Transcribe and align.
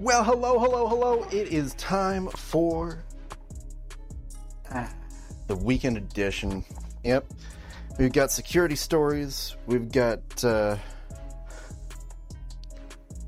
Well, 0.00 0.22
hello, 0.22 0.60
hello, 0.60 0.86
hello. 0.86 1.24
It 1.32 1.48
is 1.48 1.74
time 1.74 2.28
for 2.28 3.02
the 5.48 5.56
weekend 5.56 5.96
edition. 5.96 6.64
Yep. 7.02 7.26
We've 7.98 8.12
got 8.12 8.30
security 8.30 8.76
stories. 8.76 9.56
We've 9.66 9.90
got 9.90 10.44
uh, 10.44 10.76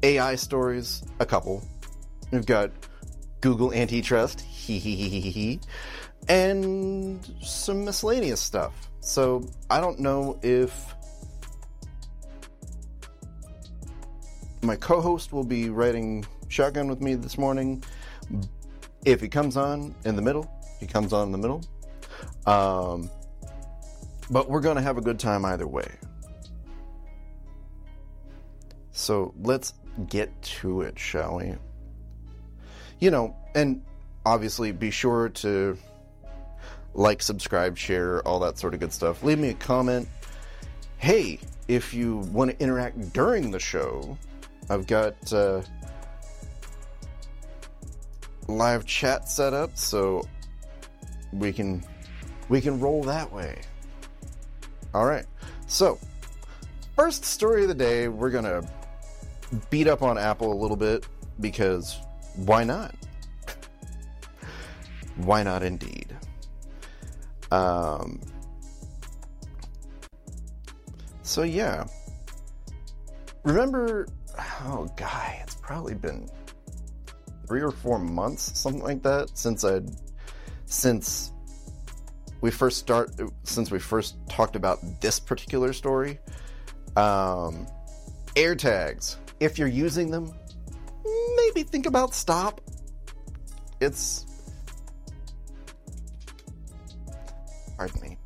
AI 0.05 0.37
stories, 0.37 1.03
a 1.19 1.27
couple. 1.27 1.67
We've 2.31 2.47
got 2.47 2.71
Google 3.41 3.73
antitrust, 3.75 4.41
hee 4.41 4.79
hee 4.79 4.95
hee 4.95 5.31
hee 5.31 5.61
and 6.29 7.29
some 7.43 7.85
miscellaneous 7.85 8.41
stuff. 8.41 8.89
So 9.01 9.45
I 9.71 9.81
don't 9.81 9.99
know 9.99 10.39
if 10.43 10.95
my 14.63 14.77
co-host 14.77 15.33
will 15.33 15.43
be 15.43 15.69
riding 15.69 16.25
shotgun 16.51 16.89
with 16.89 17.01
me 17.01 17.15
this 17.15 17.39
morning. 17.39 17.83
If 19.05 19.21
he 19.21 19.29
comes 19.29 19.57
on 19.57 19.95
in 20.05 20.17
the 20.17 20.23
middle, 20.23 20.51
he 20.79 20.87
comes 20.87 21.13
on 21.13 21.29
in 21.29 21.33
the 21.33 21.39
middle. 21.39 21.65
Um, 22.47 23.09
but 24.31 24.51
we're 24.51 24.61
going 24.61 24.77
to 24.77 24.83
have 24.83 24.99
a 24.99 25.01
good 25.01 25.19
time 25.19 25.45
either 25.45 25.67
way. 25.67 25.91
So 28.93 29.33
let's 29.41 29.73
get 30.09 30.43
to 30.43 30.83
it, 30.83 30.99
shall 30.99 31.37
we? 31.37 31.55
You 32.99 33.11
know, 33.11 33.37
and 33.55 33.83
obviously 34.27 34.73
be 34.73 34.91
sure 34.91 35.31
to 35.31 35.79
like, 36.93 37.23
subscribe, 37.23 37.79
share, 37.79 38.21
all 38.27 38.41
that 38.41 38.59
sort 38.59 38.75
of 38.75 38.81
good 38.81 38.93
stuff. 38.93 39.23
Leave 39.23 39.39
me 39.39 39.51
a 39.51 39.55
comment. 39.55 40.09
Hey, 40.99 41.39
if 41.69 41.95
you 41.95 42.19
want 42.33 42.51
to 42.51 42.61
interact 42.63 43.13
during 43.13 43.53
the 43.53 43.61
show, 43.61 44.19
I've 44.69 44.87
got 44.87 45.33
uh, 45.33 45.63
live 48.57 48.85
chat 48.87 49.29
set 49.29 49.55
up, 49.55 49.77
so 49.77 50.23
we 51.33 51.53
can 51.53 51.85
we 52.49 52.61
can 52.61 52.81
roll 52.81 53.03
that 53.05 53.33
way. 53.33 53.61
All 54.95 55.07
right. 55.07 55.25
So, 55.67 55.99
first 56.97 57.25
story 57.25 57.63
of 57.63 57.69
the 57.69 57.75
day, 57.75 58.09
we're 58.09 58.31
gonna 58.31 58.63
beat 59.71 59.87
up 59.87 60.03
on 60.03 60.19
Apple 60.19 60.53
a 60.53 60.59
little 60.61 60.77
bit 60.77 61.07
because 61.41 61.99
why 62.37 62.65
not? 62.65 62.95
why 65.17 65.43
not, 65.43 65.63
indeed? 65.63 66.17
Um. 67.51 68.21
So 71.23 71.43
yeah. 71.43 71.87
Remember 73.45 74.07
oh 74.65 74.89
guy, 74.97 75.41
it's 75.43 75.55
probably 75.55 75.95
been 75.95 76.29
three 77.51 77.63
or 77.63 77.73
four 77.73 77.99
months, 77.99 78.57
something 78.57 78.81
like 78.81 79.03
that, 79.03 79.29
since 79.35 79.65
I 79.65 79.81
since 80.67 81.33
we 82.43 82.49
first 82.49 82.79
start 82.79 83.11
since 83.43 83.73
we 83.73 83.81
first 83.81 84.15
talked 84.29 84.55
about 84.55 84.79
this 85.01 85.19
particular 85.19 85.73
story. 85.73 86.21
Um, 86.97 87.67
AirTags. 88.37 89.17
If 89.41 89.59
you're 89.59 89.67
using 89.67 90.13
them, 90.13 90.33
maybe 91.37 91.65
think 91.65 91.87
about 91.87 92.15
stop. 92.15 92.61
It's 93.81 94.27
pardon 97.77 98.01
me. 98.01 98.17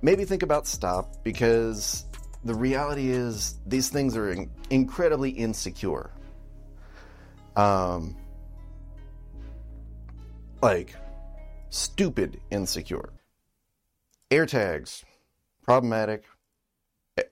Maybe 0.00 0.24
think 0.24 0.42
about 0.42 0.66
stop 0.66 1.22
because 1.22 2.06
the 2.42 2.54
reality 2.54 3.10
is 3.10 3.58
these 3.66 3.90
things 3.90 4.16
are 4.16 4.30
in- 4.30 4.50
incredibly 4.70 5.28
insecure. 5.28 6.10
Um, 7.54 8.16
like 10.62 10.94
stupid 11.70 12.40
insecure. 12.50 13.10
AirTags, 14.30 15.04
problematic, 15.62 16.24
eh, 17.18 17.22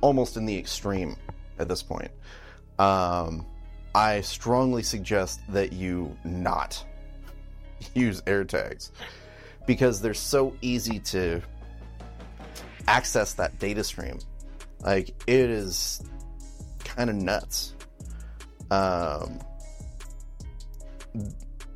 almost 0.00 0.36
in 0.36 0.46
the 0.46 0.56
extreme 0.56 1.16
at 1.58 1.68
this 1.68 1.82
point. 1.82 2.10
Um, 2.78 3.46
I 3.94 4.20
strongly 4.20 4.82
suggest 4.82 5.40
that 5.48 5.72
you 5.72 6.16
not 6.24 6.84
use 7.94 8.20
AirTags 8.22 8.90
because 9.66 10.00
they're 10.00 10.14
so 10.14 10.54
easy 10.60 10.98
to 11.00 11.40
access 12.86 13.34
that 13.34 13.58
data 13.58 13.82
stream. 13.82 14.18
Like 14.80 15.08
it 15.26 15.50
is 15.50 16.02
kind 16.84 17.10
of 17.10 17.16
nuts. 17.16 17.74
Um, 18.70 19.40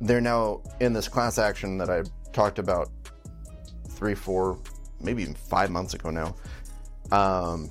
they're 0.01 0.19
now 0.19 0.61
in 0.79 0.93
this 0.93 1.07
class 1.07 1.37
action 1.37 1.77
that 1.77 1.89
I 1.89 2.03
talked 2.33 2.59
about 2.59 2.89
three, 3.87 4.15
four, 4.15 4.59
maybe 4.99 5.21
even 5.21 5.35
five 5.35 5.69
months 5.69 5.93
ago 5.93 6.09
now. 6.09 6.35
Um, 7.11 7.69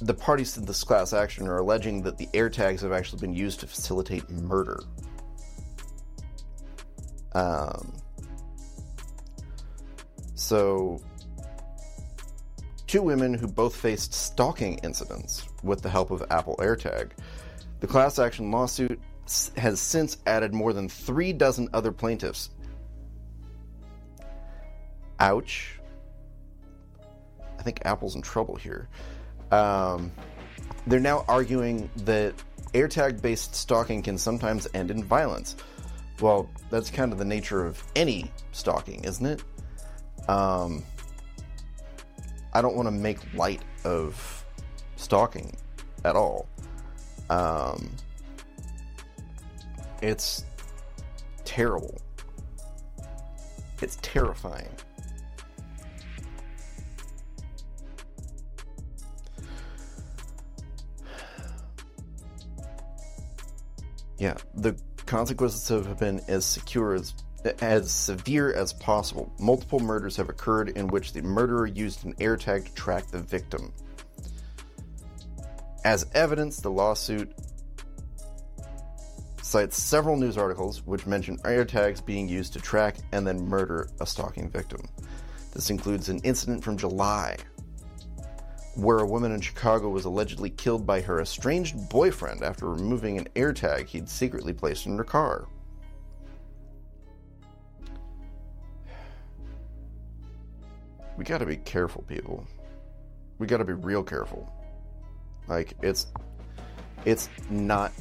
the 0.00 0.14
parties 0.14 0.52
to 0.54 0.60
this 0.60 0.82
class 0.82 1.12
action 1.12 1.46
are 1.46 1.58
alleging 1.58 2.02
that 2.02 2.18
the 2.18 2.26
AirTags 2.28 2.80
have 2.80 2.92
actually 2.92 3.20
been 3.20 3.34
used 3.34 3.60
to 3.60 3.66
facilitate 3.66 4.28
murder. 4.28 4.80
Um, 7.32 7.94
so 10.34 11.00
two 12.86 13.02
women 13.02 13.34
who 13.34 13.46
both 13.46 13.76
faced 13.76 14.12
stalking 14.12 14.78
incidents 14.78 15.46
with 15.62 15.82
the 15.82 15.88
help 15.88 16.10
of 16.10 16.24
Apple 16.30 16.56
AirTag. 16.58 17.12
The 17.84 17.90
class 17.90 18.18
action 18.18 18.50
lawsuit 18.50 18.98
has 19.58 19.78
since 19.78 20.16
added 20.26 20.54
more 20.54 20.72
than 20.72 20.88
three 20.88 21.34
dozen 21.34 21.68
other 21.74 21.92
plaintiffs. 21.92 22.48
Ouch. 25.20 25.78
I 27.58 27.62
think 27.62 27.82
Apple's 27.84 28.14
in 28.14 28.22
trouble 28.22 28.56
here. 28.56 28.88
Um, 29.50 30.10
they're 30.86 30.98
now 30.98 31.26
arguing 31.28 31.90
that 32.06 32.32
AirTag 32.72 33.20
based 33.20 33.54
stalking 33.54 34.00
can 34.00 34.16
sometimes 34.16 34.66
end 34.72 34.90
in 34.90 35.04
violence. 35.04 35.54
Well, 36.22 36.48
that's 36.70 36.88
kind 36.88 37.12
of 37.12 37.18
the 37.18 37.26
nature 37.26 37.66
of 37.66 37.84
any 37.94 38.30
stalking, 38.52 39.04
isn't 39.04 39.26
it? 39.26 39.44
Um, 40.26 40.82
I 42.54 42.62
don't 42.62 42.76
want 42.76 42.86
to 42.86 42.92
make 42.92 43.18
light 43.34 43.60
of 43.84 44.42
stalking 44.96 45.54
at 46.02 46.16
all. 46.16 46.48
Um, 47.30 47.90
it's 50.02 50.44
terrible. 51.44 52.00
It's 53.80 53.98
terrifying. 54.02 54.68
Yeah, 64.18 64.36
the 64.54 64.76
consequences 65.06 65.68
have 65.68 65.98
been 65.98 66.20
as 66.28 66.46
secure 66.46 66.94
as 66.94 67.14
as 67.60 67.90
severe 67.90 68.54
as 68.54 68.72
possible. 68.72 69.30
Multiple 69.38 69.80
murders 69.80 70.16
have 70.16 70.30
occurred 70.30 70.70
in 70.70 70.86
which 70.86 71.12
the 71.12 71.20
murderer 71.20 71.66
used 71.66 72.04
an 72.06 72.14
AirTag 72.14 72.64
to 72.64 72.74
track 72.74 73.06
the 73.08 73.20
victim. 73.20 73.72
As 75.84 76.06
evidence, 76.14 76.58
the 76.58 76.70
lawsuit 76.70 77.30
cites 79.42 79.80
several 79.80 80.16
news 80.16 80.38
articles 80.38 80.84
which 80.86 81.06
mention 81.06 81.36
AirTags 81.38 82.04
being 82.04 82.28
used 82.28 82.54
to 82.54 82.60
track 82.60 82.96
and 83.12 83.26
then 83.26 83.46
murder 83.46 83.88
a 84.00 84.06
stalking 84.06 84.48
victim. 84.50 84.80
This 85.52 85.70
includes 85.70 86.08
an 86.08 86.20
incident 86.24 86.64
from 86.64 86.76
July 86.76 87.36
where 88.74 88.98
a 88.98 89.06
woman 89.06 89.30
in 89.30 89.40
Chicago 89.40 89.88
was 89.88 90.04
allegedly 90.04 90.50
killed 90.50 90.84
by 90.84 91.00
her 91.00 91.20
estranged 91.20 91.88
boyfriend 91.88 92.42
after 92.42 92.68
removing 92.68 93.18
an 93.18 93.28
AirTag 93.36 93.86
he'd 93.86 94.08
secretly 94.08 94.52
placed 94.52 94.86
in 94.86 94.96
her 94.96 95.04
car. 95.04 95.46
we 101.16 101.24
got 101.24 101.38
to 101.38 101.46
be 101.46 101.56
careful, 101.56 102.02
people. 102.02 102.46
We 103.38 103.46
got 103.46 103.58
to 103.58 103.64
be 103.64 103.72
real 103.72 104.02
careful. 104.02 104.52
Like 105.48 105.74
it's 105.82 106.06
it's 107.04 107.28
not 107.50 107.92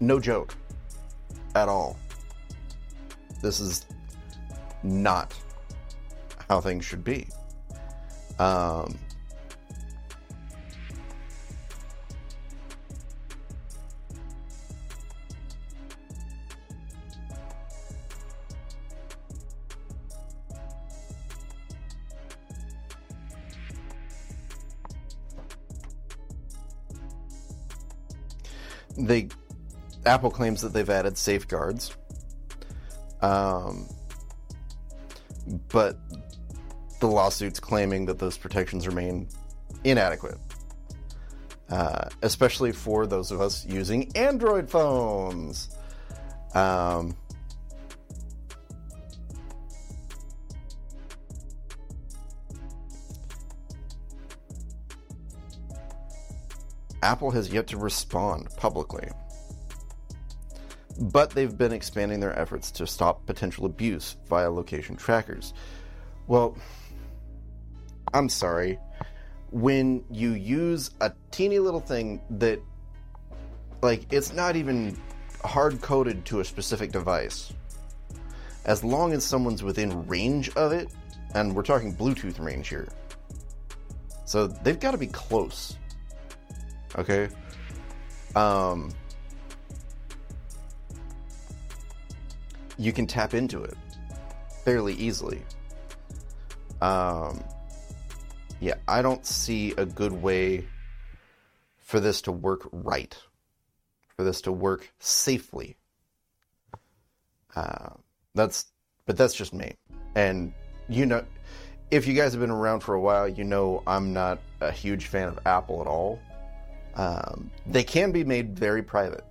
no 0.00 0.18
joke 0.18 0.54
at 1.54 1.68
all. 1.68 1.98
This 3.42 3.60
is 3.60 3.86
not 4.82 5.34
how 6.48 6.60
things 6.60 6.84
should 6.84 7.04
be. 7.04 7.26
Um, 8.38 8.98
they 28.98 29.28
Apple 30.04 30.30
claims 30.30 30.62
that 30.62 30.72
they've 30.72 30.88
added 30.88 31.18
safeguards. 31.18 31.96
Um, 33.20 33.88
but 35.68 35.98
the 37.00 37.06
lawsuit's 37.06 37.60
claiming 37.60 38.06
that 38.06 38.18
those 38.18 38.36
protections 38.36 38.86
remain 38.86 39.28
inadequate, 39.84 40.38
uh, 41.70 42.08
especially 42.22 42.72
for 42.72 43.06
those 43.06 43.30
of 43.30 43.40
us 43.40 43.64
using 43.66 44.14
Android 44.16 44.68
phones. 44.68 45.76
Um, 46.54 47.16
Apple 57.06 57.30
has 57.30 57.52
yet 57.52 57.68
to 57.68 57.76
respond 57.76 58.48
publicly. 58.56 59.08
But 60.98 61.30
they've 61.30 61.56
been 61.56 61.72
expanding 61.72 62.18
their 62.18 62.36
efforts 62.36 62.72
to 62.72 62.86
stop 62.86 63.24
potential 63.26 63.64
abuse 63.64 64.16
via 64.28 64.50
location 64.50 64.96
trackers. 64.96 65.54
Well, 66.26 66.58
I'm 68.12 68.28
sorry. 68.28 68.80
When 69.52 70.04
you 70.10 70.30
use 70.32 70.90
a 71.00 71.12
teeny 71.30 71.60
little 71.60 71.78
thing 71.78 72.20
that, 72.30 72.60
like, 73.82 74.12
it's 74.12 74.32
not 74.32 74.56
even 74.56 74.98
hard 75.44 75.80
coded 75.80 76.24
to 76.24 76.40
a 76.40 76.44
specific 76.44 76.90
device, 76.90 77.52
as 78.64 78.82
long 78.82 79.12
as 79.12 79.24
someone's 79.24 79.62
within 79.62 80.08
range 80.08 80.48
of 80.56 80.72
it, 80.72 80.88
and 81.34 81.54
we're 81.54 81.62
talking 81.62 81.94
Bluetooth 81.94 82.44
range 82.44 82.66
here. 82.68 82.88
So 84.24 84.48
they've 84.48 84.80
got 84.80 84.90
to 84.90 84.98
be 84.98 85.06
close 85.06 85.76
Okay. 86.96 87.28
Um, 88.34 88.92
you 92.78 92.92
can 92.92 93.06
tap 93.06 93.34
into 93.34 93.62
it 93.62 93.76
fairly 94.64 94.94
easily. 94.94 95.42
Um, 96.80 97.42
yeah, 98.60 98.74
I 98.88 99.02
don't 99.02 99.24
see 99.24 99.72
a 99.72 99.86
good 99.86 100.12
way 100.12 100.66
for 101.78 102.00
this 102.00 102.22
to 102.22 102.32
work 102.32 102.68
right, 102.72 103.16
for 104.16 104.24
this 104.24 104.40
to 104.42 104.52
work 104.52 104.92
safely. 104.98 105.76
Uh, 107.54 107.90
that's, 108.34 108.66
but 109.06 109.16
that's 109.16 109.34
just 109.34 109.54
me. 109.54 109.74
And 110.14 110.52
you 110.88 111.06
know, 111.06 111.24
if 111.90 112.06
you 112.06 112.14
guys 112.14 112.32
have 112.32 112.40
been 112.40 112.50
around 112.50 112.80
for 112.80 112.94
a 112.94 113.00
while, 113.00 113.28
you 113.28 113.44
know 113.44 113.82
I'm 113.86 114.12
not 114.12 114.40
a 114.60 114.70
huge 114.70 115.06
fan 115.06 115.28
of 115.28 115.38
Apple 115.46 115.80
at 115.80 115.86
all. 115.86 116.18
Um, 116.96 117.50
they 117.66 117.84
can 117.84 118.10
be 118.10 118.24
made 118.24 118.58
very 118.58 118.82
private. 118.82 119.24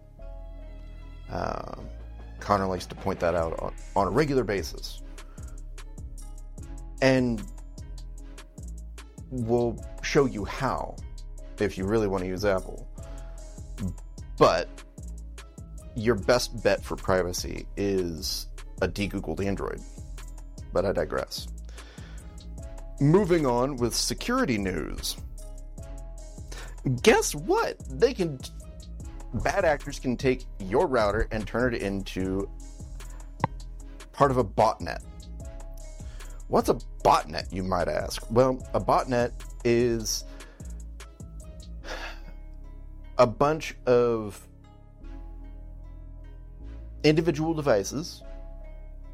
Um, 1.30 1.90
Connor 2.40 2.68
likes 2.68 2.86
to 2.86 2.96
point 2.96 3.20
that 3.20 3.34
out 3.34 3.60
on, 3.60 3.74
on 3.96 4.08
a 4.08 4.12
regular 4.12 4.44
basis. 4.44 5.02
And 7.02 7.42
we'll 9.32 9.84
show 10.04 10.26
you 10.26 10.46
how 10.46 10.96
if 11.60 11.78
you 11.78 11.86
really 11.86 12.08
want 12.08 12.24
to 12.24 12.28
use 12.28 12.46
Apple. 12.46 12.88
But 14.38 14.70
your 15.96 16.16
best 16.16 16.62
bet 16.62 16.84
for 16.84 16.96
privacy 16.96 17.66
is 17.78 18.48
a 18.82 18.88
degoogled 18.88 19.44
Android. 19.44 19.82
But 20.72 20.86
I 20.86 20.92
digress. 20.92 21.48
Moving 23.00 23.46
on 23.46 23.78
with 23.78 23.96
security 23.96 24.58
news 24.58 25.18
guess 27.02 27.34
what? 27.34 27.78
They 27.90 28.14
can. 28.14 28.40
Bad 29.34 29.66
actors 29.66 30.00
can 30.00 30.16
take 30.16 30.46
your 30.60 30.88
router 30.88 31.28
and 31.32 31.46
turn 31.46 31.74
it 31.74 31.82
into 31.82 32.50
part 34.14 34.32
of 34.32 34.38
a 34.38 34.44
botnet. 34.44 35.02
What's 36.48 36.70
a 36.70 36.76
botnet, 37.04 37.52
you 37.52 37.64
might 37.64 37.88
ask? 37.88 38.26
Well, 38.32 38.66
a 38.74 38.80
botnet 38.80 39.32
is 39.66 40.24
a 43.18 43.28
bunch 43.28 43.76
of 43.86 44.48
individual 47.04 47.54
devices 47.54 48.24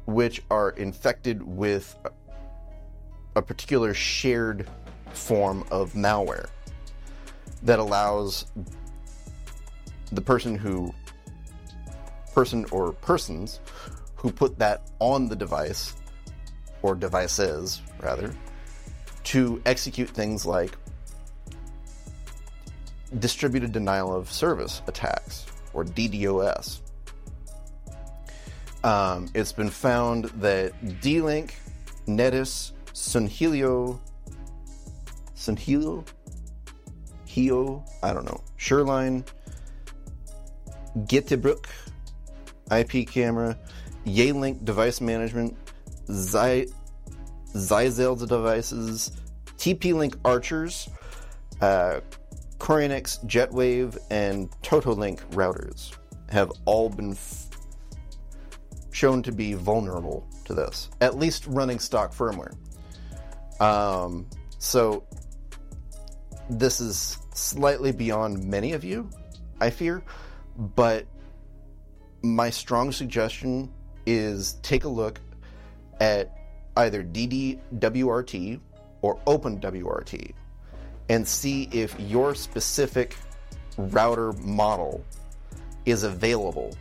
which 0.06 0.42
are 0.50 0.70
infected 0.70 1.42
with 1.42 1.96
a 3.34 3.42
particular 3.42 3.94
shared 3.94 4.68
form 5.12 5.64
of 5.70 5.94
malware 5.94 6.48
that 7.62 7.78
allows 7.78 8.46
the 10.10 10.20
person 10.20 10.54
who 10.54 10.92
person 12.34 12.64
or 12.70 12.92
persons 12.92 13.60
who 14.16 14.30
put 14.30 14.58
that 14.58 14.90
on 14.98 15.28
the 15.28 15.36
device 15.36 15.94
or 16.82 16.94
devices 16.94 17.82
rather 18.00 18.34
to 19.24 19.60
execute 19.66 20.08
things 20.08 20.44
like 20.46 20.76
distributed 23.18 23.72
denial 23.72 24.14
of 24.14 24.30
service 24.30 24.82
attacks 24.86 25.46
or 25.74 25.84
DDoS. 25.84 26.80
Um, 28.84 29.28
it's 29.34 29.52
been 29.52 29.70
found 29.70 30.24
that 30.40 31.00
D-Link, 31.00 31.54
Netis, 32.06 32.72
Sunhilio, 32.92 34.00
Sunhilio, 35.36 36.04
Heo, 37.32 37.82
I 38.02 38.12
don't 38.12 38.24
know, 38.26 38.42
Shoreline, 38.56 39.24
Geutebruck, 40.98 41.66
IP 42.70 43.08
camera, 43.08 43.58
Yealink 44.04 44.64
device 44.64 45.00
management, 45.00 45.56
Zy, 46.10 46.66
devices, 47.54 49.12
TP-Link 49.56 50.16
archers, 50.24 50.88
uh, 51.60 52.00
Korenix 52.58 53.24
Jetwave, 53.26 53.96
and 54.10 54.50
Totolink 54.62 55.20
routers 55.30 55.96
have 56.30 56.52
all 56.66 56.90
been 56.90 57.12
f- 57.12 57.48
shown 58.90 59.22
to 59.22 59.32
be 59.32 59.54
vulnerable 59.54 60.26
to 60.44 60.54
this, 60.54 60.90
at 61.00 61.16
least 61.16 61.46
running 61.46 61.78
stock 61.78 62.12
firmware. 62.12 62.54
Um, 63.60 64.26
so 64.58 65.04
this 66.50 66.80
is 66.80 67.18
slightly 67.34 67.92
beyond 67.92 68.44
many 68.44 68.72
of 68.72 68.84
you, 68.84 69.08
I 69.60 69.70
fear, 69.70 70.02
but 70.56 71.06
my 72.22 72.50
strong 72.50 72.92
suggestion 72.92 73.72
is 74.06 74.54
take 74.62 74.84
a 74.84 74.88
look 74.88 75.20
at 76.00 76.36
either 76.76 77.02
DDWRT 77.02 78.60
or 79.02 79.18
OpenWRT 79.26 80.32
and 81.08 81.26
see 81.26 81.68
if 81.72 81.98
your 82.00 82.34
specific 82.34 83.16
router 83.76 84.32
model 84.32 85.04
is 85.84 86.04
available. 86.04 86.74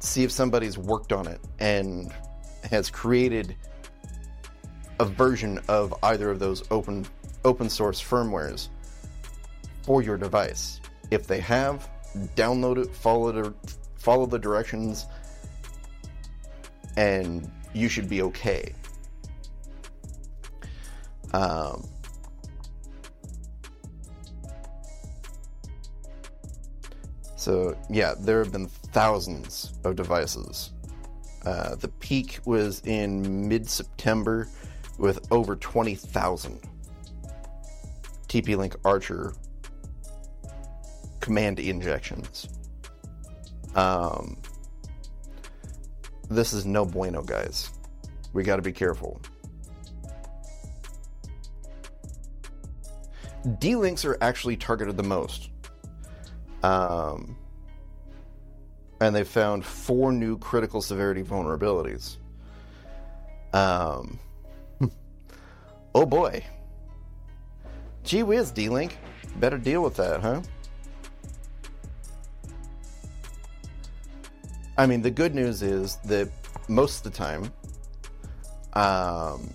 See 0.00 0.24
if 0.24 0.30
somebody's 0.30 0.76
worked 0.76 1.12
on 1.12 1.26
it 1.26 1.40
and 1.58 2.12
has 2.70 2.90
created 2.90 3.56
a 5.00 5.04
version 5.04 5.60
of 5.68 5.94
either 6.02 6.30
of 6.30 6.38
those 6.38 6.62
open 6.70 7.06
open 7.44 7.68
source 7.68 8.02
firmwares 8.02 8.68
for 9.82 10.02
your 10.02 10.16
device. 10.16 10.80
If 11.10 11.26
they 11.26 11.40
have, 11.40 11.88
download 12.34 12.78
it, 12.78 12.94
follow 12.94 13.32
the 13.32 13.54
follow 13.96 14.26
the 14.26 14.38
directions, 14.38 15.06
and 16.96 17.50
you 17.72 17.88
should 17.88 18.08
be 18.08 18.22
okay. 18.22 18.74
Um, 21.32 21.86
so 27.36 27.76
yeah, 27.90 28.14
there 28.18 28.38
have 28.42 28.52
been 28.52 28.68
thousands 28.68 29.74
of 29.84 29.96
devices. 29.96 30.72
Uh, 31.44 31.74
the 31.74 31.88
peak 31.88 32.38
was 32.46 32.80
in 32.86 33.48
mid 33.48 33.68
September 33.68 34.48
with 34.96 35.30
over 35.30 35.56
20,000 35.56 36.60
TP 38.34 38.56
Link 38.56 38.74
Archer 38.84 39.32
command 41.20 41.60
injections. 41.60 42.48
Um, 43.76 44.36
this 46.28 46.52
is 46.52 46.66
no 46.66 46.84
bueno, 46.84 47.22
guys. 47.22 47.70
We 48.32 48.42
got 48.42 48.56
to 48.56 48.62
be 48.62 48.72
careful. 48.72 49.20
D 53.60 53.76
links 53.76 54.04
are 54.04 54.18
actually 54.20 54.56
targeted 54.56 54.96
the 54.96 55.04
most. 55.04 55.50
Um, 56.64 57.36
and 59.00 59.14
they 59.14 59.22
found 59.22 59.64
four 59.64 60.10
new 60.10 60.38
critical 60.38 60.82
severity 60.82 61.22
vulnerabilities. 61.22 62.16
Um, 63.52 64.18
Oh 65.94 66.04
boy. 66.04 66.44
Gee 68.04 68.22
whiz, 68.22 68.50
D 68.50 68.68
Link. 68.68 68.98
Better 69.36 69.58
deal 69.58 69.82
with 69.82 69.96
that, 69.96 70.20
huh? 70.20 70.42
I 74.76 74.86
mean, 74.86 75.02
the 75.02 75.10
good 75.10 75.34
news 75.34 75.62
is 75.62 75.96
that 76.04 76.28
most 76.68 77.04
of 77.04 77.12
the 77.12 77.18
time, 77.18 77.52
um, 78.74 79.52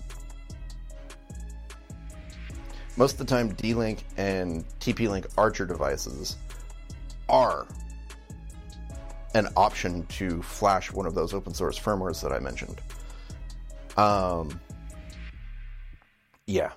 most 2.96 3.12
of 3.12 3.18
the 3.18 3.24
time, 3.24 3.50
D 3.54 3.74
Link 3.74 4.04
and 4.16 4.64
TP 4.80 5.08
Link 5.08 5.26
Archer 5.38 5.66
devices 5.66 6.36
are 7.28 7.66
an 9.34 9.46
option 9.56 10.04
to 10.06 10.42
flash 10.42 10.90
one 10.90 11.06
of 11.06 11.14
those 11.14 11.32
open 11.32 11.54
source 11.54 11.78
firmwares 11.78 12.20
that 12.22 12.32
I 12.32 12.40
mentioned. 12.40 12.80
Um, 13.96 14.60
yeah. 16.46 16.72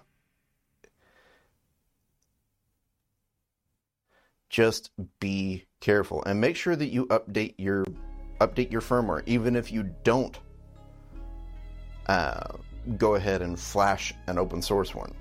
Just 4.53 4.91
be 5.19 5.65
careful 5.81 6.23
and 6.25 6.39
make 6.39 6.55
sure 6.55 6.75
that 6.75 6.89
you 6.89 7.07
update 7.07 7.55
your 7.57 7.85
update 8.39 8.71
your 8.71 8.81
firmware, 8.81 9.23
even 9.25 9.55
if 9.55 9.71
you 9.71 9.81
don't 10.03 10.39
uh, 12.05 12.53
go 12.95 13.15
ahead 13.15 13.41
and 13.41 13.59
flash 13.59 14.13
an 14.27 14.37
open 14.37 14.61
source 14.61 14.93
one. 14.93 15.11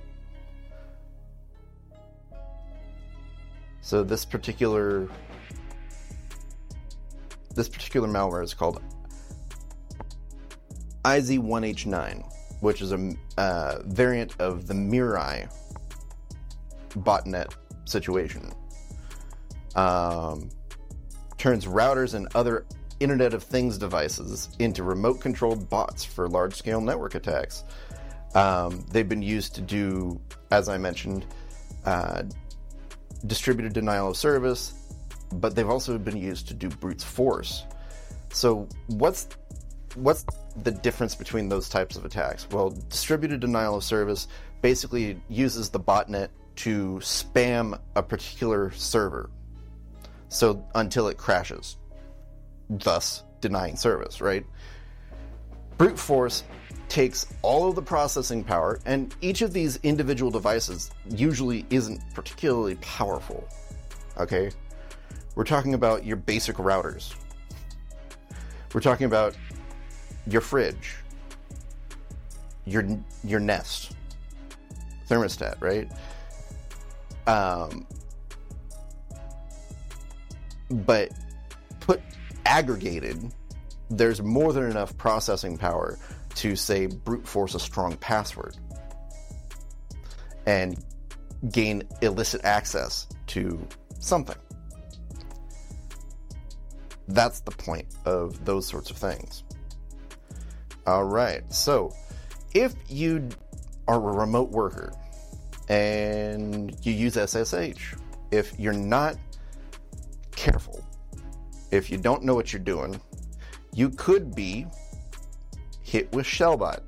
So 3.81 4.05
this 4.05 4.27
particular 4.27 5.09
this 7.55 7.71
particular 7.71 8.09
malware 8.09 8.45
is 8.45 8.53
called 8.53 8.83
IZ1H9, 11.07 12.23
which 12.61 12.83
is 12.83 12.93
a 12.93 13.15
uh, 13.39 13.79
variant 13.87 14.39
of 14.39 14.67
the 14.67 14.75
Mirai 14.75 15.51
botnet 16.99 17.55
situation. 17.87 18.53
Um, 19.75 20.51
turns 21.39 21.67
routers 21.67 22.15
and 22.15 22.29
other 22.35 22.65
Internet 23.01 23.35
of 23.35 23.43
Things 23.43 23.79
devices 23.79 24.49
into 24.59 24.83
remote 24.83 25.21
controlled 25.21 25.69
bots 25.69 26.05
for 26.05 26.29
large 26.29 26.55
scale 26.55 26.81
network 26.81 27.15
attacks. 27.15 27.65
Um, 28.35 28.87
they've 28.91 29.09
been 29.09 29.23
used 29.23 29.55
to 29.57 29.61
do, 29.61 30.21
as 30.51 30.69
I 30.69 30.79
mentioned, 30.79 31.27
uh, 31.85 32.23
distributed 33.27 33.73
denial 33.73 34.11
of 34.11 34.17
service, 34.17 34.75
but 35.33 35.55
they've 35.55 35.69
also 35.69 35.99
been 35.99 36.17
used 36.17 36.49
to 36.49 36.55
do 36.55 36.69
brute 36.69 37.03
force. 37.03 37.65
So, 38.33 38.69
what's 38.87 39.29
what's 39.95 40.25
the 40.63 40.71
difference 40.71 41.15
between 41.15 41.49
those 41.49 41.69
types 41.69 41.97
of 41.97 42.05
attacks? 42.05 42.49
Well, 42.51 42.71
distributed 42.89 43.41
denial 43.41 43.77
of 43.77 43.85
service 43.85 44.29
basically 44.63 45.21
uses 45.29 45.69
the 45.69 45.81
botnet 45.81 46.29
to 46.57 46.99
spam 47.03 47.79
a 47.97 48.03
particular 48.03 48.71
server, 48.73 49.31
so 50.33 50.65
until 50.75 51.09
it 51.09 51.17
crashes, 51.17 51.77
thus 52.69 53.25
denying 53.41 53.77
service. 53.77 54.21
Right? 54.21 54.45
Brute 55.79 55.99
force 55.99 56.45
takes 56.89 57.27
all 57.43 57.69
of 57.69 57.75
the 57.75 57.83
processing 57.83 58.45
power, 58.45 58.81
and 58.85 59.15
each 59.21 59.43
of 59.43 59.53
these 59.53 59.79
individual 59.83 60.31
devices 60.31 60.91
usually 61.09 61.67
isn't 61.71 62.01
particularly 62.15 62.77
powerful. 62.77 63.49
Okay? 64.19 64.51
We're 65.35 65.45
talking 65.45 65.75
about 65.75 66.05
your 66.05 66.17
basic 66.17 66.57
routers. 66.57 67.15
We're 68.75 68.81
talking 68.81 69.07
about 69.07 69.35
your 70.27 70.41
fridge, 70.41 70.97
your 72.65 72.85
your 73.25 73.41
Nest 73.41 73.93
thermostat, 75.09 75.61
right? 75.61 75.91
Um, 77.27 77.87
but 80.73 81.13
put 81.81 82.01
aggregated, 82.47 83.33
there's 83.91 84.23
more 84.23 84.53
than 84.53 84.65
enough 84.65 84.97
processing 84.97 85.59
power 85.59 85.99
to 86.37 86.57
say 86.57 86.87
brute 86.87 87.27
force 87.27 87.55
a 87.55 87.61
strong 87.61 87.97
password 87.97 88.57
and 90.47 90.83
gain 91.51 91.83
illicit 92.01 92.45
access 92.45 93.07
to 93.27 93.67
something. 93.99 94.37
That's 97.09 97.41
the 97.41 97.51
point 97.51 97.87
of 98.05 98.45
those 98.45 98.67
sorts 98.67 98.91
of 98.91 98.97
things. 98.97 99.45
All 100.87 101.05
right, 101.05 101.43
so 101.53 101.95
if 102.55 102.75
you 102.89 103.29
are 103.87 103.97
a 103.97 104.13
remote 104.13 104.51
worker 104.51 104.93
and 105.69 106.75
you 106.83 106.93
use 106.93 107.15
SSH, 107.15 107.95
if 108.31 108.59
you're 108.59 108.73
not 108.73 109.17
careful, 110.43 110.85
if 111.71 111.89
you 111.89 111.97
don't 111.97 112.25
know 112.25 112.35
what 112.35 112.53
you're 112.53 112.61
doing, 112.61 113.01
you 113.73 113.91
could 113.91 114.35
be 114.35 114.67
hit 115.83 116.13
with 116.13 116.27
Shellbot. 116.27 116.81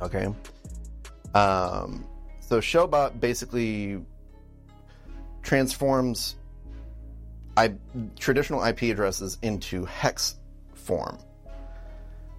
Okay. 0.00 0.26
Um, 1.32 2.04
so 2.40 2.60
Shellbot 2.60 3.20
basically 3.20 4.04
transforms 5.42 6.34
I, 7.56 7.74
traditional 8.18 8.64
IP 8.64 8.82
addresses 8.82 9.38
into 9.42 9.84
hex 9.84 10.34
form, 10.74 11.18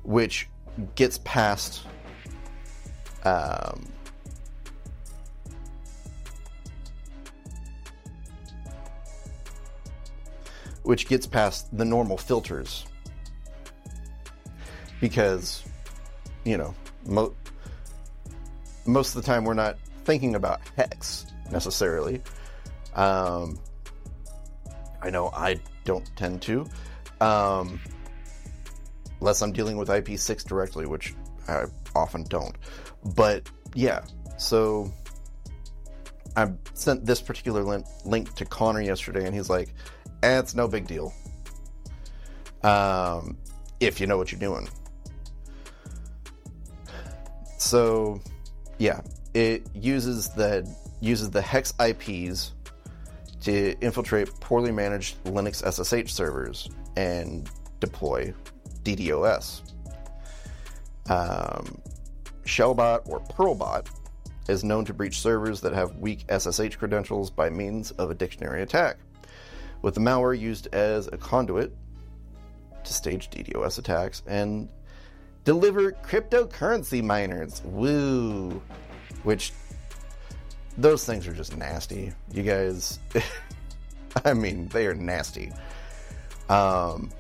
which 0.04 0.50
gets 0.96 1.20
past 1.20 1.84
um, 3.24 3.88
which 10.86 11.08
gets 11.08 11.28
past 11.28 11.76
the 11.78 11.86
normal 11.86 12.18
filters 12.18 12.86
because 15.02 15.64
you 16.44 16.58
know 16.58 16.74
mo- 17.06 17.36
most 18.86 19.16
of 19.16 19.22
the 19.22 19.26
time 19.26 19.44
we're 19.44 19.54
not 19.54 19.78
thinking 20.06 20.36
about 20.36 20.62
hex 20.78 21.26
necessarily 21.52 22.22
um, 22.96 23.60
I 25.02 25.10
know 25.10 25.30
I 25.34 25.60
don't 25.84 26.10
tend 26.16 26.42
to, 26.44 26.66
um, 27.22 27.80
unless 29.20 29.42
I'm 29.42 29.52
dealing 29.52 29.78
with 29.78 29.90
IP6 29.90 30.46
directly, 30.46 30.86
which 30.88 31.14
I 31.48 31.66
often 31.96 32.24
don't. 32.24 32.56
But 33.16 33.50
yeah, 33.76 34.04
so 34.38 34.92
I 36.36 36.52
sent 36.74 37.06
this 37.06 37.22
particular 37.22 37.62
link, 37.62 37.86
link 38.06 38.34
to 38.36 38.46
Connor 38.46 38.82
yesterday, 38.82 39.26
and 39.26 39.36
he's 39.36 39.50
like, 39.50 39.76
eh, 40.26 40.40
"It's 40.40 40.56
no 40.56 40.68
big 40.68 40.88
deal, 40.88 41.14
um, 42.64 43.38
if 43.80 44.00
you 44.00 44.08
know 44.08 44.18
what 44.18 44.32
you're 44.32 44.40
doing." 44.40 44.68
So, 47.58 48.22
yeah, 48.78 49.02
it 49.34 49.68
uses 49.74 50.30
the 50.30 50.68
uses 51.02 51.30
the 51.30 51.42
hex 51.42 51.74
IPs 51.80 52.54
to 53.42 53.76
infiltrate 53.80 54.30
poorly 54.40 54.72
managed 54.72 55.24
Linux 55.26 55.64
SSH 55.64 56.12
servers 56.12 56.70
and 56.96 57.50
deploy 57.80 58.34
DDoS. 58.84 59.62
Um, 61.10 61.80
Shellbot 62.46 63.08
or 63.08 63.20
Perlbot 63.22 63.88
is 64.48 64.64
known 64.64 64.86
to 64.86 64.94
breach 64.94 65.20
servers 65.20 65.62
that 65.62 65.74
have 65.74 65.96
weak 65.98 66.26
SSH 66.30 66.78
credentials 66.78 67.30
by 67.30 67.50
means 67.50 67.92
of 67.92 68.12
a 68.12 68.16
dictionary 68.16 68.62
attack, 68.62 68.98
with 69.86 69.94
the 69.94 70.02
malware 70.02 70.38
used 70.38 70.68
as 70.74 71.06
a 71.14 71.18
conduit 71.18 71.72
to 72.84 72.92
stage 72.92 73.30
DDoS 73.30 73.78
attacks 73.78 74.24
and 74.26 74.68
deliver 75.44 75.92
cryptocurrency 75.92 77.04
miners. 77.04 77.62
Woo! 77.64 78.64
Which 79.22 79.54
those 80.76 81.06
things 81.06 81.28
are 81.28 81.34
just 81.34 81.56
nasty. 81.56 82.12
You 82.34 82.42
guys, 82.42 82.98
I 84.26 84.34
mean, 84.34 84.70
they 84.70 84.88
are 84.88 84.96
nasty. 84.96 85.54
Um, 86.50 87.12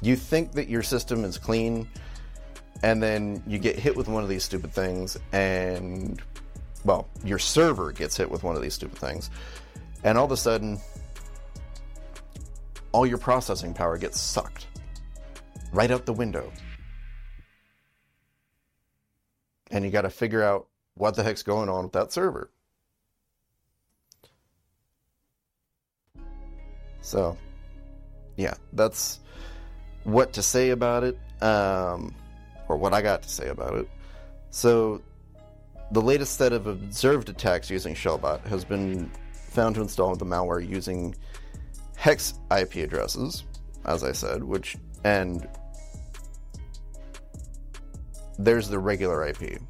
you 0.00 0.14
think 0.14 0.52
that 0.52 0.68
your 0.68 0.84
system 0.84 1.24
is 1.24 1.38
clean, 1.38 1.88
and 2.84 3.02
then 3.02 3.42
you 3.48 3.58
get 3.58 3.76
hit 3.76 3.96
with 3.96 4.06
one 4.06 4.22
of 4.22 4.28
these 4.28 4.44
stupid 4.44 4.72
things, 4.72 5.16
and 5.32 6.22
well, 6.84 7.08
your 7.24 7.40
server 7.40 7.90
gets 7.90 8.16
hit 8.16 8.30
with 8.30 8.44
one 8.44 8.54
of 8.54 8.62
these 8.62 8.74
stupid 8.74 8.96
things, 8.96 9.28
and 10.04 10.16
all 10.16 10.26
of 10.26 10.30
a 10.30 10.36
sudden, 10.36 10.78
all 12.92 13.06
your 13.06 13.18
processing 13.18 13.74
power 13.74 13.96
gets 13.96 14.20
sucked 14.20 14.66
right 15.72 15.90
out 15.90 16.06
the 16.06 16.12
window. 16.12 16.52
And 19.70 19.84
you 19.84 19.90
got 19.90 20.02
to 20.02 20.10
figure 20.10 20.42
out 20.42 20.66
what 20.94 21.14
the 21.14 21.22
heck's 21.22 21.42
going 21.42 21.68
on 21.68 21.84
with 21.84 21.92
that 21.92 22.12
server. 22.12 22.50
So, 27.02 27.36
yeah, 28.36 28.54
that's 28.72 29.20
what 30.04 30.32
to 30.34 30.42
say 30.42 30.70
about 30.70 31.04
it, 31.04 31.18
um, 31.42 32.14
or 32.68 32.76
what 32.76 32.92
I 32.92 33.00
got 33.00 33.22
to 33.22 33.28
say 33.28 33.48
about 33.48 33.74
it. 33.76 33.88
So, 34.50 35.00
the 35.92 36.02
latest 36.02 36.36
set 36.36 36.52
of 36.52 36.66
observed 36.66 37.28
attacks 37.28 37.70
using 37.70 37.94
Shellbot 37.94 38.46
has 38.46 38.64
been 38.64 39.10
found 39.32 39.74
to 39.76 39.80
install 39.80 40.14
the 40.14 40.24
malware 40.24 40.66
using 40.66 41.14
hex 42.00 42.32
IP 42.50 42.76
addresses, 42.76 43.44
as 43.84 44.04
I 44.04 44.12
said, 44.12 44.42
which 44.42 44.78
and 45.04 45.46
there's 48.38 48.70
the 48.70 48.78
regular 48.78 49.28
IP. 49.28 49.60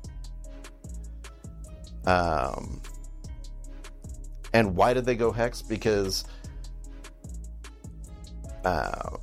Um, 2.06 2.80
and 4.54 4.76
why 4.76 4.94
did 4.94 5.04
they 5.04 5.16
go 5.16 5.32
hex? 5.32 5.60
Because 5.60 6.24
uh, 8.64 9.16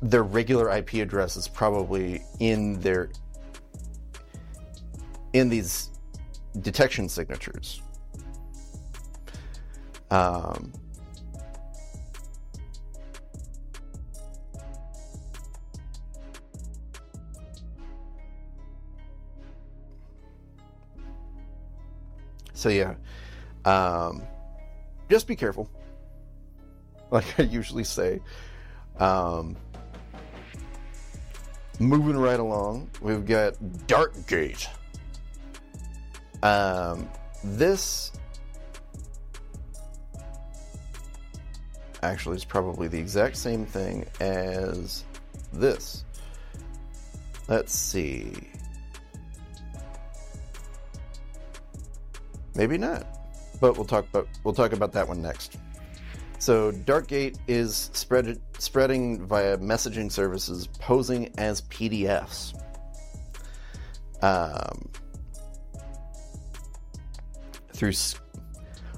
their 0.00 0.22
regular 0.22 0.74
IP 0.74 0.94
address 0.94 1.36
is 1.36 1.46
probably 1.46 2.22
in 2.38 2.80
their 2.80 3.10
in 5.34 5.50
these 5.50 5.90
detection 6.62 7.06
signatures. 7.06 7.82
Um, 10.10 10.72
so 22.60 22.68
yeah, 22.68 22.94
um, 23.64 24.22
just 25.08 25.26
be 25.26 25.34
careful. 25.34 25.68
Like 27.12 27.40
I 27.40 27.42
usually 27.42 27.82
say. 27.82 28.20
Um, 29.00 29.56
moving 31.80 32.16
right 32.16 32.38
along, 32.38 32.88
we've 33.00 33.26
got 33.26 33.54
Darkgate. 33.88 34.68
Um, 36.44 37.08
this 37.42 38.12
actually 42.04 42.36
is 42.36 42.44
probably 42.44 42.86
the 42.86 43.00
exact 43.00 43.38
same 43.38 43.66
thing 43.66 44.06
as 44.20 45.02
this. 45.52 46.04
Let's 47.48 47.76
see. 47.76 48.50
Maybe 52.60 52.76
not, 52.76 53.06
but 53.58 53.78
we'll 53.78 53.86
talk 53.86 54.06
about 54.10 54.28
we'll 54.44 54.52
talk 54.52 54.74
about 54.74 54.92
that 54.92 55.08
one 55.08 55.22
next. 55.22 55.56
So 56.38 56.70
Darkgate 56.72 57.38
is 57.48 57.88
spread, 57.94 58.38
spreading 58.58 59.26
via 59.26 59.56
messaging 59.56 60.12
services, 60.12 60.66
posing 60.66 61.30
as 61.38 61.62
PDFs. 61.62 62.62
Um, 64.20 64.90
through 67.72 67.92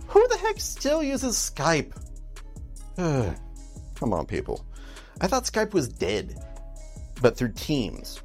who 0.08 0.26
the 0.26 0.38
heck 0.38 0.58
still 0.58 1.00
uses 1.00 1.36
Skype? 1.36 1.92
Come 2.96 4.12
on, 4.12 4.26
people. 4.26 4.66
I 5.20 5.28
thought 5.28 5.44
Skype 5.44 5.72
was 5.72 5.86
dead, 5.86 6.34
but 7.20 7.36
through 7.36 7.52
Teams. 7.52 8.24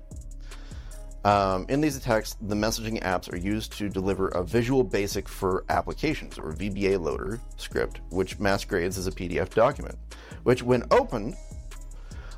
Um, 1.27 1.65
in 1.67 1.81
these 1.81 1.97
attacks, 1.97 2.37
the 2.39 2.55
messaging 2.55 3.03
apps 3.03 3.29
are 3.29 3.35
used 3.35 3.73
to 3.79 3.89
deliver 3.89 4.29
a 4.29 4.41
visual 4.41 4.81
basic 4.81 5.27
for 5.27 5.65
applications, 5.67 6.39
or 6.39 6.53
VBA 6.53 7.01
loader 7.01 7.41
script, 7.57 7.99
which 8.11 8.39
masquerades 8.39 8.97
as 8.97 9.07
a 9.07 9.11
PDF 9.11 9.53
document. 9.53 9.97
Which, 10.43 10.63
when 10.63 10.85
opened, 10.89 11.35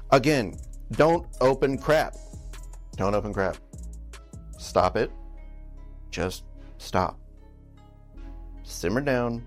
again, 0.09 0.57
don't 0.93 1.27
open 1.39 1.77
crap. 1.77 2.15
Don't 2.95 3.13
open 3.13 3.31
crap. 3.31 3.57
Stop 4.57 4.97
it. 4.97 5.11
Just 6.09 6.45
stop. 6.79 7.19
Simmer 8.63 9.01
down. 9.01 9.45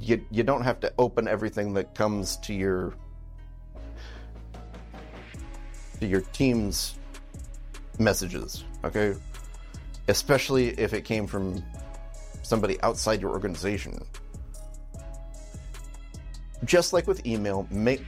You, 0.00 0.26
you 0.32 0.42
don't 0.42 0.62
have 0.62 0.80
to 0.80 0.92
open 0.98 1.28
everything 1.28 1.74
that 1.74 1.94
comes 1.94 2.38
to 2.38 2.52
your 2.52 2.94
to 6.00 6.06
your 6.06 6.22
team's 6.32 6.98
messages, 7.98 8.64
okay? 8.84 9.14
Especially 10.08 10.68
if 10.78 10.92
it 10.92 11.04
came 11.04 11.26
from 11.26 11.62
somebody 12.42 12.80
outside 12.82 13.20
your 13.20 13.30
organization. 13.30 14.02
Just 16.64 16.92
like 16.92 17.06
with 17.06 17.24
email, 17.26 17.66
make 17.70 18.02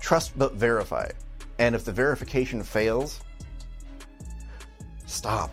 trust 0.00 0.36
but 0.38 0.54
verify. 0.54 1.08
And 1.58 1.74
if 1.74 1.84
the 1.84 1.92
verification 1.92 2.62
fails, 2.62 3.20
stop. 5.06 5.50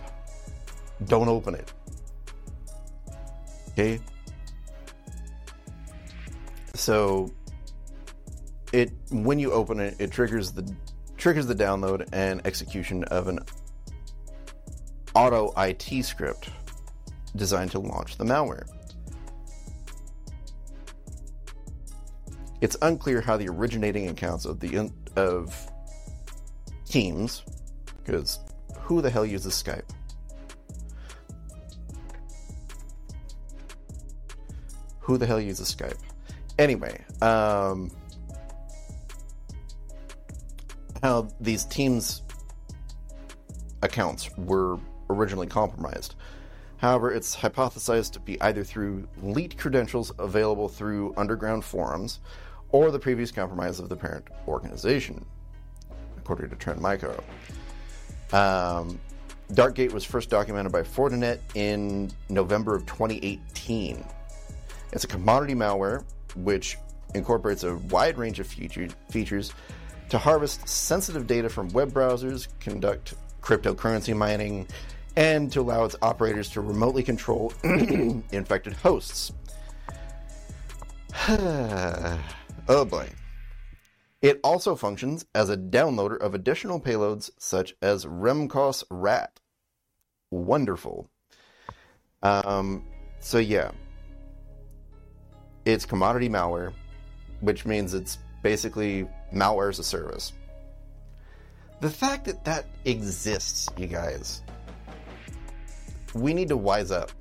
Don't 1.05 1.27
open 1.27 1.55
it. 1.55 1.71
Okay? 3.71 3.99
So 6.75 7.31
it 8.71 8.91
when 9.11 9.39
you 9.39 9.51
open 9.51 9.79
it, 9.79 9.95
it 9.99 10.11
triggers 10.11 10.51
the 10.51 10.63
triggers 11.23 11.47
the 11.47 11.55
download 11.55 12.05
and 12.11 12.45
execution 12.45 13.05
of 13.05 13.29
an 13.29 13.39
auto 15.15 15.53
IT 15.55 16.03
script 16.03 16.49
designed 17.37 17.71
to 17.71 17.79
launch 17.79 18.17
the 18.17 18.25
malware. 18.25 18.67
It's 22.59 22.75
unclear 22.81 23.21
how 23.21 23.37
the 23.37 23.47
originating 23.47 24.09
accounts 24.09 24.43
of 24.43 24.59
the 24.59 24.91
of 25.15 25.55
Teams, 26.83 27.43
because 28.03 28.39
who 28.81 29.01
the 29.01 29.09
hell 29.09 29.25
uses 29.25 29.53
Skype? 29.53 29.89
Who 34.99 35.17
the 35.17 35.25
hell 35.25 35.39
uses 35.39 35.73
Skype? 35.73 35.99
Anyway, 36.59 37.01
um, 37.21 37.89
how 41.03 41.27
these 41.41 41.65
teams' 41.65 42.21
accounts 43.81 44.35
were 44.37 44.79
originally 45.09 45.45
compromised. 45.45 46.15
However, 46.77 47.11
it's 47.11 47.35
hypothesized 47.35 48.13
to 48.13 48.19
be 48.21 48.41
either 48.41 48.63
through 48.63 49.07
leaked 49.21 49.57
credentials 49.57 50.13
available 50.17 50.69
through 50.69 51.13
underground 51.17 51.65
forums 51.65 52.21
or 52.69 52.89
the 52.89 52.99
previous 52.99 53.31
compromise 53.31 53.79
of 53.79 53.89
the 53.89 53.95
parent 53.97 54.25
organization, 54.47 55.25
according 56.17 56.49
to 56.49 56.55
Trend 56.55 56.79
Micro. 56.79 57.21
Um, 58.31 58.99
Darkgate 59.51 59.91
was 59.91 60.05
first 60.05 60.29
documented 60.29 60.71
by 60.71 60.81
Fortinet 60.83 61.39
in 61.53 62.11
November 62.29 62.75
of 62.75 62.85
2018. 62.85 64.03
It's 64.93 65.03
a 65.03 65.07
commodity 65.07 65.53
malware 65.53 66.05
which 66.35 66.77
incorporates 67.13 67.63
a 67.63 67.75
wide 67.75 68.17
range 68.17 68.39
of 68.39 68.47
feature, 68.47 68.87
features 69.09 69.53
to 70.13 70.19
harvest 70.19 70.69
sensitive 70.69 71.25
data 71.25 71.49
from 71.49 71.67
web 71.69 71.91
browsers, 71.91 72.47
conduct 72.59 73.15
cryptocurrency 73.41 74.15
mining, 74.15 74.67
and 75.15 75.51
to 75.51 75.59
allow 75.59 75.85
its 75.85 75.95
operators 76.03 76.49
to 76.49 76.61
remotely 76.61 77.01
control 77.01 77.51
infected 78.31 78.73
hosts. 78.73 79.31
oh 81.27 82.85
boy. 82.87 83.09
It 84.21 84.39
also 84.43 84.75
functions 84.75 85.25
as 85.33 85.49
a 85.49 85.57
downloader 85.57 86.19
of 86.19 86.35
additional 86.35 86.79
payloads 86.79 87.31
such 87.39 87.73
as 87.81 88.05
Remcos 88.05 88.83
Rat. 88.91 89.39
Wonderful. 90.29 91.09
Um, 92.21 92.85
so 93.19 93.39
yeah, 93.39 93.71
it's 95.65 95.87
commodity 95.87 96.29
malware, 96.29 96.71
which 97.41 97.65
means 97.65 97.95
it's 97.95 98.19
basically 98.43 99.07
malware 99.33 99.69
as 99.69 99.79
a 99.79 99.83
service. 99.83 100.33
The 101.81 101.89
fact 101.89 102.25
that 102.25 102.45
that 102.45 102.65
exists, 102.85 103.67
you 103.77 103.87
guys, 103.87 104.41
we 106.13 106.33
need 106.33 106.49
to 106.49 106.57
wise 106.57 106.91
up. 106.91 107.11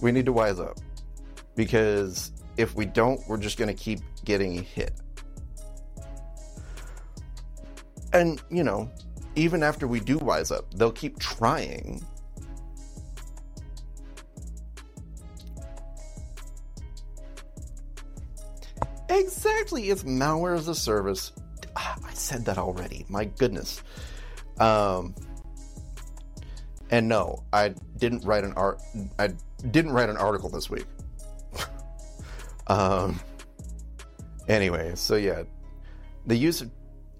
We 0.00 0.12
need 0.12 0.26
to 0.26 0.32
wise 0.32 0.60
up. 0.60 0.78
Because 1.54 2.32
if 2.56 2.74
we 2.74 2.84
don't, 2.84 3.20
we're 3.28 3.38
just 3.38 3.56
going 3.56 3.68
to 3.68 3.74
keep 3.74 4.00
getting 4.24 4.62
hit. 4.62 4.92
And, 8.12 8.42
you 8.50 8.62
know, 8.62 8.90
even 9.36 9.62
after 9.62 9.86
we 9.86 10.00
do 10.00 10.18
wise 10.18 10.50
up, 10.50 10.72
they'll 10.74 10.92
keep 10.92 11.18
trying 11.18 12.04
Exactly, 19.12 19.90
it's 19.90 20.04
malware 20.04 20.56
as 20.56 20.68
a 20.68 20.74
service. 20.74 21.32
Ah, 21.76 21.96
I 22.06 22.14
said 22.14 22.46
that 22.46 22.56
already. 22.56 23.04
My 23.10 23.26
goodness. 23.26 23.82
Um, 24.58 25.14
and 26.90 27.08
no, 27.08 27.44
I 27.52 27.74
didn't 27.98 28.24
write 28.24 28.44
an 28.44 28.54
art. 28.54 28.80
I 29.18 29.34
didn't 29.70 29.92
write 29.92 30.08
an 30.08 30.16
article 30.16 30.48
this 30.48 30.70
week. 30.70 30.86
um. 32.68 33.20
Anyway, 34.48 34.92
so 34.94 35.16
yeah, 35.16 35.42
the 36.26 36.36
use 36.36 36.62
of 36.62 36.70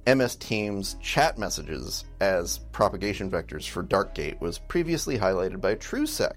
MS 0.06 0.36
Teams 0.36 0.96
chat 1.00 1.38
messages 1.38 2.04
as 2.20 2.58
propagation 2.72 3.30
vectors 3.30 3.68
for 3.68 3.82
Darkgate 3.84 4.40
was 4.40 4.58
previously 4.58 5.18
highlighted 5.18 5.60
by 5.60 5.74
TrueSec 5.74 6.32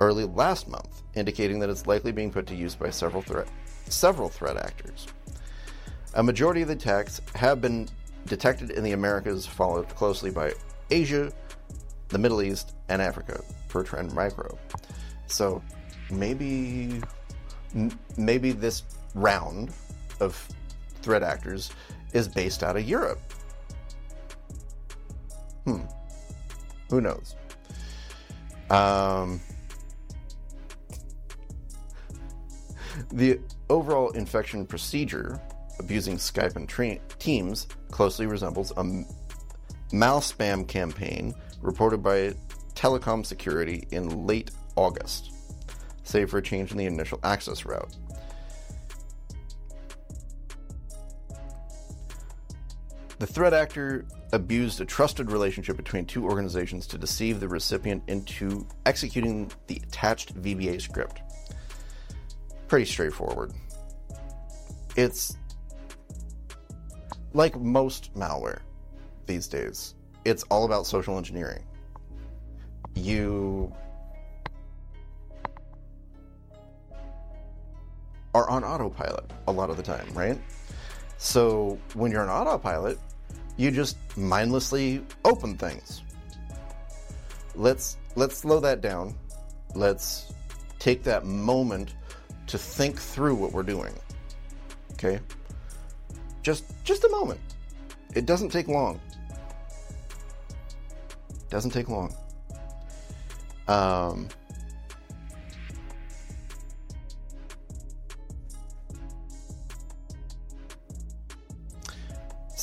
early 0.00 0.24
last 0.24 0.68
month, 0.68 1.02
indicating 1.14 1.60
that 1.60 1.70
it's 1.70 1.86
likely 1.86 2.12
being 2.12 2.32
put 2.32 2.46
to 2.46 2.56
use 2.56 2.74
by 2.74 2.90
several 2.90 3.22
threat 3.22 3.46
several 3.90 4.28
threat 4.28 4.56
actors. 4.56 5.06
A 6.14 6.22
majority 6.22 6.62
of 6.62 6.68
the 6.68 6.74
attacks 6.74 7.20
have 7.34 7.60
been 7.60 7.88
detected 8.26 8.70
in 8.70 8.82
the 8.82 8.92
Americas, 8.92 9.46
followed 9.46 9.88
closely 9.90 10.30
by 10.30 10.52
Asia, 10.90 11.32
the 12.08 12.18
Middle 12.18 12.42
East, 12.42 12.74
and 12.88 13.00
Africa 13.00 13.42
per 13.68 13.82
Trend 13.82 14.12
Micro. 14.12 14.58
So 15.26 15.62
maybe 16.10 17.00
maybe 18.16 18.50
this 18.50 18.82
round 19.14 19.70
of 20.18 20.48
threat 21.02 21.22
actors 21.22 21.70
is 22.12 22.26
based 22.26 22.62
out 22.62 22.76
of 22.76 22.82
Europe. 22.82 23.20
Hmm. 25.64 25.82
Who 26.88 27.00
knows? 27.00 27.36
Um, 28.70 29.40
the 33.12 33.38
overall 33.70 34.10
infection 34.10 34.66
procedure 34.66 35.40
abusing 35.78 36.16
Skype 36.16 36.56
and 36.56 36.68
tra- 36.68 36.98
Teams 37.18 37.68
closely 37.90 38.26
resembles 38.26 38.72
a 38.76 38.84
mal 39.92 40.20
spam 40.20 40.68
campaign 40.68 41.34
reported 41.62 42.02
by 42.02 42.34
Telekom 42.74 43.24
Security 43.24 43.86
in 43.92 44.26
late 44.26 44.50
August, 44.76 45.32
save 46.02 46.30
for 46.30 46.38
a 46.38 46.42
change 46.42 46.72
in 46.72 46.76
the 46.76 46.86
initial 46.86 47.18
access 47.22 47.64
route. 47.64 47.96
The 53.18 53.26
threat 53.26 53.52
actor 53.52 54.06
abused 54.32 54.80
a 54.80 54.84
trusted 54.86 55.30
relationship 55.30 55.76
between 55.76 56.06
two 56.06 56.24
organizations 56.24 56.86
to 56.88 56.98
deceive 56.98 57.38
the 57.38 57.48
recipient 57.48 58.02
into 58.08 58.66
executing 58.86 59.52
the 59.66 59.76
attached 59.76 60.34
VBA 60.40 60.80
script. 60.80 61.20
Pretty 62.70 62.84
straightforward. 62.84 63.52
It's 64.94 65.36
like 67.32 67.58
most 67.58 68.14
malware 68.14 68.60
these 69.26 69.48
days, 69.48 69.96
it's 70.24 70.44
all 70.44 70.66
about 70.66 70.86
social 70.86 71.18
engineering. 71.18 71.64
You 72.94 73.72
are 78.34 78.48
on 78.48 78.62
autopilot 78.62 79.28
a 79.48 79.52
lot 79.52 79.70
of 79.70 79.76
the 79.76 79.82
time, 79.82 80.06
right? 80.14 80.40
So 81.18 81.76
when 81.94 82.12
you're 82.12 82.22
on 82.22 82.28
autopilot, 82.28 83.00
you 83.56 83.72
just 83.72 83.96
mindlessly 84.16 85.04
open 85.24 85.58
things. 85.58 86.02
Let's 87.56 87.96
let's 88.14 88.38
slow 88.38 88.60
that 88.60 88.80
down. 88.80 89.16
Let's 89.74 90.32
take 90.78 91.02
that 91.02 91.24
moment 91.26 91.94
to 92.50 92.58
think 92.58 93.00
through 93.00 93.34
what 93.34 93.52
we're 93.52 93.62
doing. 93.62 93.94
Okay? 94.92 95.20
Just 96.42 96.64
just 96.84 97.04
a 97.04 97.08
moment. 97.08 97.40
It 98.14 98.26
doesn't 98.26 98.50
take 98.50 98.68
long. 98.68 99.00
Doesn't 101.48 101.70
take 101.70 101.88
long. 101.88 102.14
Um 103.68 104.28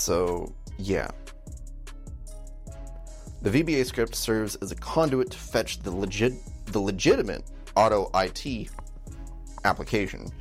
So, 0.07 0.53
yeah. 0.77 1.09
The 3.41 3.49
VBA 3.49 3.85
script 3.85 4.15
serves 4.15 4.55
as 4.57 4.71
a 4.71 4.75
conduit 4.75 5.31
to 5.31 5.37
fetch 5.37 5.79
the 5.79 5.91
legit 5.91 6.33
the 6.67 6.79
legitimate 6.79 7.43
auto 7.75 8.09
IT 8.13 8.69
application, 9.67 10.31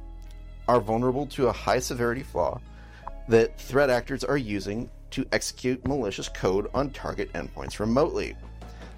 are 0.67 0.81
vulnerable 0.81 1.25
to 1.27 1.47
a 1.47 1.51
high 1.51 1.79
severity 1.79 2.23
flaw 2.23 2.59
that 3.29 3.57
threat 3.59 3.89
actors 3.89 4.23
are 4.23 4.37
using 4.37 4.89
to 5.11 5.25
execute 5.31 5.85
malicious 5.87 6.27
code 6.27 6.69
on 6.73 6.89
target 6.89 7.31
endpoints 7.33 7.79
remotely. 7.79 8.35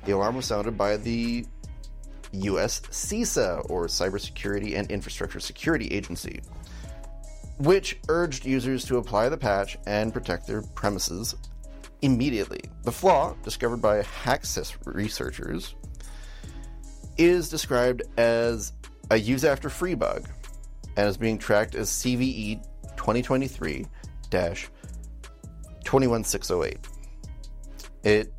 The 0.06 0.14
alarm 0.14 0.38
was 0.38 0.46
sounded 0.46 0.78
by 0.78 0.98
the 0.98 1.46
US 2.32 2.82
CISA, 2.82 3.70
or 3.70 3.88
Cybersecurity 3.88 4.76
and 4.78 4.90
Infrastructure 4.90 5.40
Security 5.40 5.88
Agency, 5.88 6.42
which 7.58 7.98
urged 8.10 8.46
users 8.46 8.84
to 8.86 8.98
apply 8.98 9.30
the 9.30 9.38
patch 9.38 9.78
and 9.86 10.14
protect 10.14 10.48
their 10.48 10.62
premises 10.62 11.36
immediately. 12.02 12.62
The 12.84 12.92
flaw, 12.92 13.36
discovered 13.44 13.82
by 13.82 14.02
HackSys 14.02 14.76
researchers, 14.86 15.76
is 17.18 17.50
described 17.50 18.04
as 18.18 18.74
a 19.10 19.18
use 19.18 19.44
after 19.44 19.70
free 19.70 19.96
bug 19.96 20.28
and 20.98 21.08
is 21.08 21.18
being 21.18 21.38
tracked 21.38 21.76
as 21.76 21.90
CVE 21.90 22.64
2023 22.98 23.86
21608. 24.32 26.80
It 28.04 28.34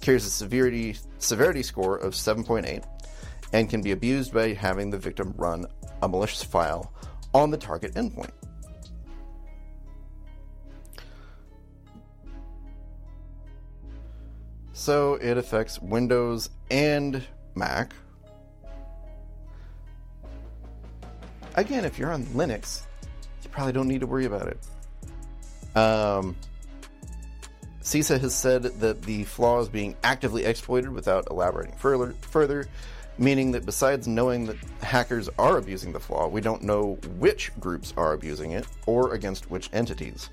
carries 0.00 0.26
a 0.26 0.30
severity 0.30 0.96
severity 1.18 1.62
score 1.62 1.96
of 1.96 2.12
7.8 2.12 2.84
and 3.52 3.70
can 3.70 3.80
be 3.80 3.92
abused 3.92 4.32
by 4.32 4.52
having 4.52 4.90
the 4.90 4.98
victim 4.98 5.32
run 5.36 5.66
a 6.02 6.08
malicious 6.08 6.42
file 6.42 6.92
on 7.34 7.50
the 7.50 7.58
target 7.58 7.94
endpoint. 7.94 8.30
So 14.72 15.14
it 15.14 15.36
affects 15.36 15.80
Windows 15.80 16.50
and 16.70 17.22
Mac. 17.54 17.94
Again, 21.54 21.84
if 21.84 21.98
you're 21.98 22.12
on 22.12 22.24
Linux, 22.26 22.82
you 23.42 23.50
probably 23.50 23.72
don't 23.72 23.88
need 23.88 24.00
to 24.00 24.06
worry 24.06 24.24
about 24.24 24.48
it. 24.48 24.58
Um, 25.76 26.36
CISA 27.82 28.20
has 28.20 28.34
said 28.34 28.62
that 28.62 29.02
the 29.02 29.24
flaw 29.24 29.60
is 29.60 29.68
being 29.68 29.96
actively 30.02 30.44
exploited 30.44 30.90
without 30.90 31.28
elaborating 31.30 31.76
further, 31.76 32.14
further, 32.22 32.66
meaning 33.18 33.52
that 33.52 33.64
besides 33.64 34.08
knowing 34.08 34.46
that 34.46 34.56
hackers 34.82 35.28
are 35.38 35.58
abusing 35.58 35.92
the 35.92 36.00
flaw, 36.00 36.26
we 36.26 36.40
don't 36.40 36.62
know 36.62 36.98
which 37.18 37.52
groups 37.60 37.94
are 37.96 38.12
abusing 38.12 38.52
it, 38.52 38.66
or 38.86 39.14
against 39.14 39.50
which 39.50 39.70
entities, 39.72 40.30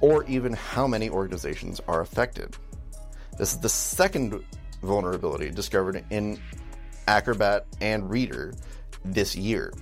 or 0.00 0.24
even 0.24 0.52
how 0.52 0.86
many 0.86 1.10
organizations 1.10 1.80
are 1.86 2.00
affected. 2.00 2.56
This 3.38 3.52
is 3.52 3.60
the 3.60 3.68
second 3.68 4.44
vulnerability 4.82 5.50
discovered 5.50 6.04
in 6.10 6.40
Acrobat 7.06 7.66
and 7.80 8.08
Reader 8.08 8.54
this 9.04 9.36
year. 9.36 9.72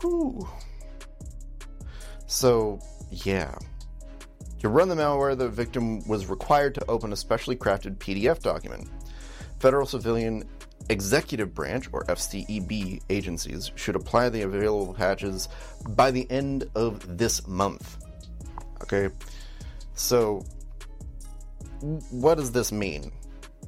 Whew. 0.00 0.48
So, 2.26 2.80
yeah. 3.10 3.54
To 4.62 4.68
run 4.68 4.88
the 4.88 4.94
malware, 4.94 5.36
the 5.36 5.48
victim 5.48 6.06
was 6.06 6.26
required 6.26 6.76
to 6.76 6.88
open 6.88 7.12
a 7.12 7.16
specially 7.16 7.56
crafted 7.56 7.96
PDF 7.96 8.40
document. 8.42 8.88
Federal 9.58 9.86
civilian 9.86 10.48
executive 10.88 11.52
branch 11.52 11.88
or 11.90 12.04
FCEB 12.04 13.02
agencies 13.10 13.72
should 13.74 13.96
apply 13.96 14.28
the 14.28 14.42
available 14.42 14.94
patches 14.94 15.48
by 15.90 16.12
the 16.12 16.30
end 16.30 16.70
of 16.76 17.18
this 17.18 17.44
month. 17.48 18.04
Okay, 18.82 19.08
so 19.94 20.44
what 22.10 22.36
does 22.36 22.52
this 22.52 22.70
mean? 22.70 23.10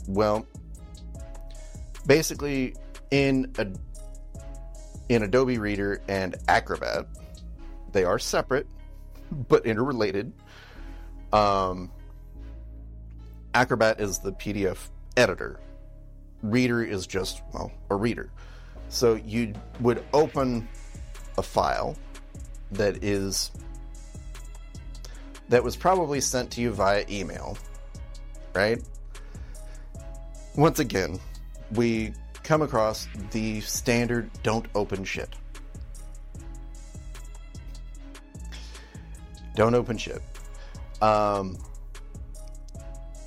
Well, 0.07 0.47
basically, 2.07 2.77
in 3.11 3.53
a 3.59 3.67
in 5.09 5.25
Adobe 5.25 5.59
Reader 5.59 6.03
and 6.07 6.37
Acrobat, 6.47 7.07
they 7.91 8.05
are 8.05 8.21
separate 8.21 8.69
but 9.49 9.67
interrelated. 9.67 10.33
Um, 11.35 11.91
Acrobat 13.55 14.01
is 14.01 14.21
the 14.21 14.33
PDF 14.33 14.79
editor. 15.17 15.59
Reader 16.43 16.85
is 16.85 17.09
just, 17.09 17.43
well, 17.53 17.73
a 17.91 17.97
reader. 17.97 18.31
So 18.89 19.17
you 19.17 19.53
would 19.81 20.05
open 20.13 20.69
a 21.37 21.43
file 21.43 21.97
that 22.71 23.03
is 23.03 23.51
that 25.49 25.63
was 25.63 25.75
probably 25.75 26.21
sent 26.21 26.53
to 26.53 26.61
you 26.61 26.71
via 26.71 27.05
email, 27.11 27.59
right? 28.55 28.81
Once 30.57 30.79
again, 30.79 31.19
we 31.73 32.13
come 32.45 32.63
across 32.63 33.09
the 33.33 33.61
standard 33.61 34.31
don't 34.45 34.67
open 34.77 35.03
shit. 35.03 35.35
Don't 39.57 39.75
open 39.75 39.99
shit. 39.99 40.23
Um, 41.05 41.59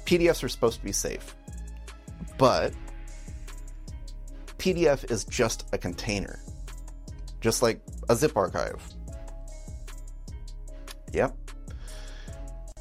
PDFs 0.05 0.43
are 0.43 0.49
supposed 0.49 0.79
to 0.79 0.83
be 0.83 0.91
safe, 0.91 1.35
but 2.39 2.73
PDF 4.57 5.11
is 5.11 5.25
just 5.25 5.67
a 5.73 5.77
container, 5.77 6.39
just 7.39 7.61
like 7.61 7.79
a 8.09 8.15
zip 8.15 8.35
archive. 8.35 8.81
Yep. 11.13 11.37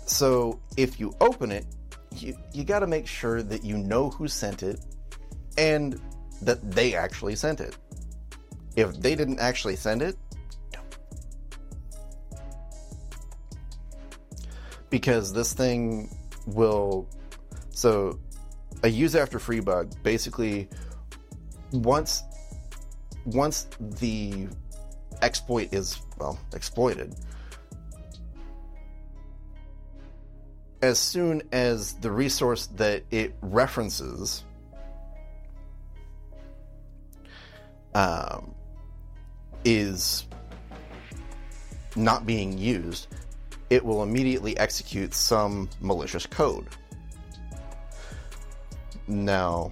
So 0.06 0.60
if 0.78 0.98
you 0.98 1.14
open 1.20 1.52
it, 1.52 1.66
you, 2.14 2.34
you 2.54 2.64
got 2.64 2.78
to 2.78 2.86
make 2.86 3.06
sure 3.06 3.42
that 3.42 3.62
you 3.62 3.76
know 3.76 4.08
who 4.08 4.28
sent 4.28 4.62
it 4.62 4.80
and 5.58 6.00
that 6.40 6.70
they 6.70 6.94
actually 6.94 7.36
sent 7.36 7.60
it. 7.60 7.76
If 8.76 8.98
they 8.98 9.14
didn't 9.14 9.40
actually 9.40 9.76
send 9.76 10.00
it, 10.00 10.16
Because 14.96 15.30
this 15.30 15.52
thing 15.52 16.08
will. 16.46 17.06
So, 17.68 18.18
a 18.82 18.88
use 18.88 19.14
after 19.14 19.38
free 19.38 19.60
bug 19.60 19.92
basically 20.02 20.70
once 21.72 22.22
once 23.26 23.66
the 24.00 24.48
exploit 25.20 25.68
is 25.74 26.00
well 26.18 26.38
exploited 26.54 27.14
as 30.80 30.98
soon 30.98 31.42
as 31.52 31.94
the 31.94 32.10
resource 32.10 32.66
that 32.76 33.02
it 33.10 33.34
references 33.42 34.44
um, 37.94 38.54
is 39.64 40.24
not 41.96 42.26
being 42.26 42.56
used, 42.56 43.08
it 43.70 43.84
will 43.84 44.02
immediately 44.02 44.56
execute 44.58 45.14
some 45.14 45.68
malicious 45.80 46.26
code. 46.26 46.66
Now, 49.08 49.70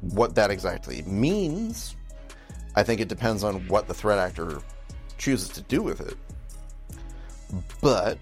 what 0.00 0.34
that 0.34 0.50
exactly 0.50 1.02
means, 1.02 1.96
I 2.74 2.82
think 2.82 3.00
it 3.00 3.08
depends 3.08 3.44
on 3.44 3.66
what 3.68 3.88
the 3.88 3.94
threat 3.94 4.18
actor 4.18 4.60
chooses 5.18 5.48
to 5.50 5.62
do 5.62 5.82
with 5.82 6.00
it. 6.00 6.16
But, 7.80 8.18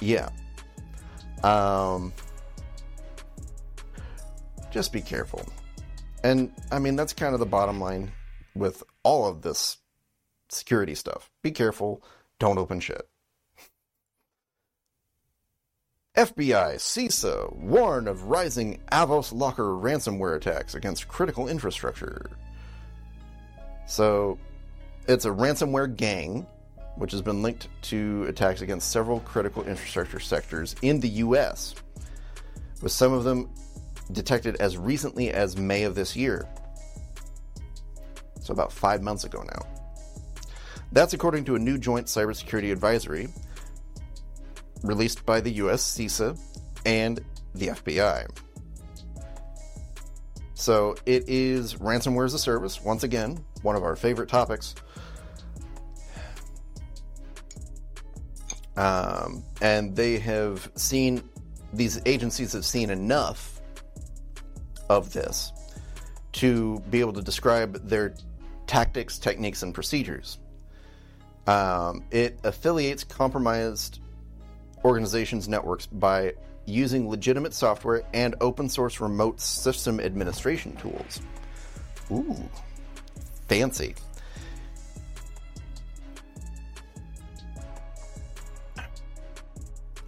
yeah. 0.00 0.28
Um, 1.42 2.12
just 4.70 4.92
be 4.92 5.00
careful. 5.00 5.44
And 6.24 6.52
I 6.70 6.78
mean, 6.78 6.96
that's 6.96 7.12
kind 7.12 7.34
of 7.34 7.40
the 7.40 7.46
bottom 7.46 7.80
line 7.80 8.12
with 8.54 8.82
all 9.02 9.26
of 9.26 9.42
this 9.42 9.78
security 10.48 10.94
stuff. 10.94 11.30
Be 11.42 11.50
careful, 11.50 12.02
don't 12.38 12.58
open 12.58 12.80
shit. 12.80 13.08
FBI, 16.16 16.74
CISA 16.74 17.56
warn 17.56 18.06
of 18.06 18.24
rising 18.24 18.78
Avos 18.92 19.32
Locker 19.32 19.68
ransomware 19.68 20.36
attacks 20.36 20.74
against 20.74 21.08
critical 21.08 21.48
infrastructure. 21.48 22.30
So, 23.86 24.38
it's 25.08 25.24
a 25.24 25.30
ransomware 25.30 25.96
gang 25.96 26.46
which 26.96 27.12
has 27.12 27.22
been 27.22 27.40
linked 27.40 27.68
to 27.80 28.24
attacks 28.24 28.60
against 28.60 28.90
several 28.90 29.20
critical 29.20 29.64
infrastructure 29.64 30.20
sectors 30.20 30.76
in 30.82 31.00
the 31.00 31.08
US, 31.08 31.74
with 32.82 32.92
some 32.92 33.14
of 33.14 33.24
them 33.24 33.48
detected 34.12 34.56
as 34.56 34.76
recently 34.76 35.30
as 35.30 35.56
May 35.56 35.84
of 35.84 35.94
this 35.94 36.14
year. 36.14 36.46
So, 38.38 38.52
about 38.52 38.70
five 38.70 39.00
months 39.00 39.24
ago 39.24 39.42
now. 39.42 39.62
That's 40.92 41.14
according 41.14 41.46
to 41.46 41.54
a 41.54 41.58
new 41.58 41.78
joint 41.78 42.06
cybersecurity 42.06 42.70
advisory 42.70 43.30
released 44.82 45.24
by 45.24 45.40
the 45.40 45.50
US 45.52 45.82
CISA 45.82 46.38
and 46.84 47.24
the 47.54 47.68
FBI. 47.68 48.28
So, 50.54 50.94
it 51.06 51.24
is 51.28 51.74
ransomware 51.74 52.24
as 52.24 52.34
a 52.34 52.38
service, 52.38 52.82
once 52.82 53.02
again, 53.02 53.44
one 53.62 53.74
of 53.74 53.82
our 53.82 53.96
favorite 53.96 54.28
topics. 54.28 54.74
Um, 58.76 59.44
and 59.60 59.94
they 59.94 60.18
have 60.18 60.70
seen, 60.76 61.22
these 61.72 62.00
agencies 62.06 62.52
have 62.52 62.64
seen 62.64 62.90
enough 62.90 63.60
of 64.88 65.12
this 65.12 65.52
to 66.32 66.80
be 66.90 67.00
able 67.00 67.12
to 67.12 67.22
describe 67.22 67.86
their 67.86 68.14
tactics, 68.66 69.18
techniques, 69.18 69.62
and 69.62 69.74
procedures. 69.74 70.38
Um, 71.46 72.04
it 72.10 72.38
affiliates 72.44 73.04
compromised 73.04 74.00
organizations' 74.84 75.48
networks 75.48 75.86
by 75.86 76.34
using 76.66 77.08
legitimate 77.08 77.54
software 77.54 78.02
and 78.14 78.34
open 78.40 78.68
source 78.68 79.00
remote 79.00 79.40
system 79.40 80.00
administration 80.00 80.76
tools. 80.76 81.20
Ooh, 82.10 82.48
fancy. 83.48 83.94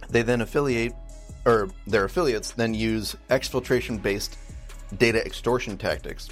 They 0.09 0.21
then 0.21 0.41
affiliate, 0.41 0.93
or 1.45 1.69
their 1.87 2.05
affiliates 2.05 2.51
then 2.51 2.73
use 2.73 3.15
exfiltration 3.29 4.01
based 4.01 4.37
data 4.97 5.25
extortion 5.25 5.77
tactics 5.77 6.29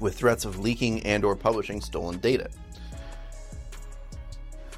with 0.00 0.14
threats 0.16 0.44
of 0.44 0.60
leaking 0.60 1.02
and 1.04 1.24
or 1.24 1.34
publishing 1.34 1.80
stolen 1.80 2.18
data. 2.18 2.48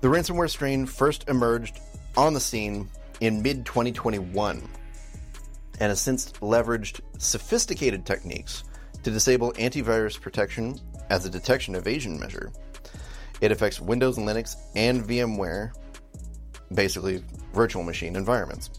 The 0.00 0.08
ransomware 0.08 0.48
strain 0.48 0.86
first 0.86 1.28
emerged 1.28 1.78
on 2.16 2.34
the 2.34 2.40
scene 2.40 2.88
in 3.20 3.42
mid 3.42 3.64
2021 3.66 4.68
and 5.80 5.88
has 5.88 6.00
since 6.00 6.32
leveraged 6.32 7.00
sophisticated 7.18 8.04
techniques 8.04 8.64
to 9.02 9.10
disable 9.10 9.52
antivirus 9.52 10.20
protection 10.20 10.78
as 11.08 11.24
a 11.24 11.30
detection 11.30 11.74
evasion 11.74 12.18
measure. 12.18 12.52
It 13.40 13.52
affects 13.52 13.80
Windows, 13.80 14.18
and 14.18 14.28
Linux, 14.28 14.56
and 14.74 15.02
VMware, 15.02 15.72
basically 16.74 17.24
virtual 17.54 17.82
machine 17.82 18.14
environments. 18.14 18.70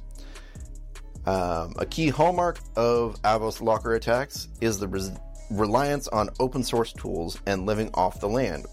Um, 1.26 1.74
a 1.78 1.86
key 1.86 2.10
hallmark 2.10 2.60
of 2.76 3.22
Avos 3.24 3.62
Locker 3.62 3.94
attacks 3.96 4.48
is 4.60 4.80
the 4.80 4.88
res- 4.88 5.12
reliance 5.52 6.08
on 6.08 6.30
open 6.40 6.64
source 6.64 6.94
tools 6.94 7.40
and 7.46 7.66
living 7.66 7.90
off 7.94 8.20
the 8.20 8.30
land 8.30 8.66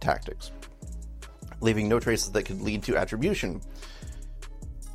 tactics, 0.00 0.50
leaving 1.60 1.88
no 1.88 1.98
traces 1.98 2.30
that 2.32 2.44
could 2.44 2.60
lead 2.60 2.82
to 2.84 2.96
attribution. 2.96 3.60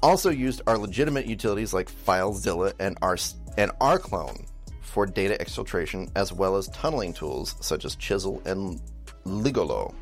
Also 0.02 0.30
used 0.30 0.62
are 0.68 0.78
legitimate 0.78 1.26
utilities 1.26 1.74
like 1.74 1.90
FileZilla 1.90 2.74
and, 2.80 2.98
R- 3.02 3.18
and 3.58 3.72
rclone 3.80 4.46
for 4.82 5.06
data 5.06 5.38
exfiltration, 5.44 6.12
as 6.16 6.32
well 6.32 6.56
as 6.56 6.68
tunneling 6.70 7.14
tools 7.14 7.56
such 7.62 7.86
as 7.86 7.96
Chisel 7.96 8.42
and 8.46 8.82
Ligolo. 9.26 9.94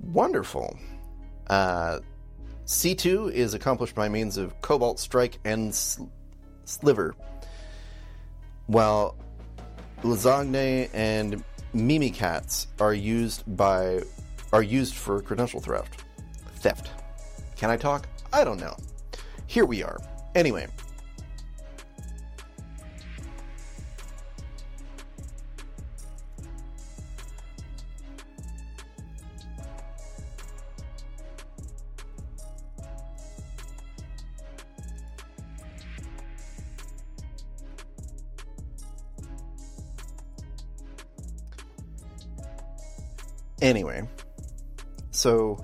Wonderful. 0.00 0.78
Uh, 1.48 2.00
C2 2.66 3.32
is 3.32 3.54
accomplished 3.54 3.94
by 3.94 4.08
means 4.08 4.36
of 4.36 4.58
Cobalt 4.62 4.98
Strike 4.98 5.38
and 5.44 5.74
sl- 5.74 6.04
Sliver, 6.64 7.14
while 8.66 9.16
LaZagne 10.02 10.88
and 10.94 11.44
Mimikatz 11.74 12.68
are 12.80 12.94
used 12.94 13.42
by 13.56 14.00
are 14.54 14.62
used 14.62 14.94
for 14.94 15.20
credential 15.20 15.60
theft. 15.60 16.04
Theft. 16.60 16.92
Can 17.56 17.70
I 17.70 17.76
talk? 17.76 18.06
I 18.32 18.44
don't 18.44 18.60
know. 18.60 18.76
Here 19.48 19.64
we 19.64 19.82
are. 19.82 19.98
Anyway. 20.36 20.68
Anyway, 43.60 44.06
so 45.24 45.58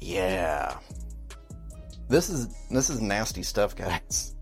yeah, 0.00 0.78
this 2.08 2.30
is 2.30 2.48
this 2.70 2.88
is 2.88 3.02
nasty 3.02 3.42
stuff, 3.42 3.76
guys. 3.76 4.34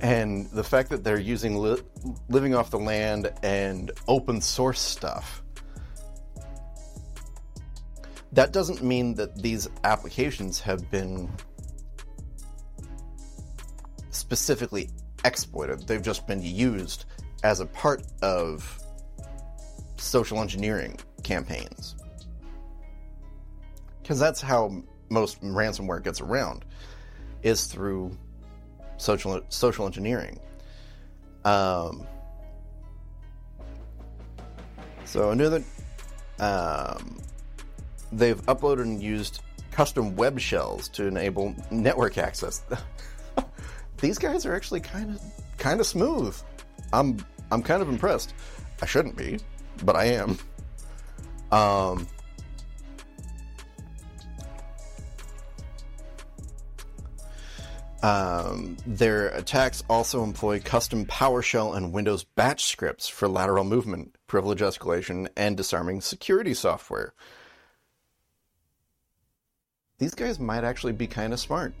And 0.00 0.50
the 0.50 0.64
fact 0.64 0.90
that 0.90 1.04
they're 1.04 1.20
using 1.20 1.56
li- 1.56 1.84
living 2.28 2.52
off 2.52 2.72
the 2.72 2.80
land 2.80 3.32
and 3.44 3.92
open 4.08 4.40
source 4.40 4.80
stuff. 4.80 5.44
That 8.32 8.52
doesn't 8.52 8.82
mean 8.82 9.14
that 9.14 9.40
these 9.40 9.68
applications 9.84 10.58
have 10.58 10.90
been 10.90 11.30
specifically 14.10 14.90
exploited. 15.24 15.86
They've 15.86 16.02
just 16.02 16.26
been 16.26 16.42
used 16.42 17.04
as 17.44 17.60
a 17.60 17.66
part 17.66 18.02
of 18.20 18.80
social 19.96 20.40
engineering 20.40 20.98
campaigns. 21.22 21.94
Because 24.02 24.18
that's 24.18 24.40
how 24.40 24.82
most 25.08 25.40
ransomware 25.42 26.02
gets 26.02 26.20
around, 26.20 26.64
is 27.42 27.66
through 27.66 28.16
social 28.96 29.40
social 29.48 29.86
engineering. 29.86 30.38
Um, 31.44 32.06
so 35.04 35.30
another, 35.30 35.62
um, 36.38 37.20
they've 38.12 38.40
uploaded 38.46 38.82
and 38.82 39.02
used 39.02 39.40
custom 39.70 40.14
web 40.16 40.38
shells 40.38 40.88
to 40.90 41.06
enable 41.06 41.54
network 41.70 42.18
access. 42.18 42.62
These 44.00 44.18
guys 44.18 44.46
are 44.46 44.54
actually 44.54 44.80
kind 44.80 45.10
of 45.10 45.20
kind 45.58 45.80
of 45.80 45.86
smooth. 45.86 46.36
I'm 46.92 47.24
I'm 47.50 47.62
kind 47.62 47.82
of 47.82 47.88
impressed. 47.88 48.34
I 48.80 48.86
shouldn't 48.86 49.16
be, 49.16 49.38
but 49.84 49.96
I 49.96 50.06
am. 50.06 50.38
Um, 51.52 52.08
um, 58.02 58.76
their 58.86 59.28
attacks 59.28 59.84
also 59.88 60.24
employ 60.24 60.60
custom 60.60 61.06
PowerShell 61.06 61.76
and 61.76 61.92
Windows 61.92 62.24
batch 62.24 62.64
scripts 62.64 63.08
for 63.08 63.28
lateral 63.28 63.64
movement, 63.64 64.16
privilege 64.26 64.60
escalation, 64.60 65.28
and 65.36 65.56
disarming 65.56 66.00
security 66.00 66.54
software. 66.54 67.14
These 69.98 70.14
guys 70.16 70.40
might 70.40 70.64
actually 70.64 70.94
be 70.94 71.06
kind 71.06 71.32
of 71.32 71.38
smart. 71.38 71.74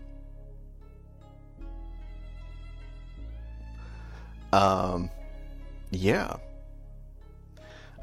Um, 4.52 5.10
yeah. 5.90 6.36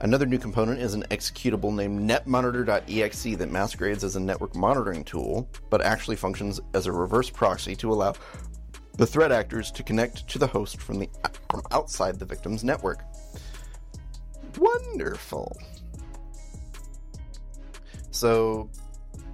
Another 0.01 0.25
new 0.25 0.37
component 0.37 0.79
is 0.79 0.93
an 0.93 1.03
executable 1.11 1.73
named 1.75 2.09
netmonitor.exe 2.09 3.37
that 3.37 3.51
masquerades 3.51 4.05
as 4.05 4.15
a 4.15 4.19
network 4.19 4.55
monitoring 4.55 5.03
tool, 5.03 5.49
but 5.69 5.81
actually 5.81 6.15
functions 6.15 6.61
as 6.73 6.85
a 6.85 6.91
reverse 6.91 7.29
proxy 7.29 7.75
to 7.75 7.91
allow 7.91 8.13
the 8.95 9.05
threat 9.05 9.31
actors 9.31 9.71
to 9.71 9.83
connect 9.83 10.25
to 10.29 10.39
the 10.39 10.47
host 10.47 10.79
from 10.79 10.99
the 10.99 11.09
from 11.49 11.61
outside 11.71 12.17
the 12.17 12.25
victim's 12.25 12.63
network. 12.63 13.03
Wonderful. 14.57 15.57
So, 18.11 18.69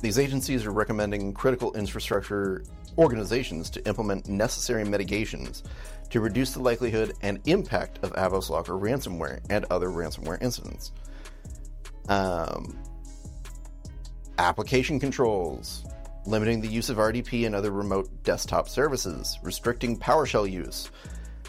these 0.01 0.19
agencies 0.19 0.65
are 0.65 0.71
recommending 0.71 1.33
critical 1.33 1.73
infrastructure 1.73 2.63
organizations 2.97 3.69
to 3.71 3.87
implement 3.87 4.27
necessary 4.27 4.83
mitigations 4.83 5.63
to 6.09 6.19
reduce 6.19 6.53
the 6.53 6.61
likelihood 6.61 7.13
and 7.21 7.39
impact 7.45 7.99
of 8.03 8.13
Avos 8.13 8.49
Locker 8.49 8.73
ransomware 8.73 9.39
and 9.49 9.65
other 9.69 9.89
ransomware 9.89 10.41
incidents. 10.41 10.91
Um, 12.07 12.77
application 14.37 14.99
controls, 14.99 15.85
limiting 16.25 16.61
the 16.61 16.67
use 16.67 16.89
of 16.89 16.97
RDP 16.97 17.45
and 17.45 17.55
other 17.55 17.71
remote 17.71 18.09
desktop 18.23 18.69
services, 18.69 19.39
restricting 19.41 19.97
PowerShell 19.97 20.49
use, 20.49 20.89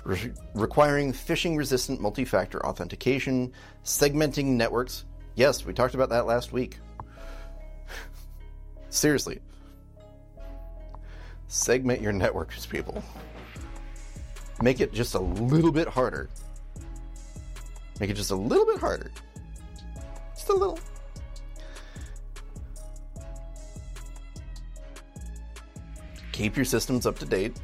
re- 0.04 0.32
requiring 0.54 1.12
phishing 1.12 1.56
resistant 1.56 2.00
multi 2.00 2.24
factor 2.24 2.64
authentication, 2.64 3.52
segmenting 3.84 4.46
networks. 4.46 5.04
Yes, 5.34 5.66
we 5.66 5.74
talked 5.74 5.94
about 5.94 6.08
that 6.10 6.26
last 6.26 6.52
week. 6.52 6.78
Seriously. 8.88 9.40
Segment 11.48 12.00
your 12.00 12.12
networks, 12.12 12.66
people 12.66 13.04
make 14.62 14.80
it 14.80 14.92
just 14.92 15.14
a 15.14 15.20
little 15.20 15.72
bit 15.72 15.88
harder. 15.88 16.28
Make 18.00 18.10
it 18.10 18.14
just 18.14 18.30
a 18.30 18.36
little 18.36 18.66
bit 18.66 18.78
harder. 18.78 19.10
Just 20.34 20.48
a 20.48 20.54
little. 20.54 20.78
Keep 26.32 26.56
your 26.56 26.66
systems 26.66 27.06
up 27.06 27.18
to 27.18 27.24
date 27.24 27.56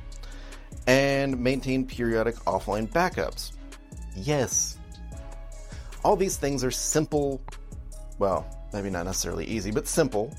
and 0.86 1.38
maintain 1.38 1.86
periodic 1.86 2.36
offline 2.46 2.88
backups. 2.88 3.52
Yes. 4.16 4.78
All 6.04 6.16
these 6.16 6.36
things 6.36 6.64
are 6.64 6.70
simple, 6.70 7.42
well, 8.18 8.46
maybe 8.72 8.90
not 8.90 9.04
necessarily 9.04 9.44
easy, 9.44 9.70
but 9.70 9.86
simple 9.86 10.34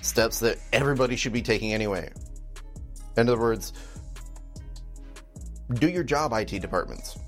steps 0.00 0.40
that 0.40 0.58
everybody 0.72 1.16
should 1.16 1.32
be 1.32 1.42
taking 1.42 1.72
anyway. 1.72 2.10
In 3.16 3.28
other 3.28 3.38
words, 3.38 3.72
do 5.74 5.88
your 5.88 6.04
job, 6.04 6.32
IT 6.32 6.60
departments. 6.60 7.18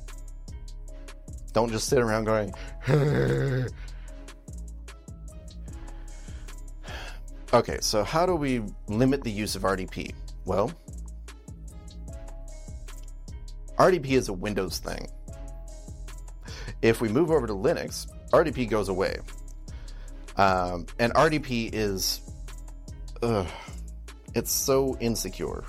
Don't 1.53 1.70
just 1.70 1.88
sit 1.88 1.98
around 1.98 2.24
going, 2.24 2.55
okay, 7.53 7.79
so 7.81 8.05
how 8.05 8.27
do 8.27 8.37
we 8.37 8.62
limit 8.87 9.24
the 9.24 9.31
use 9.31 9.57
of 9.57 9.62
RDP? 9.62 10.14
Well, 10.44 10.72
RDP 13.77 14.11
is 14.11 14.29
a 14.29 14.33
Windows 14.33 14.79
thing. 14.79 15.09
If 16.83 17.01
we 17.01 17.09
move 17.09 17.31
over 17.31 17.46
to 17.46 17.55
Linux, 17.55 18.07
RDP 18.31 18.68
goes 18.68 18.88
away. 18.88 19.18
Um, 20.37 20.87
and 20.98 21.12
RDP 21.14 21.70
is, 21.72 22.20
it's 24.35 24.53
so 24.53 24.96
insecure 25.01 25.64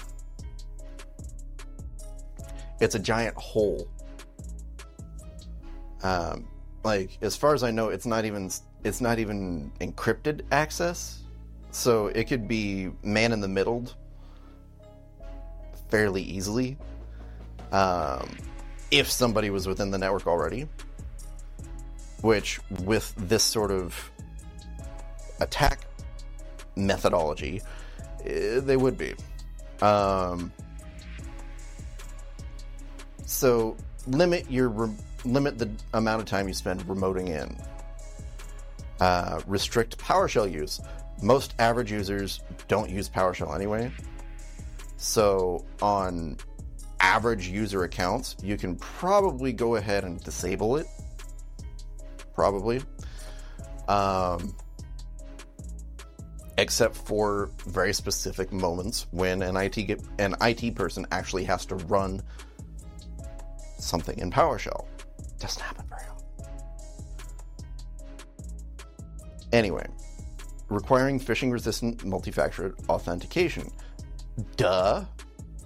it's 2.80 2.96
a 2.96 3.00
giant 3.00 3.36
hole. 3.36 3.88
Um, 6.04 6.48
like 6.84 7.18
as 7.22 7.36
far 7.36 7.54
as 7.54 7.63
I 7.63 7.72
know, 7.72 7.89
it's 7.89 8.06
not 8.06 8.26
even 8.26 8.50
it's 8.84 9.02
not 9.02 9.20
even 9.20 9.72
encrypted 9.82 10.42
access, 10.52 11.22
so 11.72 12.08
it 12.08 12.26
could 12.26 12.48
be 12.48 12.89
man 13.04 13.32
in 13.32 13.42
the 13.42 13.48
middle 13.48 13.86
fairly 15.89 16.22
easily. 16.22 16.78
Um, 17.72 18.38
if 18.92 19.10
somebody 19.10 19.50
was 19.50 19.68
within 19.68 19.92
the 19.92 19.98
network 19.98 20.26
already, 20.26 20.68
which 22.22 22.60
with 22.84 23.13
this 23.18 23.44
sort 23.44 23.72
of 23.72 24.12
attack 25.42 25.82
methodology, 26.76 27.62
eh, 28.26 28.60
they 28.62 28.78
would 28.78 28.97
be. 28.97 29.14
Um, 29.82 30.51
so 33.30 33.77
limit 34.07 34.49
your 34.49 34.69
re- 34.69 34.95
limit 35.23 35.59
the 35.59 35.69
amount 35.93 36.21
of 36.21 36.27
time 36.27 36.47
you 36.47 36.53
spend 36.53 36.82
remoting 36.88 37.27
in. 37.27 37.55
Uh, 38.99 39.39
restrict 39.47 39.97
PowerShell 39.97 40.51
use. 40.51 40.82
Most 41.21 41.53
average 41.59 41.91
users 41.91 42.41
don't 42.67 42.89
use 42.89 43.07
PowerShell 43.07 43.53
anyway. 43.55 43.91
So 44.97 45.63
on 45.82 46.38
average 46.99 47.47
user 47.47 47.84
accounts, 47.84 48.36
you 48.43 48.57
can 48.57 48.75
probably 48.75 49.53
go 49.53 49.75
ahead 49.75 50.03
and 50.03 50.21
disable 50.23 50.77
it. 50.77 50.88
Probably. 52.34 52.82
Um, 53.88 54.55
except 56.57 56.95
for 56.95 57.51
very 57.67 57.93
specific 57.93 58.51
moments 58.51 59.07
when 59.11 59.41
an 59.41 59.55
IT 59.55 59.75
get, 59.75 60.01
an 60.17 60.36
IT 60.41 60.75
person 60.75 61.05
actually 61.11 61.45
has 61.45 61.65
to 61.67 61.75
run 61.75 62.21
something 63.80 64.17
in 64.19 64.32
PowerShell. 64.32 64.86
Doesn't 65.39 65.61
happen 65.61 65.86
very 65.89 66.01
often. 66.09 66.45
Anyway, 69.51 69.88
requiring 70.69 71.19
phishing 71.19 71.51
resistant 71.51 72.05
multi 72.05 72.32
factor 72.32 72.75
authentication. 72.88 73.71
Duh. 74.57 75.05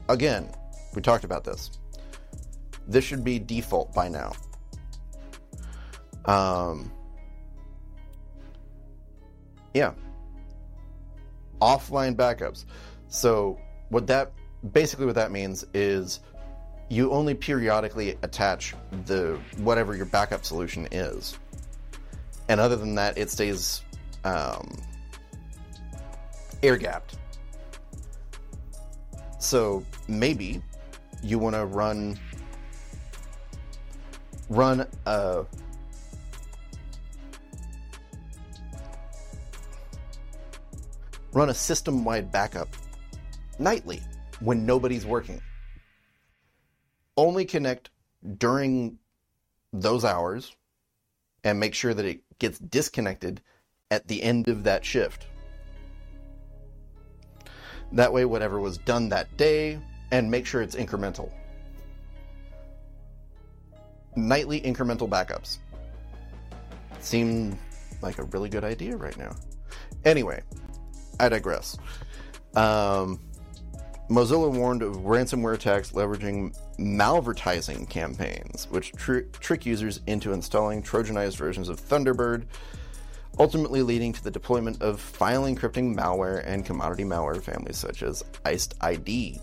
Again, 0.09 0.49
we 0.95 1.01
talked 1.01 1.23
about 1.23 1.43
this. 1.43 1.71
This 2.87 3.03
should 3.03 3.23
be 3.23 3.39
default 3.39 3.93
by 3.93 4.09
now. 4.09 4.33
Um, 6.25 6.91
yeah. 9.73 9.93
Offline 11.61 12.15
backups. 12.15 12.65
So, 13.07 13.59
what 13.89 14.07
that 14.07 14.33
basically 14.71 15.05
what 15.05 15.15
that 15.15 15.31
means 15.31 15.65
is 15.73 16.21
you 16.93 17.11
only 17.11 17.33
periodically 17.33 18.17
attach 18.21 18.75
the 19.05 19.39
whatever 19.57 19.95
your 19.95 20.05
backup 20.05 20.45
solution 20.45 20.87
is. 20.91 21.39
and 22.49 22.59
other 22.59 22.75
than 22.75 22.93
that, 22.95 23.17
it 23.17 23.29
stays 23.31 23.83
um, 24.25 24.77
air 26.61 26.77
gapped. 26.77 27.15
So 29.39 29.83
maybe 30.07 30.61
you 31.23 31.39
want 31.39 31.55
to 31.55 31.65
run 31.65 32.19
run 34.49 34.85
a 35.05 35.45
run 41.31 41.49
a 41.49 41.53
system-wide 41.53 42.31
backup 42.31 42.67
nightly 43.57 44.01
when 44.41 44.65
nobody's 44.65 45.05
working. 45.05 45.41
Only 47.15 47.45
connect 47.45 47.89
during 48.37 48.97
those 49.71 50.05
hours 50.05 50.55
and 51.43 51.59
make 51.59 51.73
sure 51.73 51.93
that 51.93 52.05
it 52.05 52.21
gets 52.39 52.57
disconnected 52.59 53.41
at 53.91 54.07
the 54.07 54.23
end 54.23 54.47
of 54.47 54.63
that 54.63 54.83
shift. 54.85 55.27
That 57.91 58.11
way, 58.11 58.25
whatever 58.25 58.59
was 58.59 58.77
done 58.79 59.09
that 59.09 59.37
day, 59.37 59.79
and 60.11 60.31
make 60.31 60.45
sure 60.45 60.61
it's 60.61 60.75
incremental. 60.75 61.31
Nightly 64.15 64.61
incremental 64.61 65.07
backups. 65.07 65.57
Seem 66.99 67.57
like 68.01 68.17
a 68.17 68.23
really 68.23 68.49
good 68.49 68.63
idea 68.63 68.95
right 68.95 69.17
now. 69.17 69.35
Anyway, 70.05 70.41
I 71.19 71.29
digress. 71.29 71.77
Um, 72.55 73.19
Mozilla 74.09 74.51
warned 74.51 74.81
of 74.81 74.95
ransomware 74.97 75.53
attacks 75.53 75.91
leveraging 75.91 76.55
malvertising 76.77 77.89
campaigns, 77.89 78.67
which 78.69 78.91
tr- 78.93 79.21
trick 79.39 79.65
users 79.65 80.01
into 80.07 80.33
installing 80.33 80.81
Trojanized 80.81 81.37
versions 81.37 81.69
of 81.69 81.79
Thunderbird, 81.79 82.45
ultimately 83.39 83.81
leading 83.81 84.13
to 84.13 84.23
the 84.23 84.31
deployment 84.31 84.81
of 84.81 84.99
file 84.99 85.43
encrypting 85.43 85.95
malware 85.95 86.43
and 86.45 86.65
commodity 86.65 87.03
malware 87.03 87.41
families 87.41 87.77
such 87.77 88.03
as 88.03 88.23
IcedID. 88.45 89.41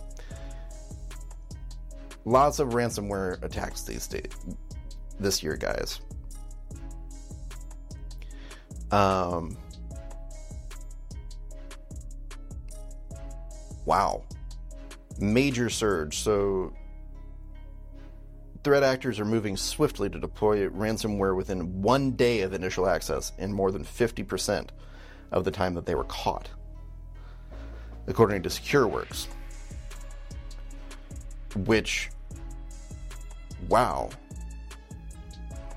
Lots 2.25 2.59
of 2.59 2.71
ransomware 2.71 3.43
attacks 3.43 3.83
these 3.83 4.07
days, 4.07 4.33
this 5.19 5.43
year, 5.43 5.57
guys. 5.57 6.01
Um, 8.91 9.57
wow. 13.85 14.23
Major 15.19 15.71
surge. 15.71 16.19
So 16.19 16.73
threat 18.63 18.83
actors 18.83 19.19
are 19.19 19.25
moving 19.25 19.57
swiftly 19.57 20.09
to 20.11 20.19
deploy 20.19 20.69
ransomware 20.69 21.37
within 21.37 21.83
one 21.83 22.13
day 22.13 22.43
of 22.43 22.53
initial 22.53 22.87
access 22.87 23.33
in 23.39 23.53
more 23.53 23.73
than 23.73 23.85
50% 23.85 24.69
of 25.33 25.45
the 25.45 25.51
time 25.51 25.75
that 25.75 25.87
they 25.87 25.95
were 25.95 26.05
caught, 26.05 26.49
according 28.07 28.43
to 28.43 28.49
SecureWorks. 28.49 29.29
Which, 31.67 32.11
wow. 33.69 34.11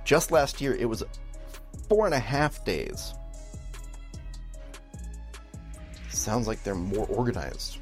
Just 0.04 0.32
last 0.32 0.60
year, 0.62 0.76
it 0.76 0.86
was 0.86 1.04
four 1.88 2.06
and 2.06 2.14
a 2.14 2.20
half 2.20 2.64
days. 2.66 3.14
Sounds 6.10 6.48
like 6.48 6.64
they're 6.64 6.76
more 6.76 7.08
organized. 7.08 7.78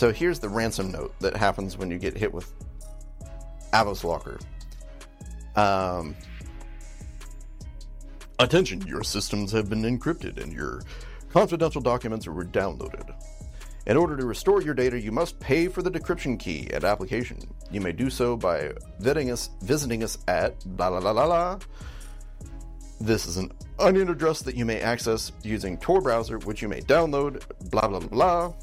So 0.00 0.14
here's 0.14 0.38
the 0.38 0.48
ransom 0.48 0.90
note 0.90 1.12
that 1.20 1.36
happens 1.36 1.76
when 1.76 1.90
you 1.90 1.98
get 1.98 2.16
hit 2.16 2.32
with 2.32 2.50
Avos 3.74 4.02
Locker. 4.02 4.38
Um, 5.56 6.16
Attention, 8.38 8.80
your 8.86 9.02
systems 9.02 9.52
have 9.52 9.68
been 9.68 9.82
encrypted 9.82 10.42
and 10.42 10.54
your 10.54 10.80
confidential 11.30 11.82
documents 11.82 12.26
were 12.26 12.46
downloaded. 12.46 13.14
In 13.86 13.98
order 13.98 14.16
to 14.16 14.24
restore 14.24 14.62
your 14.62 14.72
data, 14.72 14.98
you 14.98 15.12
must 15.12 15.38
pay 15.38 15.68
for 15.68 15.82
the 15.82 15.90
decryption 15.90 16.38
key 16.38 16.70
and 16.72 16.82
application. 16.82 17.38
You 17.70 17.82
may 17.82 17.92
do 17.92 18.08
so 18.08 18.38
by 18.38 18.72
visiting 19.00 19.30
us, 19.30 19.50
visiting 19.60 20.02
us 20.02 20.16
at 20.28 20.64
blah 20.64 20.88
blah 20.88 21.00
blah 21.00 21.12
blah 21.12 21.26
blah. 21.26 21.58
This 23.02 23.26
is 23.26 23.36
an 23.36 23.52
onion 23.78 24.08
address 24.08 24.40
that 24.40 24.54
you 24.54 24.64
may 24.64 24.80
access 24.80 25.30
using 25.42 25.76
Tor 25.76 26.00
browser, 26.00 26.38
which 26.38 26.62
you 26.62 26.68
may 26.68 26.80
download. 26.80 27.42
Blah 27.70 27.88
blah 27.88 28.00
blah 28.00 28.08
blah. 28.08 28.54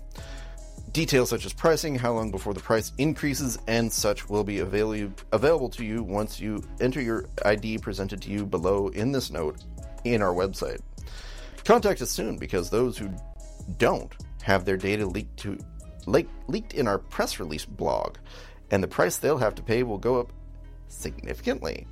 Details 0.98 1.30
such 1.30 1.45
as 1.45 1.54
pricing, 1.54 1.93
how 1.93 2.12
long 2.12 2.32
before 2.32 2.56
the 2.56 2.60
price 2.60 2.91
increases, 2.98 3.60
and 3.68 3.93
such 3.93 4.28
will 4.30 4.43
be 4.43 4.58
avail- 4.58 5.14
available 5.32 5.70
to 5.70 5.86
you 5.86 6.02
once 6.02 6.39
you 6.39 6.64
enter 6.82 7.00
your 7.00 7.26
ID 7.45 7.78
presented 7.78 8.20
to 8.20 8.32
you 8.32 8.48
below 8.48 8.88
in 8.88 9.12
this 9.12 9.30
note 9.30 9.64
in 10.06 10.24
our 10.24 10.34
website. 10.34 10.80
Contact 11.64 12.02
us 12.02 12.10
soon 12.10 12.38
because 12.38 12.72
those 12.72 12.98
who 12.98 13.12
don't 13.78 14.12
have 14.41 14.66
their 14.66 14.76
data 14.76 15.06
leaked 15.06 15.38
to 15.38 15.60
le- 16.08 16.24
leaked 16.48 16.74
in 16.74 16.88
our 16.88 16.98
press 16.98 17.39
release 17.39 17.64
blog, 17.64 18.18
and 18.72 18.82
the 18.82 18.88
price 18.88 19.18
they'll 19.18 19.38
have 19.38 19.54
to 19.54 19.62
pay 19.62 19.84
will 19.84 20.00
go 20.00 20.20
up 20.20 20.34
significantly. 20.88 21.86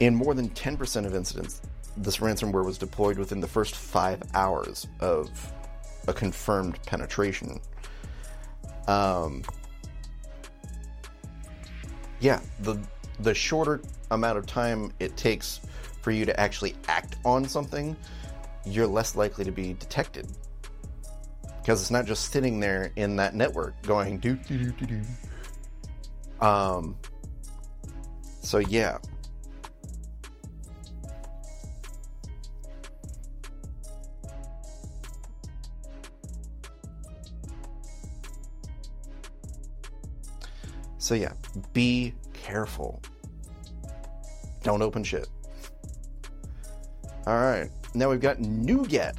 In 0.00 0.14
more 0.14 0.34
than 0.34 0.50
10% 0.50 1.06
of 1.06 1.14
incidents, 1.14 1.60
this 1.96 2.18
ransomware 2.18 2.64
was 2.64 2.78
deployed 2.78 3.18
within 3.18 3.40
the 3.40 3.48
first 3.48 3.74
five 3.74 4.22
hours 4.34 4.86
of 5.00 5.30
a 6.06 6.12
confirmed 6.12 6.78
penetration. 6.86 7.60
Um, 8.86 9.42
yeah, 12.20 12.40
the 12.60 12.78
the 13.20 13.34
shorter 13.34 13.80
amount 14.10 14.38
of 14.38 14.46
time 14.46 14.92
it 15.00 15.16
takes 15.16 15.60
for 16.02 16.12
you 16.12 16.24
to 16.24 16.40
actually 16.40 16.76
act 16.86 17.16
on 17.24 17.44
something, 17.44 17.96
you're 18.64 18.86
less 18.86 19.16
likely 19.16 19.44
to 19.44 19.50
be 19.50 19.74
detected 19.74 20.26
because 21.60 21.82
it's 21.82 21.90
not 21.90 22.06
just 22.06 22.32
sitting 22.32 22.60
there 22.60 22.92
in 22.96 23.16
that 23.16 23.34
network 23.34 23.80
going 23.82 24.18
do 24.18 24.36
do 24.36 24.70
do 24.70 24.86
do. 24.86 25.02
Um. 26.44 26.96
So 28.40 28.58
yeah, 28.58 28.98
So 41.08 41.14
yeah, 41.14 41.32
be 41.72 42.12
careful. 42.34 43.00
Don't 44.62 44.82
open 44.82 45.02
shit. 45.02 45.26
All 47.26 47.38
right, 47.38 47.70
now 47.94 48.10
we've 48.10 48.20
got 48.20 48.36
NuGet. 48.36 49.16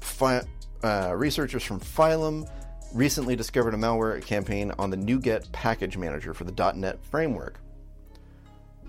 Fi- 0.00 0.42
uh, 0.84 1.14
researchers 1.16 1.64
from 1.64 1.80
Phylum 1.80 2.48
recently 2.94 3.34
discovered 3.34 3.74
a 3.74 3.76
malware 3.76 4.24
campaign 4.24 4.70
on 4.78 4.90
the 4.90 4.96
NuGet 4.96 5.50
package 5.50 5.96
manager 5.96 6.32
for 6.32 6.44
the 6.44 6.72
.NET 6.76 7.04
framework. 7.04 7.58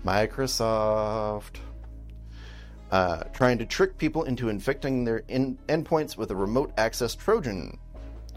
Microsoft 0.04 1.56
uh, 2.90 3.24
trying 3.32 3.58
to 3.58 3.66
trick 3.66 3.98
people 3.98 4.24
into 4.24 4.48
infecting 4.48 5.04
their 5.04 5.22
in- 5.28 5.58
endpoints 5.68 6.16
with 6.16 6.30
a 6.30 6.36
remote 6.36 6.72
access 6.78 7.14
Trojan 7.14 7.78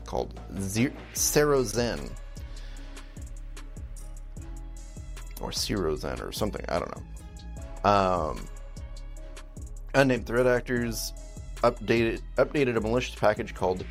called 0.05 0.39
Ze- 0.59 0.91
SeroXen. 1.13 2.09
Or 5.39 5.51
SeroXen 5.51 6.21
or 6.21 6.31
something, 6.31 6.65
I 6.67 6.79
don't 6.79 6.95
know. 6.95 7.03
Um, 7.89 8.47
unnamed 9.95 10.25
threat 10.25 10.47
actors 10.47 11.13
updated 11.63 12.21
updated 12.37 12.77
a 12.77 12.81
malicious 12.81 13.15
package 13.15 13.53
called 13.53 13.83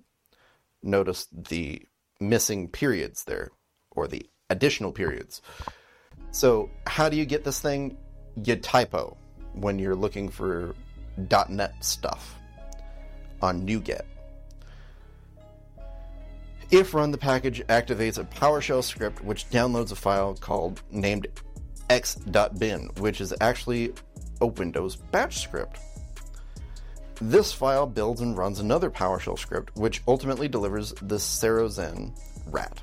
Notice 0.84 1.26
the 1.32 1.82
missing 2.20 2.68
periods 2.68 3.24
there, 3.24 3.50
or 3.90 4.06
the 4.06 4.24
additional 4.50 4.92
periods. 4.92 5.42
So, 6.30 6.70
how 6.86 7.08
do 7.08 7.16
you 7.16 7.24
get 7.24 7.42
this 7.42 7.58
thing? 7.58 7.98
You 8.44 8.54
typo 8.56 9.16
when 9.54 9.80
you're 9.80 9.96
looking 9.96 10.28
for 10.28 10.76
.NET 11.48 11.84
stuff 11.84 12.36
on 13.42 13.66
NuGet. 13.66 14.02
If 16.72 16.94
run, 16.94 17.10
the 17.10 17.18
package 17.18 17.62
activates 17.66 18.16
a 18.16 18.24
PowerShell 18.24 18.82
script 18.82 19.22
which 19.22 19.46
downloads 19.50 19.92
a 19.92 19.94
file 19.94 20.32
called 20.32 20.80
named 20.90 21.26
x.bin, 21.90 22.88
which 22.96 23.20
is 23.20 23.34
actually 23.42 23.92
a 24.40 24.46
Windows 24.46 24.96
batch 24.96 25.40
script. 25.40 25.78
This 27.20 27.52
file 27.52 27.86
builds 27.86 28.22
and 28.22 28.38
runs 28.38 28.58
another 28.58 28.90
PowerShell 28.90 29.38
script, 29.38 29.76
which 29.76 30.02
ultimately 30.08 30.48
delivers 30.48 30.92
the 31.02 31.16
SeroXen 31.16 32.18
rat, 32.46 32.80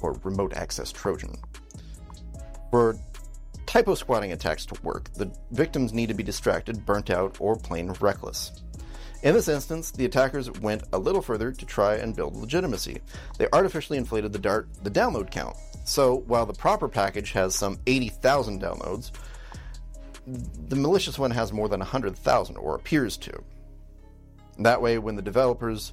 or 0.00 0.14
remote 0.24 0.54
access 0.54 0.90
Trojan. 0.90 1.36
For 2.72 2.98
typo 3.64 3.94
squatting 3.94 4.32
attacks 4.32 4.66
to 4.66 4.82
work, 4.82 5.12
the 5.14 5.30
victims 5.52 5.92
need 5.92 6.08
to 6.08 6.14
be 6.14 6.24
distracted, 6.24 6.84
burnt 6.84 7.10
out, 7.10 7.36
or 7.40 7.54
plain 7.54 7.92
reckless. 8.00 8.50
In 9.22 9.34
this 9.34 9.48
instance, 9.48 9.90
the 9.90 10.06
attackers 10.06 10.50
went 10.60 10.84
a 10.94 10.98
little 10.98 11.20
further 11.20 11.52
to 11.52 11.66
try 11.66 11.96
and 11.96 12.16
build 12.16 12.36
legitimacy. 12.36 13.00
They 13.36 13.48
artificially 13.52 13.98
inflated 13.98 14.32
the 14.32 14.38
dart 14.38 14.68
the 14.82 14.90
download 14.90 15.30
count. 15.30 15.56
So 15.84 16.16
while 16.26 16.46
the 16.46 16.54
proper 16.54 16.88
package 16.88 17.32
has 17.32 17.54
some 17.54 17.78
80,000 17.86 18.62
downloads, 18.62 19.10
the 20.26 20.76
malicious 20.76 21.18
one 21.18 21.30
has 21.32 21.52
more 21.52 21.68
than 21.68 21.80
100,000 21.80 22.56
or 22.56 22.74
appears 22.74 23.18
to. 23.18 23.42
That 24.58 24.80
way 24.80 24.98
when 24.98 25.16
the 25.16 25.22
developers 25.22 25.92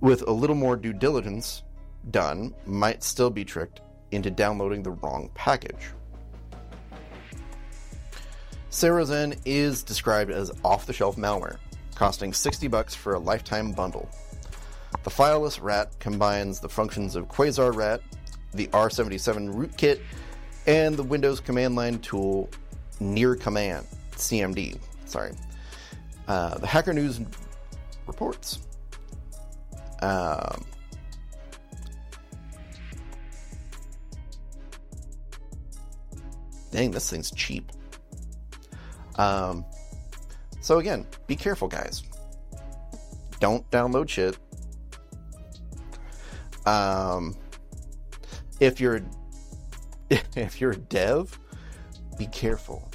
with 0.00 0.22
a 0.26 0.32
little 0.32 0.56
more 0.56 0.76
due 0.76 0.92
diligence 0.92 1.62
done 2.10 2.54
might 2.66 3.04
still 3.04 3.30
be 3.30 3.44
tricked 3.44 3.80
into 4.10 4.30
downloading 4.30 4.82
the 4.82 4.90
wrong 4.90 5.30
package. 5.34 5.92
SeroXen 8.70 9.38
is 9.44 9.82
described 9.82 10.30
as 10.30 10.50
off-the-shelf 10.64 11.16
malware 11.16 11.58
costing 11.98 12.32
60 12.32 12.68
bucks 12.68 12.94
for 12.94 13.14
a 13.14 13.18
lifetime 13.18 13.72
bundle. 13.72 14.08
The 15.02 15.10
fileless 15.10 15.60
rat 15.60 15.98
combines 15.98 16.60
the 16.60 16.68
functions 16.68 17.16
of 17.16 17.26
Quasar 17.26 17.74
Rat, 17.74 18.00
the 18.54 18.68
R77 18.68 19.52
rootkit, 19.52 20.00
and 20.66 20.96
the 20.96 21.02
Windows 21.02 21.40
command 21.40 21.74
line 21.74 21.98
tool 21.98 22.48
Near 23.00 23.34
Command, 23.34 23.84
CMD. 24.12 24.78
Sorry. 25.06 25.32
Uh, 26.28 26.56
the 26.58 26.66
Hacker 26.68 26.92
News 26.92 27.20
reports. 28.06 28.60
Um, 30.00 30.64
dang, 36.70 36.92
this 36.92 37.10
thing's 37.10 37.32
cheap. 37.32 37.72
Um, 39.16 39.64
so 40.68 40.80
again, 40.80 41.06
be 41.26 41.34
careful, 41.34 41.66
guys. 41.66 42.02
Don't 43.40 43.68
download 43.70 44.06
shit. 44.06 44.36
Um, 46.66 47.34
if 48.60 48.78
you're 48.78 49.00
if 50.10 50.60
you're 50.60 50.72
a 50.72 50.76
dev, 50.76 51.38
be 52.18 52.26
careful. 52.26 52.90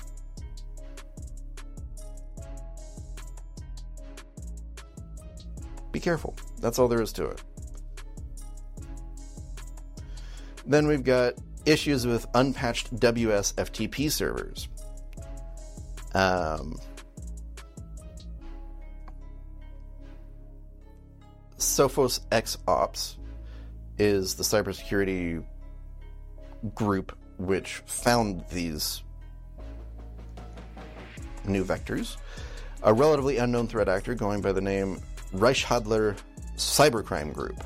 Be 5.92 6.00
careful. 6.00 6.36
That's 6.60 6.78
all 6.78 6.88
there 6.88 7.02
is 7.02 7.12
to 7.14 7.26
it. 7.26 7.42
Then 10.68 10.86
we've 10.86 11.04
got 11.04 11.34
issues 11.66 12.06
with 12.06 12.28
unpatched 12.36 12.96
WSFTP 12.98 14.12
servers. 14.12 14.68
Um, 16.14 16.80
Sophos 21.74 22.20
X 22.32 22.60
Ops 22.68 23.18
is 23.98 24.36
the 24.36 24.44
cybersecurity 24.44 25.44
group 26.76 27.18
which 27.40 27.78
found 27.88 28.46
these 28.52 29.02
new 31.46 31.66
vectors. 31.66 32.18
A 32.84 32.94
relatively 32.94 33.38
unknown 33.38 33.68
threat 33.68 33.90
actor 33.90 34.14
going 34.14 34.40
by 34.40 34.52
the 34.52 34.62
name 34.62 35.02
Reichsadler 35.34 36.16
Cybercrime 36.58 37.34
Group. 37.34 37.64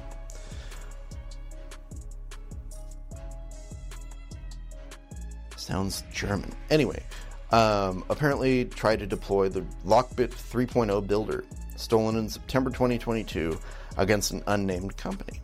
Sounds 5.57 6.05
German. 6.13 6.55
Anyway, 6.69 7.03
um, 7.51 8.05
apparently 8.09 8.63
tried 8.63 8.99
to 8.99 9.05
deploy 9.05 9.49
the 9.49 9.65
Lockbit 9.85 10.29
3.0 10.29 11.05
builder, 11.05 11.43
stolen 11.75 12.15
in 12.15 12.29
September 12.29 12.69
2022 12.69 13.59
against 13.97 14.31
an 14.31 14.43
unnamed 14.47 14.97
company. 14.97 15.41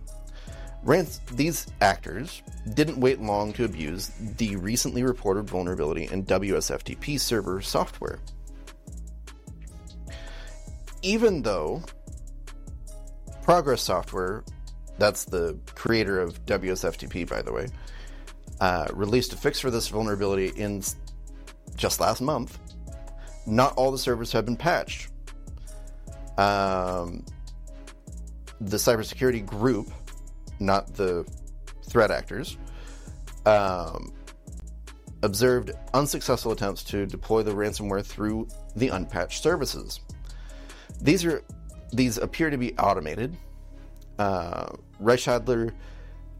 These 1.32 1.68
actors 1.82 2.42
didn't 2.74 3.00
wait 3.00 3.22
long 3.22 3.54
to 3.54 3.64
abuse 3.64 4.12
the 4.38 4.56
recently 4.58 5.04
reported 5.04 5.50
vulnerability 5.50 6.10
in 6.12 6.26
WSFTP 6.26 7.20
server 7.20 7.62
software. 7.62 8.20
Even 11.02 11.42
though 11.42 11.84
Progress 13.44 13.82
Software, 13.82 14.44
that's 14.98 15.26
the 15.26 15.58
creator 15.76 16.20
of 16.20 16.46
WSFTP, 16.46 17.30
by 17.30 17.42
the 17.42 17.52
way, 17.52 17.68
uh, 18.62 18.88
released 18.94 19.34
a 19.34 19.38
fix 19.38 19.60
for 19.60 19.70
this 19.70 19.88
vulnerability 19.88 20.48
in 20.56 20.82
just 21.76 22.00
last 22.00 22.22
month. 22.22 22.60
Not 23.46 23.74
all 23.76 23.92
the 23.92 23.98
servers 23.98 24.32
have 24.32 24.46
been 24.46 24.56
patched. 24.56 25.10
Um, 26.38 27.26
the 28.70 28.78
cybersecurity 28.78 29.46
group, 29.46 29.90
not 30.60 30.94
the 30.94 31.26
threat 31.88 32.12
actors, 32.12 32.58
um, 33.46 34.14
observed 35.22 35.72
unsuccessful 35.94 36.52
attempts 36.52 36.84
to 36.84 37.06
deploy 37.06 37.44
the 37.44 37.52
ransomware 37.52 38.06
through 38.06 38.48
the 38.76 38.90
unpatched 38.90 39.42
services. 39.42 40.00
These 41.02 41.26
are 41.26 41.44
these 41.92 42.18
appear 42.18 42.50
to 42.50 42.58
be 42.58 42.76
automated. 42.78 43.36
Uh, 44.18 44.70
Reichsadler 45.02 45.74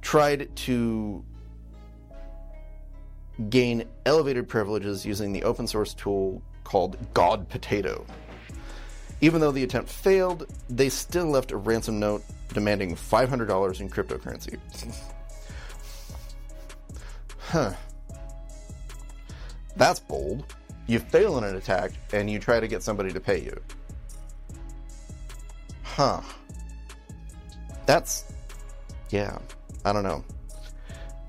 tried 0.02 0.56
to 0.56 1.24
gain 3.50 3.86
elevated 4.06 4.48
privileges 4.48 5.06
using 5.06 5.32
the 5.32 5.44
open 5.44 5.68
source 5.68 5.94
tool 5.94 6.42
called 6.64 6.98
God 7.14 7.50
Potato. 7.50 8.06
Even 9.24 9.40
though 9.40 9.54
the 9.54 9.64
attempt 9.64 9.90
failed, 9.90 10.54
they 10.70 10.90
still 10.90 11.28
left 11.28 11.54
a 11.54 11.56
ransom 11.56 11.98
note 11.98 12.26
demanding 12.50 12.94
$500 12.94 13.80
in 13.80 13.90
cryptocurrency. 13.90 14.60
huh. 17.40 17.72
That's 19.78 20.02
bold. 20.02 20.54
You 20.88 21.00
fail 21.00 21.38
in 21.38 21.46
an 21.46 21.56
attack 21.56 21.94
and 22.12 22.30
you 22.30 22.38
try 22.38 22.60
to 22.60 22.68
get 22.68 22.84
somebody 22.84 23.14
to 23.14 23.22
pay 23.22 23.42
you. 23.42 23.58
Huh. 25.84 26.20
That's. 27.86 28.26
Yeah. 29.10 29.38
I 29.86 29.94
don't 29.94 30.04
know. 30.04 30.26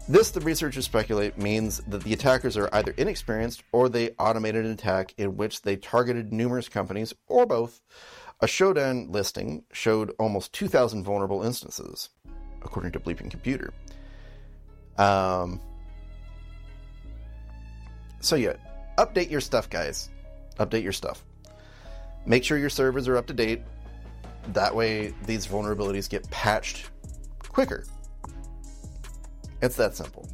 This, 0.06 0.30
the 0.30 0.40
researchers 0.40 0.84
speculate, 0.84 1.38
means 1.38 1.78
that 1.88 2.02
the 2.04 2.12
attackers 2.12 2.58
are 2.58 2.68
either 2.74 2.92
inexperienced 2.98 3.62
or 3.72 3.88
they 3.88 4.10
automated 4.18 4.66
an 4.66 4.72
attack 4.72 5.14
in 5.16 5.38
which 5.38 5.62
they 5.62 5.76
targeted 5.76 6.30
numerous 6.30 6.68
companies, 6.68 7.14
or 7.26 7.46
both. 7.46 7.80
A 8.40 8.46
Shodan 8.46 9.10
listing 9.10 9.64
showed 9.72 10.12
almost 10.18 10.52
2,000 10.52 11.04
vulnerable 11.04 11.42
instances, 11.42 12.10
according 12.62 12.92
to 12.92 13.00
Bleeping 13.00 13.30
Computer. 13.30 13.72
Um, 14.98 15.58
so, 18.20 18.36
yeah, 18.36 18.54
update 18.98 19.30
your 19.30 19.40
stuff, 19.40 19.70
guys. 19.70 20.10
Update 20.58 20.82
your 20.82 20.92
stuff. 20.92 21.24
Make 22.26 22.44
sure 22.44 22.58
your 22.58 22.68
servers 22.68 23.08
are 23.08 23.16
up 23.16 23.26
to 23.28 23.34
date. 23.34 23.62
That 24.48 24.74
way, 24.74 25.14
these 25.24 25.46
vulnerabilities 25.46 26.10
get 26.10 26.30
patched 26.30 26.90
quicker. 27.48 27.86
It's 29.64 29.76
that 29.76 29.96
simple. 29.96 30.28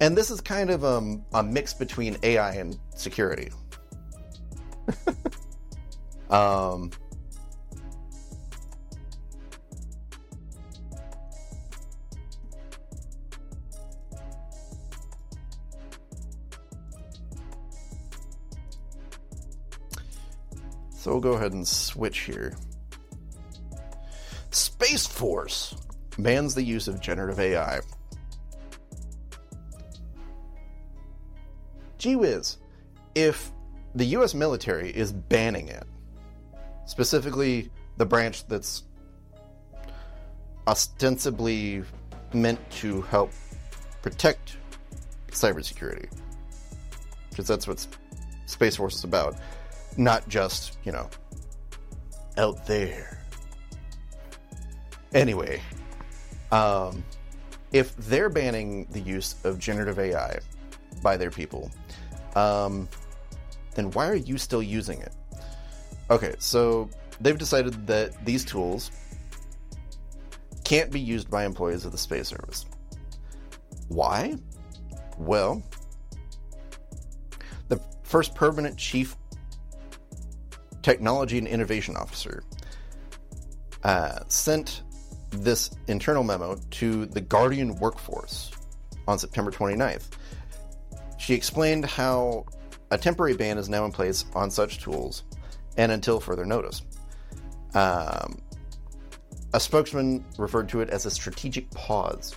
And 0.00 0.16
this 0.16 0.30
is 0.30 0.40
kind 0.40 0.70
of 0.70 0.82
um, 0.82 1.26
a 1.34 1.42
mix 1.42 1.74
between 1.74 2.16
AI 2.22 2.54
and 2.54 2.78
security. 2.96 3.50
um, 6.30 6.90
so 20.96 21.10
we'll 21.10 21.20
go 21.20 21.34
ahead 21.34 21.52
and 21.52 21.68
switch 21.68 22.20
here. 22.20 22.56
Space 24.50 25.06
Force 25.06 25.74
bans 26.18 26.54
the 26.54 26.62
use 26.62 26.88
of 26.88 27.00
generative 27.00 27.40
AI. 27.40 27.80
Gee 31.98 32.16
whiz, 32.16 32.58
if 33.14 33.50
the 33.94 34.04
US 34.06 34.34
military 34.34 34.90
is 34.90 35.12
banning 35.12 35.68
it, 35.68 35.84
specifically 36.86 37.70
the 37.96 38.06
branch 38.06 38.46
that's 38.48 38.84
ostensibly 40.66 41.82
meant 42.32 42.58
to 42.70 43.02
help 43.02 43.30
protect 44.00 44.56
cybersecurity. 45.30 46.10
Because 47.30 47.46
that's 47.46 47.66
what 47.66 47.86
Space 48.46 48.76
Force 48.76 48.96
is 48.96 49.04
about. 49.04 49.36
Not 49.96 50.28
just, 50.28 50.78
you 50.84 50.92
know, 50.92 51.08
out 52.36 52.66
there. 52.66 53.18
Anyway, 55.14 55.60
um, 56.52 57.02
if 57.72 57.96
they're 57.96 58.28
banning 58.28 58.86
the 58.90 59.00
use 59.00 59.34
of 59.44 59.58
generative 59.58 59.98
AI 59.98 60.38
by 61.02 61.16
their 61.16 61.30
people, 61.30 61.70
um, 62.36 62.88
then 63.74 63.90
why 63.90 64.08
are 64.08 64.14
you 64.14 64.38
still 64.38 64.62
using 64.62 65.00
it? 65.00 65.12
Okay, 66.10 66.34
so 66.38 66.88
they've 67.20 67.38
decided 67.38 67.86
that 67.86 68.24
these 68.24 68.44
tools 68.44 68.90
can't 70.64 70.90
be 70.90 71.00
used 71.00 71.30
by 71.30 71.44
employees 71.44 71.84
of 71.84 71.92
the 71.92 71.98
Space 71.98 72.28
Service. 72.28 72.66
Why? 73.88 74.36
Well, 75.18 75.62
the 77.68 77.80
first 78.02 78.34
permanent 78.34 78.76
chief 78.76 79.16
technology 80.82 81.38
and 81.38 81.46
innovation 81.46 81.96
officer 81.96 82.42
uh, 83.84 84.20
sent 84.28 84.82
this 85.32 85.70
internal 85.88 86.22
memo 86.22 86.58
to 86.72 87.06
the 87.06 87.20
Guardian 87.20 87.76
workforce 87.76 88.50
on 89.08 89.18
September 89.18 89.50
29th. 89.50 90.10
She 91.18 91.34
explained 91.34 91.84
how 91.84 92.46
a 92.90 92.98
temporary 92.98 93.34
ban 93.34 93.58
is 93.58 93.68
now 93.68 93.84
in 93.84 93.92
place 93.92 94.24
on 94.34 94.50
such 94.50 94.78
tools 94.78 95.24
and 95.76 95.90
until 95.90 96.20
further 96.20 96.44
notice. 96.44 96.82
Um, 97.74 98.42
a 99.54 99.60
spokesman 99.60 100.24
referred 100.38 100.68
to 100.70 100.80
it 100.80 100.90
as 100.90 101.06
a 101.06 101.10
strategic 101.10 101.70
pause. 101.70 102.36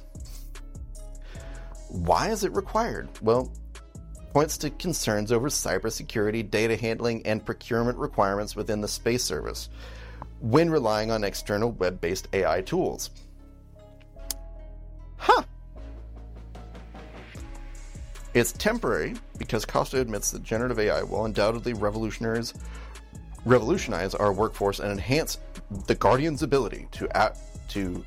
Why 1.89 2.29
is 2.29 2.43
it 2.43 2.51
required? 2.53 3.09
Well, 3.21 3.51
points 4.33 4.57
to 4.59 4.69
concerns 4.69 5.31
over 5.31 5.47
cybersecurity, 5.47 6.49
data 6.49 6.75
handling, 6.75 7.25
and 7.25 7.45
procurement 7.45 7.97
requirements 7.97 8.55
within 8.55 8.81
the 8.81 8.87
Space 8.87 9.23
Service 9.23 9.69
when 10.45 10.69
relying 10.69 11.09
on 11.09 11.23
external 11.23 11.71
web 11.71 11.99
based 11.99 12.27
AI 12.31 12.61
tools. 12.61 13.09
Huh. 15.17 15.41
It's 18.35 18.51
temporary 18.51 19.15
because 19.39 19.65
Costa 19.65 19.99
admits 19.99 20.29
that 20.31 20.43
generative 20.43 20.77
AI 20.77 21.01
will 21.01 21.25
undoubtedly 21.25 21.73
revolutionize, 21.73 22.53
revolutionize 23.43 24.13
our 24.13 24.31
workforce 24.31 24.79
and 24.79 24.91
enhance 24.91 25.39
the 25.87 25.95
Guardian's 25.95 26.43
ability 26.43 26.87
to 26.91 27.17
act, 27.17 27.39
to 27.69 28.05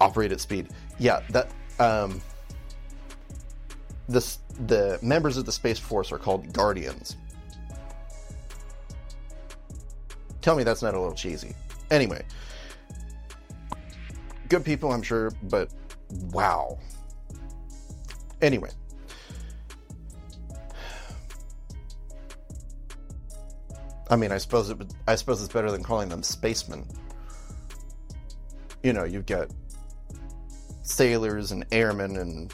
operate 0.00 0.32
at 0.32 0.40
speed. 0.40 0.68
Yeah, 0.98 1.20
that 1.28 1.50
um, 1.78 2.22
the 4.08 4.98
members 5.02 5.36
of 5.36 5.44
the 5.44 5.52
Space 5.52 5.78
Force 5.78 6.10
are 6.10 6.18
called 6.18 6.54
Guardians. 6.54 7.16
Tell 10.40 10.56
me 10.56 10.62
that's 10.62 10.82
not 10.82 10.94
a 10.94 10.98
little 10.98 11.14
cheesy. 11.14 11.54
Anyway, 11.90 12.24
good 14.48 14.64
people, 14.64 14.92
I'm 14.92 15.02
sure, 15.02 15.32
but 15.44 15.70
wow. 16.32 16.78
Anyway. 18.40 18.70
I 24.10 24.16
mean, 24.16 24.32
I 24.32 24.38
suppose 24.38 24.70
it. 24.70 24.78
Would, 24.78 24.92
I 25.06 25.14
suppose 25.14 25.40
it's 25.40 25.52
better 25.52 25.70
than 25.70 25.84
calling 25.84 26.08
them 26.08 26.22
spacemen. 26.22 26.84
You 28.82 28.92
know, 28.92 29.04
you've 29.04 29.26
got 29.26 29.48
sailors 30.82 31.52
and 31.52 31.64
airmen 31.70 32.16
and 32.16 32.52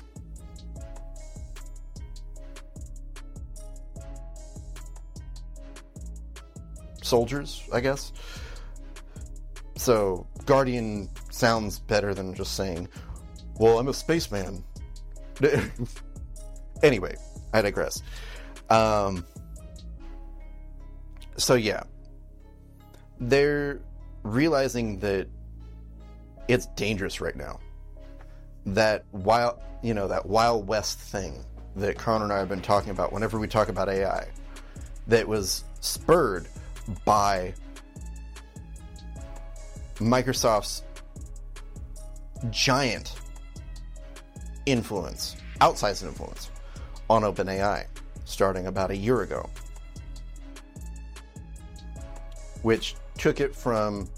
soldiers, 7.06 7.62
I 7.72 7.80
guess. 7.80 8.12
So, 9.76 10.26
Guardian 10.46 11.08
sounds 11.30 11.78
better 11.78 12.14
than 12.14 12.34
just 12.34 12.54
saying, 12.54 12.88
well, 13.58 13.78
I'm 13.78 13.88
a 13.88 13.94
spaceman. 13.94 14.64
anyway, 16.82 17.16
I 17.52 17.62
digress. 17.62 18.02
Um, 18.70 19.24
so, 21.36 21.54
yeah. 21.54 21.82
They're 23.20 23.80
realizing 24.22 24.98
that 25.00 25.28
it's 26.48 26.66
dangerous 26.68 27.20
right 27.20 27.36
now. 27.36 27.60
That 28.66 29.04
wild, 29.12 29.60
you 29.82 29.94
know, 29.94 30.08
that 30.08 30.26
Wild 30.26 30.66
West 30.66 30.98
thing 30.98 31.44
that 31.76 31.98
Connor 31.98 32.24
and 32.24 32.32
I 32.32 32.38
have 32.38 32.48
been 32.48 32.62
talking 32.62 32.90
about 32.90 33.12
whenever 33.12 33.38
we 33.38 33.46
talk 33.46 33.68
about 33.68 33.88
AI, 33.88 34.26
that 35.06 35.28
was 35.28 35.64
spurred 35.80 36.48
by 37.04 37.54
Microsoft's 39.96 40.82
giant 42.50 43.14
influence, 44.66 45.36
outsized 45.60 46.04
influence 46.04 46.50
on 47.08 47.22
OpenAI 47.22 47.86
starting 48.24 48.66
about 48.66 48.90
a 48.90 48.96
year 48.96 49.22
ago, 49.22 49.48
which 52.62 52.96
took 53.16 53.40
it 53.40 53.54
from, 53.54 54.08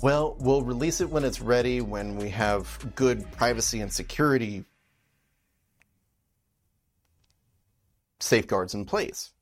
well, 0.00 0.36
we'll 0.38 0.62
release 0.62 1.00
it 1.00 1.10
when 1.10 1.24
it's 1.24 1.40
ready, 1.40 1.80
when 1.80 2.16
we 2.16 2.28
have 2.30 2.92
good 2.94 3.30
privacy 3.32 3.80
and 3.80 3.92
security 3.92 4.64
safeguards 8.20 8.74
in 8.74 8.84
place 8.84 9.32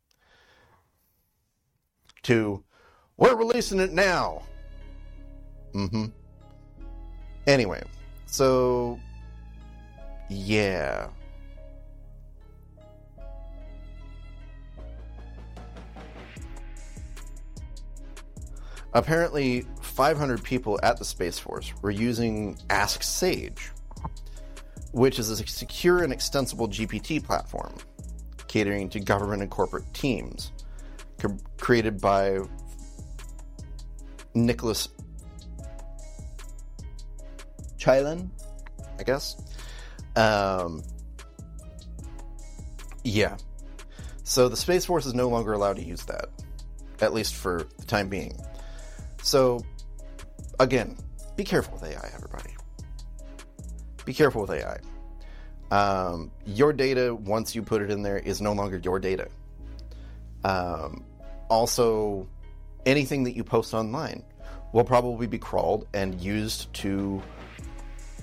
to 2.28 2.62
we're 3.16 3.34
releasing 3.34 3.80
it 3.80 3.92
now. 3.92 4.42
Mm-hmm. 5.74 6.06
Anyway, 7.46 7.82
so 8.26 9.00
yeah. 10.28 11.08
Apparently, 18.92 19.66
500 19.80 20.42
people 20.42 20.78
at 20.82 20.98
the 20.98 21.04
Space 21.04 21.38
Force 21.38 21.72
were 21.80 21.90
using 21.90 22.58
Ask 22.68 23.02
Sage, 23.02 23.70
which 24.92 25.18
is 25.18 25.30
a 25.30 25.36
secure 25.46 26.02
and 26.02 26.12
extensible 26.12 26.68
GPT 26.68 27.24
platform 27.24 27.74
catering 28.48 28.90
to 28.90 29.00
government 29.00 29.40
and 29.42 29.50
corporate 29.50 29.92
teams 29.94 30.52
created 31.58 32.00
by 32.00 32.38
Nicholas 34.34 34.88
Chaillan, 37.78 38.30
I 38.98 39.02
guess. 39.02 39.36
Um, 40.16 40.82
yeah. 43.04 43.36
So 44.24 44.48
the 44.48 44.56
Space 44.56 44.84
Force 44.84 45.06
is 45.06 45.14
no 45.14 45.28
longer 45.28 45.52
allowed 45.52 45.76
to 45.76 45.82
use 45.82 46.04
that, 46.04 46.28
at 47.00 47.14
least 47.14 47.34
for 47.34 47.66
the 47.78 47.86
time 47.86 48.08
being. 48.08 48.38
So, 49.22 49.64
again, 50.60 50.96
be 51.36 51.44
careful 51.44 51.74
with 51.74 51.84
AI, 51.84 52.10
everybody. 52.14 52.50
Be 54.04 54.12
careful 54.12 54.42
with 54.42 54.50
AI. 54.50 54.78
Um, 55.70 56.30
your 56.46 56.72
data, 56.72 57.14
once 57.14 57.54
you 57.54 57.62
put 57.62 57.82
it 57.82 57.90
in 57.90 58.02
there, 58.02 58.18
is 58.18 58.40
no 58.40 58.52
longer 58.52 58.80
your 58.82 58.98
data. 58.98 59.28
Um, 60.44 61.04
also, 61.48 62.26
anything 62.86 63.24
that 63.24 63.36
you 63.36 63.44
post 63.44 63.74
online 63.74 64.22
will 64.72 64.84
probably 64.84 65.26
be 65.26 65.38
crawled 65.38 65.86
and 65.94 66.20
used 66.20 66.72
to 66.74 67.22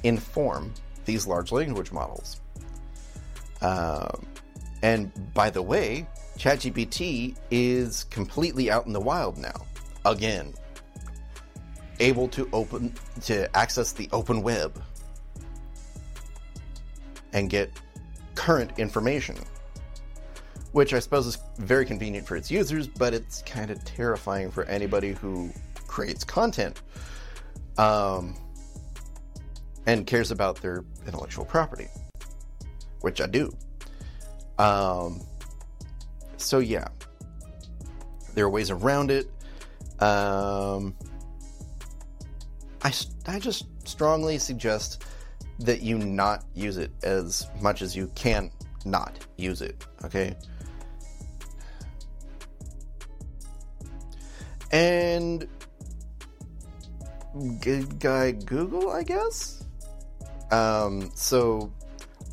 inform 0.03 0.73
these 1.05 1.25
large 1.27 1.51
language 1.51 1.91
models. 1.91 2.41
Um, 3.61 4.25
and 4.83 5.33
by 5.33 5.49
the 5.49 5.61
way, 5.61 6.07
ChatGPT 6.37 7.35
is 7.49 8.03
completely 8.05 8.69
out 8.69 8.85
in 8.85 8.93
the 8.93 8.99
wild 8.99 9.37
now. 9.37 9.65
Again, 10.05 10.53
able 11.99 12.27
to 12.29 12.47
open 12.53 12.93
to 13.21 13.55
access 13.55 13.93
the 13.93 14.09
open 14.11 14.43
web 14.43 14.81
and 17.33 17.49
get 17.49 17.71
current 18.35 18.77
information 18.77 19.37
which 20.75 20.93
I 20.93 20.99
suppose 20.99 21.25
is 21.25 21.37
very 21.57 21.85
convenient 21.85 22.27
for 22.27 22.35
its 22.35 22.51
users, 22.51 22.85
but 22.85 23.13
it's 23.13 23.41
kind 23.43 23.71
of 23.71 23.81
terrifying 23.85 24.51
for 24.51 24.65
anybody 24.65 25.13
who 25.13 25.49
creates 25.87 26.25
content 26.25 26.81
um, 27.77 28.35
and 29.85 30.05
cares 30.05 30.31
about 30.31 30.57
their 30.57 30.83
intellectual 31.07 31.45
property, 31.45 31.87
which 32.99 33.21
I 33.21 33.27
do. 33.27 33.55
Um, 34.57 35.21
so, 36.35 36.59
yeah, 36.59 36.89
there 38.33 38.43
are 38.43 38.49
ways 38.49 38.69
around 38.69 39.11
it. 39.11 39.27
Um, 40.01 40.93
I, 42.83 42.91
I 43.27 43.39
just 43.39 43.67
strongly 43.87 44.37
suggest 44.37 45.05
that 45.59 45.81
you 45.81 45.97
not 45.99 46.43
use 46.53 46.75
it 46.75 46.91
as 47.01 47.47
much 47.61 47.81
as 47.81 47.95
you 47.95 48.11
can 48.13 48.51
not 48.83 49.17
use 49.37 49.61
it, 49.61 49.85
okay? 50.03 50.35
And 54.75 55.47
good 57.61 57.97
guy 57.97 58.31
Google, 58.31 58.91
I 58.91 59.03
guess. 59.03 59.63
Um, 60.51 61.11
so, 61.15 61.71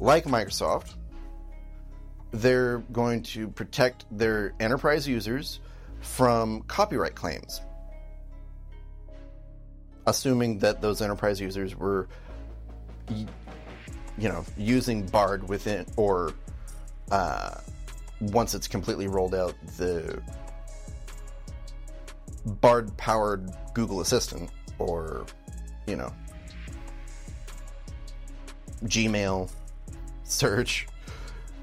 like 0.00 0.24
Microsoft, 0.24 0.94
they're 2.32 2.78
going 2.90 3.22
to 3.22 3.46
protect 3.46 4.06
their 4.10 4.54
enterprise 4.58 5.06
users 5.06 5.60
from 6.00 6.62
copyright 6.62 7.14
claims, 7.14 7.60
assuming 10.08 10.58
that 10.58 10.82
those 10.82 11.00
enterprise 11.00 11.40
users 11.40 11.76
were, 11.76 12.08
you 13.08 13.28
know, 14.18 14.44
using 14.56 15.06
Bard 15.06 15.48
within 15.48 15.86
or 15.96 16.34
uh, 17.12 17.54
once 18.18 18.52
it's 18.56 18.66
completely 18.66 19.06
rolled 19.06 19.36
out, 19.36 19.54
the 19.76 20.20
Bard 22.44 22.96
powered 22.96 23.50
Google 23.74 24.00
Assistant 24.00 24.50
or, 24.78 25.26
you 25.86 25.96
know, 25.96 26.12
Gmail 28.84 29.50
search, 30.24 30.88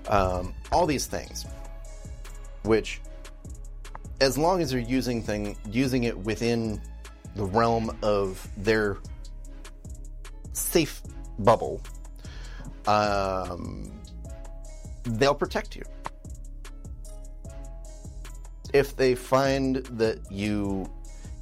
um, 0.07 0.53
all 0.71 0.85
these 0.85 1.05
things, 1.05 1.45
which, 2.63 3.01
as 4.21 4.37
long 4.37 4.61
as 4.61 4.71
you're 4.71 4.81
using 4.81 5.21
thing 5.21 5.57
using 5.69 6.05
it 6.05 6.17
within 6.17 6.81
the 7.35 7.43
realm 7.45 7.97
of 8.01 8.47
their 8.57 8.97
safe 10.53 11.01
bubble, 11.39 11.81
um, 12.87 13.91
they'll 15.03 15.35
protect 15.35 15.75
you. 15.75 15.83
If 18.73 18.95
they 18.95 19.15
find 19.15 19.77
that 19.97 20.19
you 20.31 20.89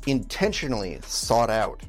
intentionally 0.06 1.00
sought 1.04 1.50
out 1.50 1.82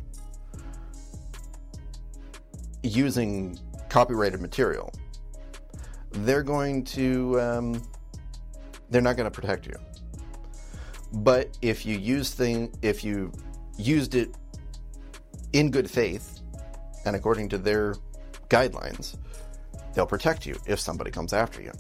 using 2.82 3.59
copyrighted 3.89 4.41
material, 4.41 4.93
they're 6.11 6.43
going 6.43 6.84
to 6.84 7.41
um, 7.41 7.82
they're 8.91 9.03
not 9.03 9.16
going 9.16 9.30
to 9.30 9.41
protect 9.41 9.66
you. 9.66 9.76
But 11.12 11.57
if 11.62 11.86
you 11.86 11.97
use 11.97 12.32
thing 12.32 12.72
if 12.82 13.05
you 13.05 13.32
used 13.76 14.14
it 14.14 14.34
in 15.53 15.70
good 15.70 15.91
faith 15.91 16.41
and 17.05 17.16
according 17.16 17.49
to 17.51 17.59
their 17.59 17.95
guidelines, 18.49 19.16
they'll 19.95 20.07
protect 20.07 20.47
you 20.47 20.57
if 20.66 20.80
somebody 20.80 21.11
comes 21.11 21.32
after 21.32 21.62
you. 21.62 21.72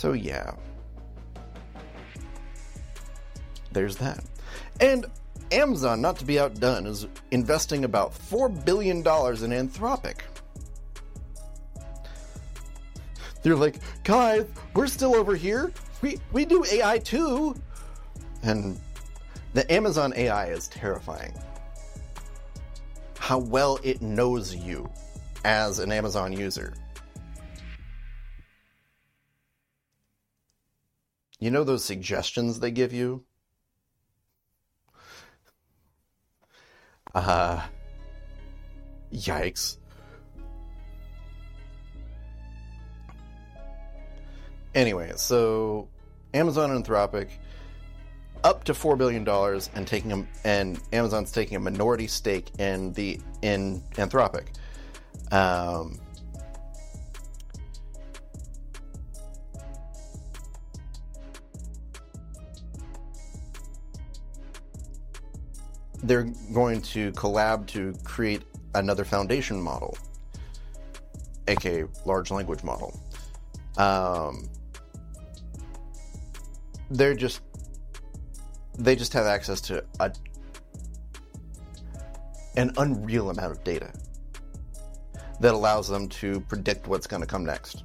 So, 0.00 0.12
yeah. 0.14 0.52
There's 3.70 3.96
that. 3.96 4.24
And 4.80 5.04
Amazon, 5.52 6.00
not 6.00 6.16
to 6.20 6.24
be 6.24 6.40
outdone, 6.40 6.86
is 6.86 7.06
investing 7.32 7.84
about 7.84 8.14
$4 8.14 8.64
billion 8.64 8.96
in 8.96 9.02
Anthropic. 9.04 10.20
They're 13.42 13.54
like, 13.54 13.76
guys, 14.02 14.46
we're 14.74 14.86
still 14.86 15.14
over 15.14 15.36
here. 15.36 15.70
We, 16.00 16.18
we 16.32 16.46
do 16.46 16.64
AI 16.72 16.96
too. 16.96 17.54
And 18.42 18.80
the 19.52 19.70
Amazon 19.70 20.14
AI 20.16 20.46
is 20.46 20.68
terrifying. 20.68 21.34
How 23.18 23.36
well 23.36 23.78
it 23.82 24.00
knows 24.00 24.54
you 24.54 24.88
as 25.44 25.78
an 25.78 25.92
Amazon 25.92 26.32
user. 26.32 26.72
You 31.40 31.50
know 31.50 31.64
those 31.64 31.84
suggestions 31.84 32.60
they 32.60 32.70
give 32.70 32.92
you? 32.92 33.24
Uh, 37.14 37.66
yikes. 39.12 39.78
Anyway, 44.74 45.12
so 45.16 45.88
Amazon 46.34 46.70
and 46.70 46.84
Anthropic 46.84 47.28
up 48.44 48.64
to 48.64 48.74
four 48.74 48.96
billion 48.96 49.24
dollars 49.24 49.70
and 49.74 49.86
taking 49.86 50.12
a, 50.12 50.26
and 50.44 50.78
Amazon's 50.92 51.32
taking 51.32 51.56
a 51.56 51.60
minority 51.60 52.06
stake 52.06 52.50
in 52.58 52.92
the 52.92 53.18
in 53.42 53.82
Anthropic. 53.94 54.48
Um, 55.32 55.98
they're 66.02 66.32
going 66.52 66.80
to 66.80 67.12
collab 67.12 67.66
to 67.68 67.94
create 68.04 68.42
another 68.74 69.04
foundation 69.04 69.60
model, 69.60 69.96
aka 71.48 71.84
large 72.04 72.30
language 72.30 72.62
model. 72.62 72.98
Um, 73.76 74.48
they're 76.90 77.14
just 77.14 77.40
they 78.78 78.96
just 78.96 79.12
have 79.12 79.26
access 79.26 79.60
to 79.60 79.84
a, 80.00 80.12
an 82.56 82.72
unreal 82.78 83.30
amount 83.30 83.52
of 83.52 83.62
data 83.62 83.92
that 85.40 85.54
allows 85.54 85.88
them 85.88 86.08
to 86.08 86.40
predict 86.40 86.86
what's 86.86 87.06
going 87.06 87.20
to 87.20 87.26
come 87.26 87.44
next. 87.44 87.84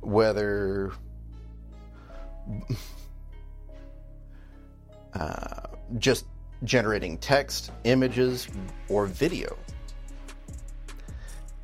Whether 0.00 0.92
uh, 5.14 5.66
just 5.98 6.26
generating 6.64 7.18
text, 7.18 7.70
images, 7.84 8.48
or 8.88 9.06
video. 9.06 9.56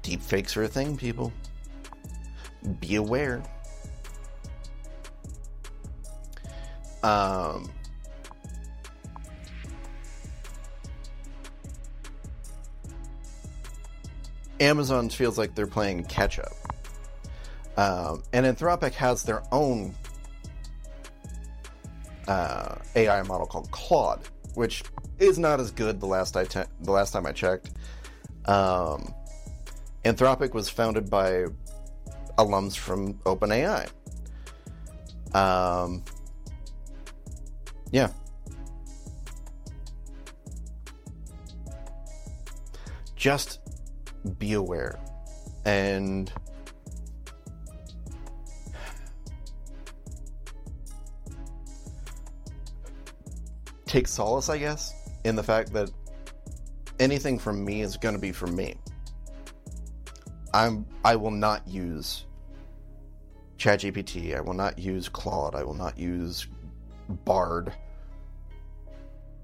Deepfakes 0.03 0.57
are 0.57 0.65
a 0.65 0.69
thing, 0.69 0.97
people. 0.97 1.33
Be 2.81 2.97
aware. 2.97 3.43
Um, 7.03 7.71
Amazon 14.61 15.09
feels 15.09 15.39
like 15.39 15.55
they're 15.55 15.67
playing 15.67 16.05
catch 16.05 16.39
up. 16.39 16.53
Um, 17.77 18.23
and 18.33 18.45
Anthropic 18.45 18.93
has 18.93 19.23
their 19.23 19.43
own 19.51 19.95
uh, 22.31 22.77
AI 22.95 23.23
model 23.23 23.45
called 23.45 23.69
Claude, 23.73 24.21
which 24.55 24.85
is 25.19 25.37
not 25.37 25.59
as 25.59 25.73
good 25.73 25.99
the 25.99 26.07
last 26.07 26.37
I 26.37 26.45
te- 26.45 26.71
the 26.81 26.93
last 26.93 27.11
time 27.11 27.27
I 27.27 27.33
checked. 27.33 27.71
Um, 28.45 29.13
Anthropic 30.05 30.55
was 30.55 30.71
founded 30.71 31.11
by 31.11 31.47
alums 32.39 32.77
from 32.77 33.15
OpenAI. 33.25 33.91
Um, 35.35 36.05
yeah. 37.91 38.11
Just 43.17 43.59
be 44.39 44.53
aware. 44.53 45.01
And 45.65 46.33
take 53.91 54.07
solace, 54.07 54.49
I 54.49 54.59
guess, 54.59 54.95
in 55.25 55.35
the 55.35 55.43
fact 55.43 55.73
that 55.73 55.91
anything 57.01 57.39
from 57.39 57.65
me 57.65 57.83
is 57.83 57.97
going 57.97 58.15
to 58.15 58.21
be 58.21 58.33
from 58.33 58.55
me. 58.55 58.77
I'm 60.55 60.87
I 61.05 61.17
will 61.17 61.31
not 61.31 61.67
use 61.67 62.25
ChatGPT. 63.59 64.37
I 64.37 64.41
will 64.41 64.55
not 64.55 64.79
use 64.79 65.09
Claude. 65.09 65.55
I 65.55 65.65
will 65.65 65.75
not 65.75 65.99
use 65.99 66.47
Bard 67.25 67.73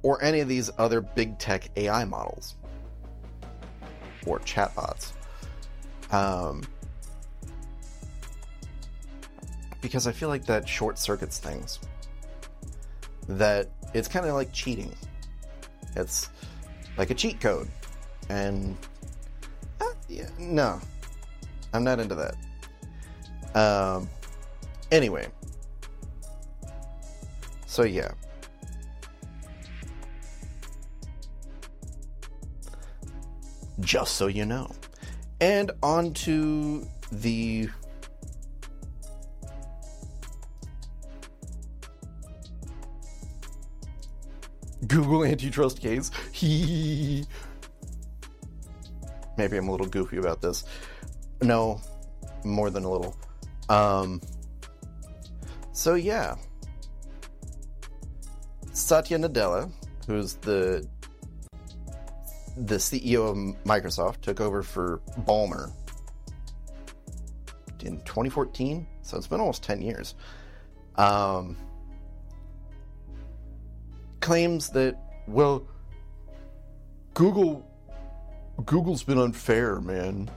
or 0.03 0.23
any 0.23 0.41
of 0.41 0.49
these 0.49 0.71
other 0.79 1.01
big 1.01 1.39
tech 1.39 1.69
AI 1.77 2.05
models 2.05 2.55
or 4.27 4.39
chatbots. 4.41 5.13
Um, 6.13 6.63
because 9.81 10.07
I 10.07 10.13
feel 10.13 10.29
like 10.29 10.47
that 10.47 10.69
short 10.69 10.99
circuits 10.99 11.39
things. 11.39 11.81
That 13.29 13.69
it's 13.95 14.09
kind 14.09 14.27
of 14.27 14.35
like 14.35 14.53
cheating. 14.53 14.95
It's 15.97 16.29
like 16.97 17.11
a 17.11 17.15
cheat 17.15 17.41
code. 17.41 17.69
And 18.29 18.77
uh, 19.81 19.85
yeah, 20.09 20.29
no, 20.39 20.81
I'm 21.73 21.85
not 21.85 21.99
into 22.01 22.15
that. 22.15 22.37
Um, 23.55 24.09
anyway, 24.91 25.29
so 27.67 27.85
yeah. 27.85 28.11
Just 33.81 34.15
so 34.17 34.27
you 34.27 34.47
know. 34.47 34.71
And 35.41 35.71
on 35.83 36.15
to 36.15 36.87
the 37.13 37.69
Google 44.97 45.25
antitrust 45.25 45.81
case. 45.81 46.11
He 46.33 47.27
maybe 49.37 49.59
I'm 49.59 49.69
a 49.69 49.71
little 49.71 49.87
goofy 49.87 50.17
about 50.17 50.41
this. 50.41 50.65
No, 51.43 51.81
more 52.45 52.71
than 52.71 52.85
a 52.85 52.91
little. 52.91 53.15
Um, 53.69 54.23
so 55.73 55.95
yeah, 55.95 56.37
Satya 58.73 59.19
Nadella, 59.19 59.71
who's 60.07 60.35
the 60.37 60.89
the 62.57 62.77
CEO 62.77 63.29
of 63.29 63.37
Microsoft, 63.65 64.23
took 64.23 64.41
over 64.41 64.63
for 64.63 65.03
Ballmer 65.21 65.71
in 67.81 67.99
2014. 67.99 68.87
So 69.03 69.19
it's 69.19 69.27
been 69.27 69.41
almost 69.41 69.63
10 69.63 69.83
years. 69.83 70.15
Um, 70.97 71.59
claims 74.27 74.71
that 74.71 74.97
well, 75.29 75.65
Google 77.15 77.65
Google's 78.65 79.05
been 79.05 79.19
unfair, 79.19 79.81
man. 79.81 80.29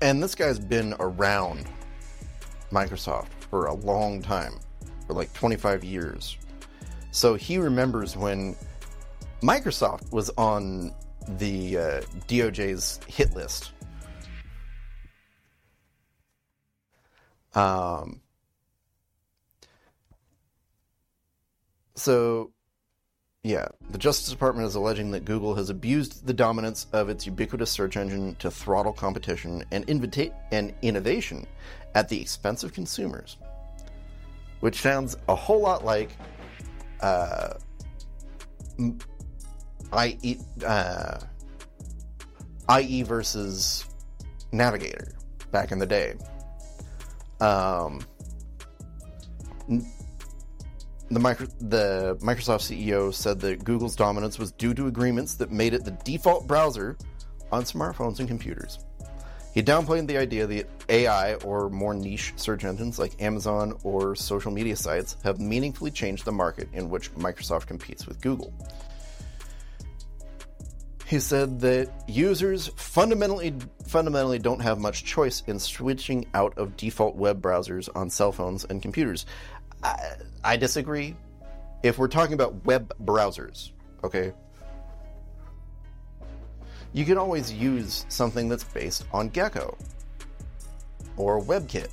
And 0.00 0.22
this 0.22 0.34
guy's 0.34 0.58
been 0.58 0.94
around 1.00 1.66
Microsoft 2.72 3.28
for 3.50 3.66
a 3.66 3.74
long 3.74 4.22
time, 4.22 4.54
for 5.06 5.12
like 5.12 5.30
25 5.34 5.84
years. 5.84 6.38
So 7.10 7.34
he 7.34 7.58
remembers 7.58 8.16
when 8.16 8.56
Microsoft 9.42 10.10
was 10.10 10.30
on 10.38 10.94
the 11.28 11.76
uh, 11.76 12.00
DOJ's 12.28 13.00
hit 13.06 13.34
list. 13.34 13.72
Um, 17.54 18.20
so 21.94 22.52
yeah, 23.42 23.68
the 23.90 23.98
Justice 23.98 24.28
Department 24.28 24.68
is 24.68 24.74
alleging 24.74 25.12
that 25.12 25.24
Google 25.24 25.54
has 25.54 25.70
abused 25.70 26.26
the 26.26 26.34
dominance 26.34 26.86
of 26.92 27.08
its 27.08 27.24
ubiquitous 27.24 27.70
search 27.70 27.96
engine 27.96 28.34
to 28.36 28.50
throttle 28.50 28.92
competition 28.92 29.64
and, 29.70 29.88
invita- 29.88 30.34
and 30.52 30.74
innovation 30.82 31.46
at 31.94 32.08
the 32.08 32.20
expense 32.20 32.62
of 32.64 32.74
consumers. 32.74 33.38
Which 34.60 34.80
sounds 34.82 35.16
a 35.26 35.34
whole 35.34 35.60
lot 35.60 35.86
like 35.86 36.10
uh, 37.00 37.54
IE, 39.98 40.38
uh, 40.64 41.18
IE 42.78 43.02
versus 43.02 43.84
Navigator 44.52 45.12
back 45.50 45.72
in 45.72 45.78
the 45.78 45.86
day. 45.86 46.14
Um, 47.40 48.00
the, 49.68 51.18
micro, 51.18 51.46
the 51.60 52.16
Microsoft 52.20 52.70
CEO 52.70 53.12
said 53.12 53.40
that 53.40 53.64
Google's 53.64 53.96
dominance 53.96 54.38
was 54.38 54.52
due 54.52 54.74
to 54.74 54.86
agreements 54.86 55.34
that 55.36 55.50
made 55.50 55.74
it 55.74 55.84
the 55.84 55.92
default 56.04 56.46
browser 56.46 56.96
on 57.50 57.64
smartphones 57.64 58.18
and 58.20 58.28
computers. 58.28 58.78
He 59.52 59.62
downplayed 59.62 60.06
the 60.06 60.16
idea 60.16 60.46
that 60.46 60.68
AI 60.88 61.34
or 61.34 61.70
more 61.70 61.92
niche 61.92 62.32
search 62.36 62.64
engines 62.64 63.00
like 63.00 63.20
Amazon 63.20 63.76
or 63.82 64.14
social 64.14 64.52
media 64.52 64.76
sites 64.76 65.16
have 65.24 65.40
meaningfully 65.40 65.90
changed 65.90 66.24
the 66.24 66.32
market 66.32 66.68
in 66.72 66.88
which 66.88 67.12
Microsoft 67.14 67.66
competes 67.66 68.06
with 68.06 68.20
Google. 68.20 68.52
He 71.10 71.18
said 71.18 71.58
that 71.62 71.90
users 72.06 72.68
fundamentally 72.76 73.52
fundamentally 73.88 74.38
don't 74.38 74.60
have 74.60 74.78
much 74.78 75.02
choice 75.02 75.42
in 75.48 75.58
switching 75.58 76.24
out 76.34 76.56
of 76.56 76.76
default 76.76 77.16
web 77.16 77.42
browsers 77.42 77.88
on 77.96 78.08
cell 78.10 78.30
phones 78.30 78.64
and 78.64 78.80
computers. 78.80 79.26
I, 79.82 80.12
I 80.44 80.56
disagree. 80.56 81.16
If 81.82 81.98
we're 81.98 82.06
talking 82.06 82.34
about 82.34 82.64
web 82.64 82.92
browsers, 83.04 83.72
okay, 84.04 84.32
you 86.92 87.04
can 87.04 87.18
always 87.18 87.52
use 87.52 88.06
something 88.08 88.48
that's 88.48 88.62
based 88.62 89.04
on 89.12 89.30
Gecko 89.30 89.76
or 91.16 91.42
WebKit 91.42 91.88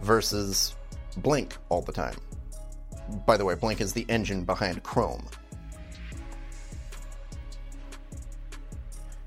versus 0.00 0.76
Blink 1.16 1.56
all 1.70 1.82
the 1.82 1.90
time. 1.90 2.14
By 3.26 3.36
the 3.36 3.44
way, 3.44 3.56
Blink 3.56 3.80
is 3.80 3.92
the 3.92 4.06
engine 4.08 4.44
behind 4.44 4.84
Chrome. 4.84 5.26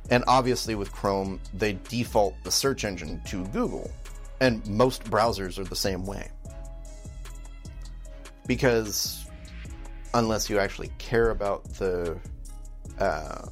And 0.10 0.24
obviously, 0.28 0.76
with 0.76 0.92
Chrome, 0.92 1.40
they 1.54 1.80
default 1.90 2.36
the 2.44 2.52
search 2.52 2.84
engine 2.84 3.22
to 3.26 3.46
Google. 3.48 3.92
And 4.40 4.66
most 4.68 5.04
browsers 5.06 5.58
are 5.58 5.64
the 5.64 5.76
same 5.76 6.06
way. 6.06 6.30
Because 8.48 9.26
unless 10.14 10.50
you 10.50 10.60
actually 10.60 10.92
care 10.98 11.32
about 11.32 11.64
the 11.76 12.18
uh, 13.00 13.48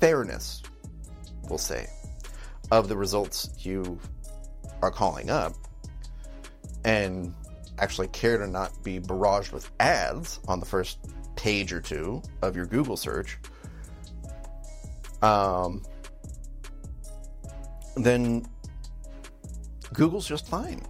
fairness, 0.00 0.62
we'll 1.48 1.58
say, 1.58 1.86
of 2.70 2.88
the 2.88 2.96
results 2.96 3.50
you 3.58 3.98
are 4.82 4.90
calling 4.90 5.30
up, 5.30 5.52
and 6.84 7.34
actually 7.78 8.08
care 8.08 8.38
to 8.38 8.46
not 8.46 8.70
be 8.82 9.00
barraged 9.00 9.52
with 9.52 9.70
ads 9.80 10.40
on 10.48 10.60
the 10.60 10.66
first 10.66 10.98
page 11.36 11.72
or 11.72 11.80
two 11.80 12.22
of 12.42 12.56
your 12.56 12.66
Google 12.66 12.96
search, 12.96 13.38
um, 15.24 15.82
then 17.96 18.46
Google's 19.94 20.28
just 20.28 20.46
fine. 20.46 20.82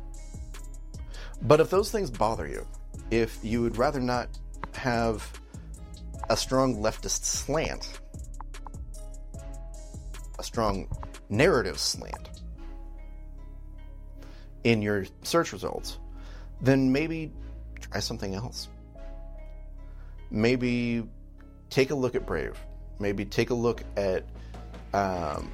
But 1.43 1.61
if 1.61 1.71
those 1.71 1.93
things 1.93 2.11
bother 2.11 2.49
you, 2.49 2.67
if 3.13 3.39
you 3.45 3.63
would 3.63 3.77
rather 3.77 4.01
not 4.01 4.29
have 4.73 5.41
a 6.31 6.37
strong 6.37 6.77
leftist 6.77 7.25
slant, 7.25 8.01
a 10.39 10.43
strong 10.43 10.89
narrative 11.29 11.79
slant 11.79 12.43
in 14.65 14.83
your 14.83 15.07
search 15.23 15.53
results, 15.53 15.99
then 16.61 16.91
maybe 16.91 17.31
try 17.81 18.01
something 18.01 18.35
else. 18.35 18.69
Maybe 20.31 21.05
take 21.71 21.91
a 21.91 21.95
look 21.95 22.17
at 22.17 22.27
Brave. 22.27 22.59
Maybe 22.99 23.25
take 23.25 23.51
a 23.51 23.55
look 23.55 23.83
at 23.97 24.25
um, 24.93 25.51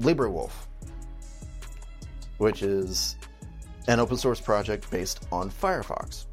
LibreWolf, 0.00 0.52
which 2.38 2.62
is 2.62 3.16
an 3.88 4.00
open 4.00 4.16
source 4.16 4.40
project 4.40 4.90
based 4.90 5.24
on 5.30 5.50
Firefox. 5.50 6.26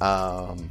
Um, 0.00 0.70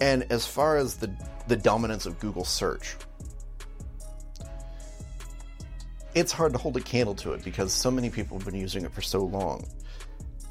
and 0.00 0.26
as 0.30 0.46
far 0.46 0.76
as 0.76 0.96
the 0.96 1.10
the 1.48 1.56
dominance 1.56 2.06
of 2.06 2.18
Google 2.20 2.44
search, 2.44 2.96
it's 6.14 6.32
hard 6.32 6.52
to 6.52 6.58
hold 6.58 6.76
a 6.76 6.80
candle 6.80 7.14
to 7.16 7.32
it 7.32 7.44
because 7.44 7.72
so 7.72 7.90
many 7.90 8.10
people 8.10 8.38
have 8.38 8.44
been 8.44 8.60
using 8.60 8.84
it 8.84 8.92
for 8.92 9.02
so 9.02 9.20
long. 9.20 9.66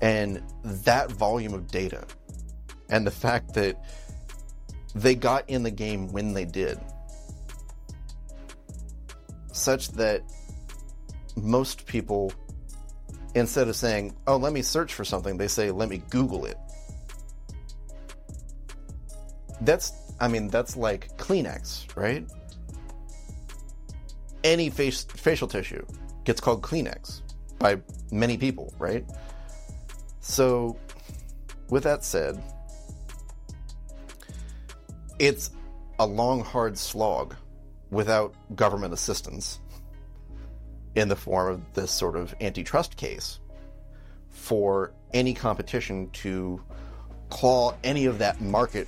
And 0.01 0.41
that 0.64 1.12
volume 1.12 1.53
of 1.53 1.68
data 1.68 2.05
and 2.89 3.05
the 3.05 3.12
fact 3.12 3.53
that 3.55 3.84
they 4.95 5.16
got 5.16 5.49
in 5.49 5.64
the 5.64 5.72
game 5.72 6.12
when 6.12 6.34
they 6.34 6.45
did, 6.45 6.80
such 9.51 9.89
that 9.89 10.24
most 11.36 11.86
people, 11.86 12.32
instead 13.36 13.68
of 13.68 13.76
saying, 13.76 14.16
oh, 14.26 14.38
let 14.38 14.53
me 14.53 14.62
search 14.62 14.93
for 14.93 15.03
something, 15.03 15.38
they 15.38 15.47
say, 15.47 15.72
let 15.72 15.89
me 15.89 16.01
Google 16.10 16.45
it. 16.45 16.57
That's, 19.62 19.91
I 20.20 20.30
mean, 20.30 20.47
that's 20.47 20.78
like 20.78 21.18
Kleenex, 21.18 21.95
right? 21.97 22.26
Any 24.44 24.70
face, 24.70 25.04
facial 25.04 25.48
tissue 25.48 25.86
gets 26.24 26.40
called 26.42 26.62
Kleenex 26.62 27.22
by 27.58 27.80
many 28.12 28.38
people, 28.38 28.74
right? 28.80 29.06
So, 30.22 30.78
with 31.70 31.84
that 31.84 32.04
said, 32.04 32.42
it's 35.18 35.52
a 36.00 36.06
long, 36.06 36.44
hard 36.44 36.78
slog 36.78 37.36
without 37.90 38.34
government 38.56 38.94
assistance 38.94 39.60
in 40.96 41.10
the 41.10 41.16
form 41.16 41.54
of 41.54 41.74
this 41.74 41.92
sort 41.92 42.16
of 42.16 42.34
antitrust 42.42 42.96
case 42.96 43.40
for 44.30 44.94
any 45.14 45.34
competition 45.34 46.10
to 46.12 46.62
claw 47.30 47.76
any 47.84 48.06
of 48.06 48.20
that 48.20 48.42
market 48.42 48.88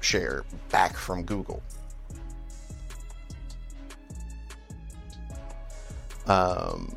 share 0.00 0.44
back 0.70 0.96
from 0.96 1.24
Google. 1.24 1.62
Um, 6.26 6.96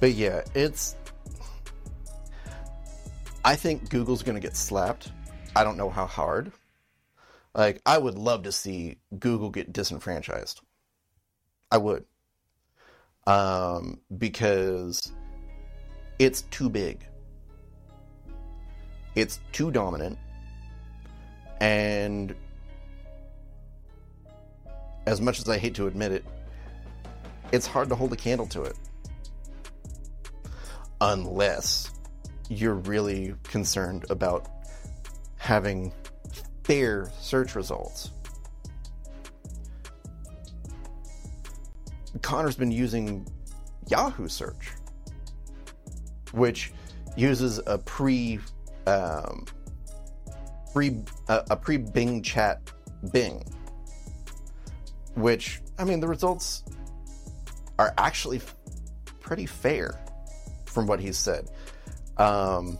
but 0.00 0.12
yeah, 0.12 0.42
it's. 0.54 0.96
I 3.44 3.54
think 3.54 3.90
Google's 3.90 4.24
going 4.24 4.34
to 4.34 4.40
get 4.40 4.56
slapped. 4.56 5.12
I 5.54 5.62
don't 5.62 5.76
know 5.76 5.88
how 5.88 6.06
hard. 6.06 6.50
Like, 7.54 7.80
I 7.86 7.96
would 7.96 8.16
love 8.18 8.42
to 8.42 8.52
see 8.52 8.98
Google 9.18 9.50
get 9.50 9.72
disenfranchised. 9.72 10.60
I 11.70 11.78
would. 11.78 12.04
Um, 13.26 14.00
because 14.18 15.12
it's 16.18 16.42
too 16.42 16.68
big. 16.68 17.06
It's 19.16 19.40
too 19.50 19.70
dominant. 19.70 20.18
And 21.60 22.34
as 25.06 25.22
much 25.22 25.38
as 25.38 25.48
I 25.48 25.56
hate 25.56 25.74
to 25.76 25.86
admit 25.86 26.12
it, 26.12 26.24
it's 27.50 27.66
hard 27.66 27.88
to 27.88 27.94
hold 27.94 28.12
a 28.12 28.16
candle 28.16 28.46
to 28.48 28.62
it. 28.62 28.76
Unless 31.00 31.90
you're 32.48 32.74
really 32.74 33.34
concerned 33.42 34.04
about 34.10 34.48
having 35.36 35.92
fair 36.64 37.10
search 37.18 37.54
results. 37.54 38.10
Connor's 42.20 42.56
been 42.56 42.70
using 42.70 43.26
Yahoo 43.88 44.28
search, 44.28 44.72
which 46.32 46.72
uses 47.16 47.60
a 47.66 47.78
pre 47.78 48.40
um, 48.86 49.44
pre 50.72 51.02
a 51.28 51.56
pre 51.56 51.76
Bing 51.76 52.22
chat 52.22 52.60
Bing, 53.12 53.44
which 55.14 55.60
I 55.78 55.84
mean 55.84 56.00
the 56.00 56.08
results 56.08 56.64
are 57.78 57.92
actually 57.98 58.40
pretty 59.20 59.46
fair 59.46 59.98
from 60.64 60.86
what 60.86 61.00
he 61.00 61.12
said. 61.12 61.50
Um, 62.16 62.78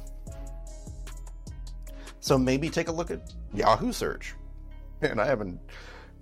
so 2.20 2.38
maybe 2.38 2.70
take 2.70 2.88
a 2.88 2.92
look 2.92 3.10
at 3.10 3.32
Yahoo 3.54 3.92
search. 3.92 4.34
And 5.02 5.20
I 5.20 5.26
haven't 5.26 5.60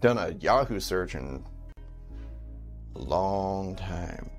done 0.00 0.18
a 0.18 0.30
Yahoo 0.40 0.80
search 0.80 1.14
in 1.14 1.44
a 2.94 2.98
long 2.98 3.76
time. 3.76 4.30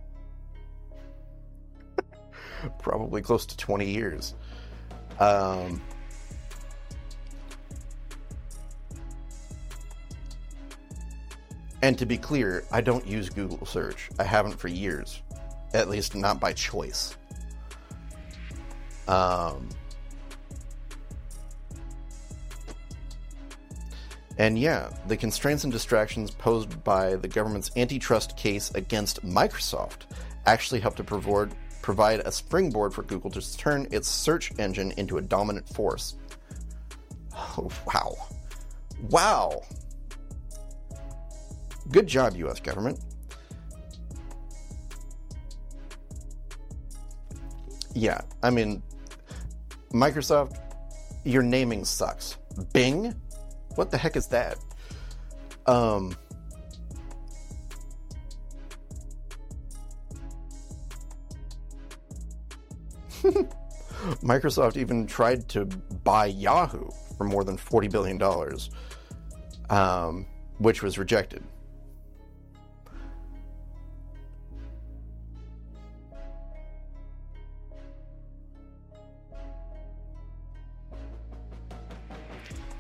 Probably 2.80 3.22
close 3.22 3.46
to 3.46 3.58
20 3.58 3.90
years. 3.90 4.36
Um, 5.20 5.82
and 11.82 11.98
to 11.98 12.06
be 12.06 12.18
clear, 12.18 12.64
I 12.72 12.82
don't 12.82 13.06
use 13.06 13.30
Google 13.30 13.66
search. 13.66 14.10
I 14.20 14.24
haven't 14.24 14.60
for 14.60 14.68
years. 14.68 15.22
At 15.74 15.90
least 15.90 16.16
not 16.16 16.40
by 16.40 16.54
choice. 16.54 17.16
Um, 19.08 19.70
And 24.38 24.60
yeah, 24.60 24.90
the 25.08 25.16
constraints 25.16 25.64
and 25.64 25.72
distractions 25.72 26.30
posed 26.30 26.84
by 26.84 27.16
the 27.16 27.28
government's 27.28 27.72
antitrust 27.78 28.36
case 28.36 28.70
against 28.76 29.26
Microsoft 29.26 30.12
actually 30.46 30.82
helped 30.82 30.98
to 30.98 31.04
provide, 31.04 31.56
provide 31.86 32.20
a 32.22 32.32
springboard 32.32 32.92
for 32.92 33.04
Google 33.04 33.30
to 33.30 33.58
turn 33.58 33.88
its 33.92 34.08
search 34.08 34.52
engine 34.58 34.92
into 34.98 35.20
a 35.20 35.22
dominant 35.22 35.70
force. 35.70 36.16
Oh, 37.32 37.70
wow. 37.86 38.16
Wow. 39.12 39.62
Good 41.92 42.08
job, 42.08 42.36
US 42.38 42.60
government. 42.60 43.00
Yeah, 47.94 48.22
I 48.42 48.50
mean, 48.50 48.82
Microsoft, 49.92 50.58
your 51.24 51.44
naming 51.44 51.86
sucks. 51.86 52.36
Bing, 52.74 53.14
what 53.76 53.92
the 53.92 53.98
heck 54.00 54.16
is 54.16 54.26
that? 54.30 54.58
Um, 55.68 56.18
Microsoft 64.26 64.76
even 64.76 65.06
tried 65.06 65.48
to 65.50 65.66
buy 66.04 66.26
Yahoo 66.26 66.90
for 67.16 67.26
more 67.26 67.44
than 67.44 67.58
$40 67.58 67.92
billion, 67.92 68.20
um, 69.70 70.26
which 70.58 70.82
was 70.82 70.98
rejected. 70.98 71.44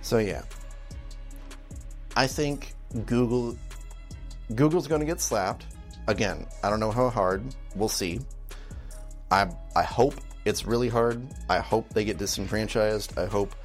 So, 0.02 0.18
yeah. 0.18 0.42
I 2.16 2.28
think 2.28 2.74
Google 3.06 3.56
Google's 4.54 4.88
going 4.88 5.02
to 5.02 5.06
get 5.06 5.20
slapped. 5.20 5.66
Again, 6.08 6.48
I 6.64 6.70
don't 6.70 6.80
know 6.80 6.92
how 6.92 7.10
hard. 7.10 7.44
We'll 7.76 7.90
see. 7.90 8.20
I 9.32 9.50
I 9.76 9.84
hope 9.84 10.14
it's 10.46 10.66
really 10.66 10.90
hard. 10.90 11.28
I 11.50 11.60
hope 11.60 11.90
they 11.90 12.06
get 12.06 12.18
disenfranchised. 12.18 13.18
I 13.18 13.26
hope 13.26 13.56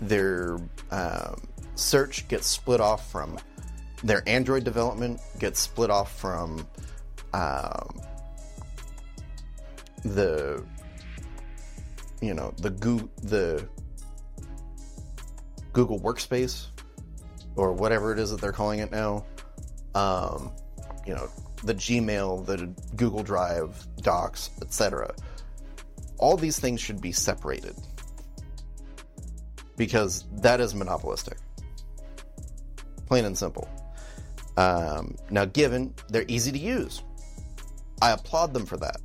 their 0.00 0.58
um, 0.90 1.40
search 1.74 2.26
gets 2.28 2.46
split 2.46 2.80
off 2.80 3.10
from 3.10 3.38
their 4.02 4.22
Android 4.26 4.64
development, 4.64 5.20
gets 5.38 5.60
split 5.60 5.90
off 5.90 6.18
from 6.18 6.66
um, 7.32 8.00
the 10.04 10.64
you 12.20 12.34
know 12.34 12.52
the 12.58 12.70
Google 12.70 13.08
the 13.22 13.68
Google 15.72 16.00
Workspace 16.00 16.66
or 17.56 17.72
whatever 17.72 18.12
it 18.12 18.18
is 18.18 18.30
that 18.30 18.40
they're 18.40 18.52
calling 18.52 18.80
it 18.80 18.90
now. 18.90 19.24
Um, 19.94 20.52
you 21.06 21.14
know, 21.14 21.28
the 21.64 21.74
Gmail, 21.74 22.46
the 22.46 22.72
Google 22.96 23.22
Drive, 23.22 23.86
Docs, 24.02 24.50
etc. 24.62 25.14
All 26.22 26.36
these 26.36 26.60
things 26.60 26.80
should 26.80 27.00
be 27.00 27.10
separated 27.10 27.74
because 29.76 30.24
that 30.34 30.60
is 30.60 30.72
monopolistic. 30.72 31.36
Plain 33.08 33.24
and 33.24 33.36
simple. 33.36 33.68
Um, 34.56 35.16
now, 35.30 35.46
given 35.46 35.92
they're 36.08 36.24
easy 36.28 36.52
to 36.52 36.58
use, 36.58 37.02
I 38.00 38.12
applaud 38.12 38.54
them 38.54 38.66
for 38.66 38.76
that. 38.76 38.98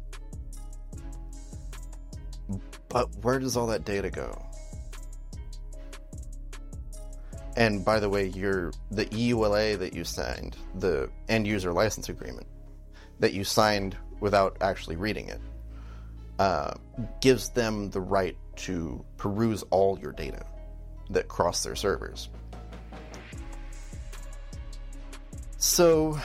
But 2.88 3.08
where 3.24 3.40
does 3.40 3.58
all 3.58 3.66
that 3.66 3.84
data 3.84 4.12
go? 4.12 4.40
And 7.56 7.84
by 7.84 8.00
the 8.00 8.10
way, 8.10 8.28
your 8.28 8.72
the 8.92 9.08
EULA 9.08 9.80
that 9.80 9.96
you 9.96 10.04
signed, 10.04 10.56
the 10.76 11.10
end 11.30 11.48
user 11.48 11.74
license 11.74 12.10
agreement 12.10 12.46
that 13.20 13.34
you 13.34 13.44
signed 13.44 13.98
without 14.20 14.58
actually 14.62 14.98
reading 14.98 15.30
it, 15.30 15.42
uh, 16.40 16.74
gives 17.22 17.50
them 17.50 17.90
the 17.90 18.02
right 18.02 18.38
to 18.56 19.04
peruse 19.18 19.64
all 19.70 19.98
your 20.00 20.12
data 20.12 20.46
that 21.10 21.28
cross 21.28 21.64
their 21.64 21.76
servers. 21.76 22.30
So, 25.58 26.20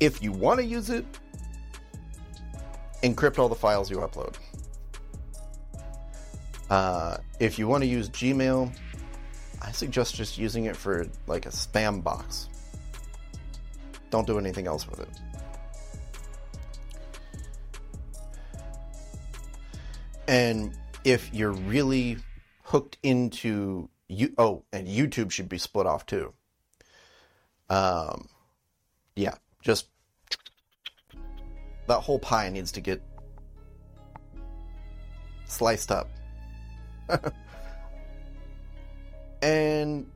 if 0.00 0.22
you 0.22 0.32
want 0.32 0.60
to 0.60 0.64
use 0.64 0.90
it, 0.90 1.04
encrypt 3.02 3.38
all 3.38 3.48
the 3.48 3.54
files 3.54 3.90
you 3.90 3.98
upload. 3.98 4.36
Uh, 6.70 7.16
if 7.40 7.58
you 7.58 7.66
want 7.66 7.82
to 7.82 7.88
use 7.88 8.08
Gmail, 8.10 8.72
I 9.62 9.72
suggest 9.72 10.14
just 10.14 10.38
using 10.38 10.66
it 10.66 10.76
for 10.76 11.06
like 11.26 11.46
a 11.46 11.50
spam 11.50 12.02
box. 12.02 12.48
Don't 14.10 14.26
do 14.26 14.38
anything 14.38 14.66
else 14.66 14.88
with 14.88 15.00
it. 15.00 15.08
And 20.28 20.78
if 21.04 21.32
you're 21.32 21.52
really 21.52 22.18
hooked 22.62 22.98
into 23.02 23.88
you 24.08 24.32
oh, 24.38 24.64
and 24.72 24.86
YouTube 24.88 25.30
should 25.30 25.48
be 25.48 25.58
split 25.58 25.86
off 25.86 26.06
too. 26.06 26.32
Um, 27.68 28.28
yeah, 29.16 29.34
just 29.62 29.88
that 31.86 32.00
whole 32.00 32.18
pie 32.18 32.48
needs 32.48 32.72
to 32.72 32.80
get 32.80 33.02
sliced 35.46 35.90
up. 35.90 36.08
and 39.42 40.06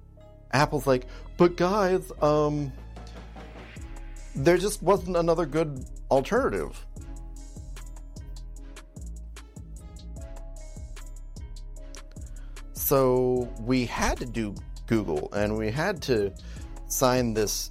Apple's 0.52 0.86
like, 0.86 1.06
but 1.36 1.56
guys, 1.56 2.12
um, 2.20 2.72
there 4.34 4.56
just 4.56 4.82
wasn't 4.82 5.16
another 5.16 5.46
good 5.46 5.84
alternative. 6.10 6.86
So 12.92 13.48
we 13.58 13.86
had 13.86 14.18
to 14.18 14.26
do 14.26 14.54
Google 14.86 15.32
and 15.32 15.56
we 15.56 15.70
had 15.70 16.02
to 16.02 16.30
sign 16.88 17.32
this 17.32 17.70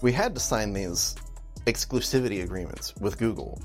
we 0.00 0.10
had 0.10 0.34
to 0.34 0.40
sign 0.40 0.72
these 0.72 1.14
exclusivity 1.66 2.44
agreements 2.44 2.94
with 2.96 3.18
Google 3.18 3.60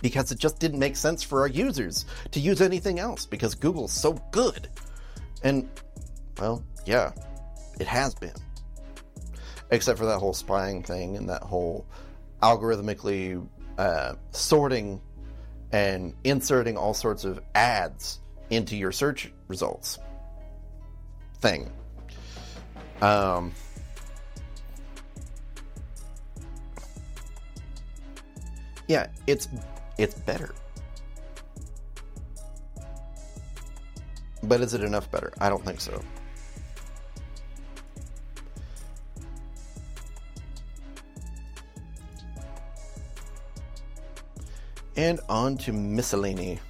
because 0.00 0.32
it 0.32 0.38
just 0.38 0.58
didn't 0.58 0.78
make 0.78 0.96
sense 0.96 1.22
for 1.22 1.42
our 1.42 1.48
users 1.48 2.06
to 2.30 2.40
use 2.40 2.62
anything 2.62 2.98
else 2.98 3.26
because 3.26 3.54
Google's 3.54 3.92
so 3.92 4.14
good. 4.30 4.66
And, 5.42 5.68
well, 6.40 6.64
yeah, 6.86 7.12
it 7.78 7.86
has 7.86 8.14
been. 8.14 8.32
Except 9.72 9.98
for 9.98 10.06
that 10.06 10.18
whole 10.18 10.34
spying 10.34 10.82
thing 10.82 11.16
and 11.16 11.28
that 11.28 11.42
whole 11.42 11.86
algorithmically 12.42 13.44
uh, 13.78 14.14
sorting 14.30 15.00
and 15.72 16.14
inserting 16.24 16.76
all 16.76 16.92
sorts 16.92 17.24
of 17.24 17.40
ads 17.54 18.20
into 18.50 18.76
your 18.76 18.92
search 18.92 19.32
results 19.48 19.98
thing. 21.40 21.72
Um, 23.00 23.52
yeah, 28.88 29.06
it's 29.26 29.48
it's 29.98 30.14
better. 30.14 30.54
But 34.42 34.60
is 34.60 34.74
it 34.74 34.82
enough 34.82 35.10
better? 35.10 35.32
I 35.40 35.48
don't 35.48 35.64
think 35.64 35.80
so. 35.80 36.02
And 44.96 45.20
on 45.28 45.56
to 45.58 45.72
miscellany. 45.72 46.60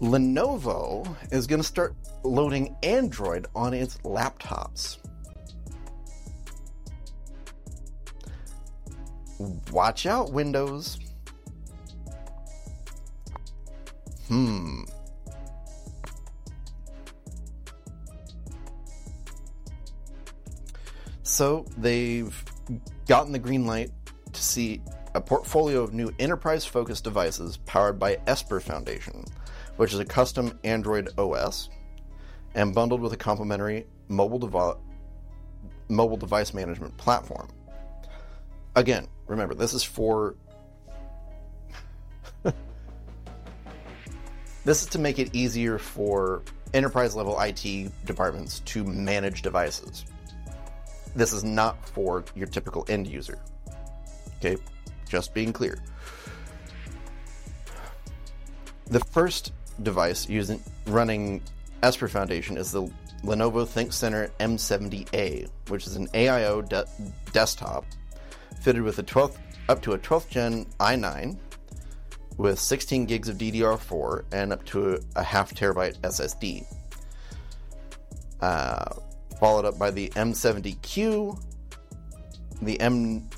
Lenovo 0.00 1.14
is 1.30 1.46
going 1.46 1.60
to 1.60 1.66
start 1.66 1.94
loading 2.22 2.74
Android 2.82 3.46
on 3.54 3.74
its 3.74 3.98
laptops. 3.98 4.98
Watch 9.70 10.06
out, 10.06 10.32
Windows. 10.32 10.98
Hmm. 14.28 14.82
So 21.30 21.64
they've 21.78 22.44
gotten 23.06 23.30
the 23.30 23.38
green 23.38 23.64
light 23.64 23.92
to 24.32 24.42
see 24.42 24.82
a 25.14 25.20
portfolio 25.20 25.80
of 25.80 25.94
new 25.94 26.10
enterprise 26.18 26.64
focused 26.64 27.04
devices 27.04 27.56
powered 27.56 28.00
by 28.00 28.18
Esper 28.26 28.58
Foundation, 28.58 29.24
which 29.76 29.92
is 29.92 30.00
a 30.00 30.04
custom 30.04 30.58
Android 30.64 31.08
OS 31.16 31.70
and 32.56 32.74
bundled 32.74 33.00
with 33.00 33.12
a 33.12 33.16
complementary 33.16 33.86
mobile, 34.08 34.40
devi- 34.40 34.80
mobile 35.88 36.16
device 36.16 36.52
management 36.52 36.96
platform. 36.96 37.48
Again, 38.74 39.06
remember, 39.28 39.54
this 39.54 39.72
is 39.72 39.84
for. 39.84 40.34
this 44.64 44.82
is 44.82 44.88
to 44.88 44.98
make 44.98 45.20
it 45.20 45.32
easier 45.32 45.78
for 45.78 46.42
enterprise 46.74 47.14
level 47.14 47.38
IT 47.40 47.92
departments 48.04 48.58
to 48.66 48.82
manage 48.82 49.42
devices. 49.42 50.04
This 51.14 51.32
is 51.32 51.44
not 51.44 51.88
for 51.88 52.24
your 52.34 52.46
typical 52.46 52.84
end 52.88 53.06
user. 53.06 53.38
Okay, 54.38 54.56
just 55.08 55.34
being 55.34 55.52
clear. 55.52 55.78
The 58.86 59.00
first 59.00 59.52
device 59.82 60.28
using 60.28 60.62
running 60.86 61.42
Esper 61.82 62.08
Foundation 62.08 62.56
is 62.56 62.72
the 62.72 62.82
Lenovo 63.22 63.66
ThinkCentre 63.66 64.30
M70A, 64.40 65.48
which 65.68 65.86
is 65.86 65.96
an 65.96 66.08
AIO 66.08 66.66
de- 66.68 66.86
desktop 67.32 67.84
fitted 68.62 68.82
with 68.82 68.98
a 68.98 69.02
12th 69.02 69.36
up 69.68 69.80
to 69.82 69.92
a 69.92 69.98
12th 69.98 70.28
gen 70.28 70.66
i9 70.80 71.36
with 72.36 72.58
16 72.58 73.04
gigs 73.06 73.28
of 73.28 73.36
DDR4 73.38 74.24
and 74.32 74.52
up 74.52 74.64
to 74.64 74.94
a, 74.94 74.98
a 75.16 75.22
half 75.22 75.54
terabyte 75.54 75.98
SSD. 76.00 76.64
Uh, 78.40 78.94
followed 79.40 79.64
up 79.64 79.78
by 79.78 79.90
the 79.90 80.10
M70Q, 80.10 81.42
the 82.62 82.80
M 82.80 83.28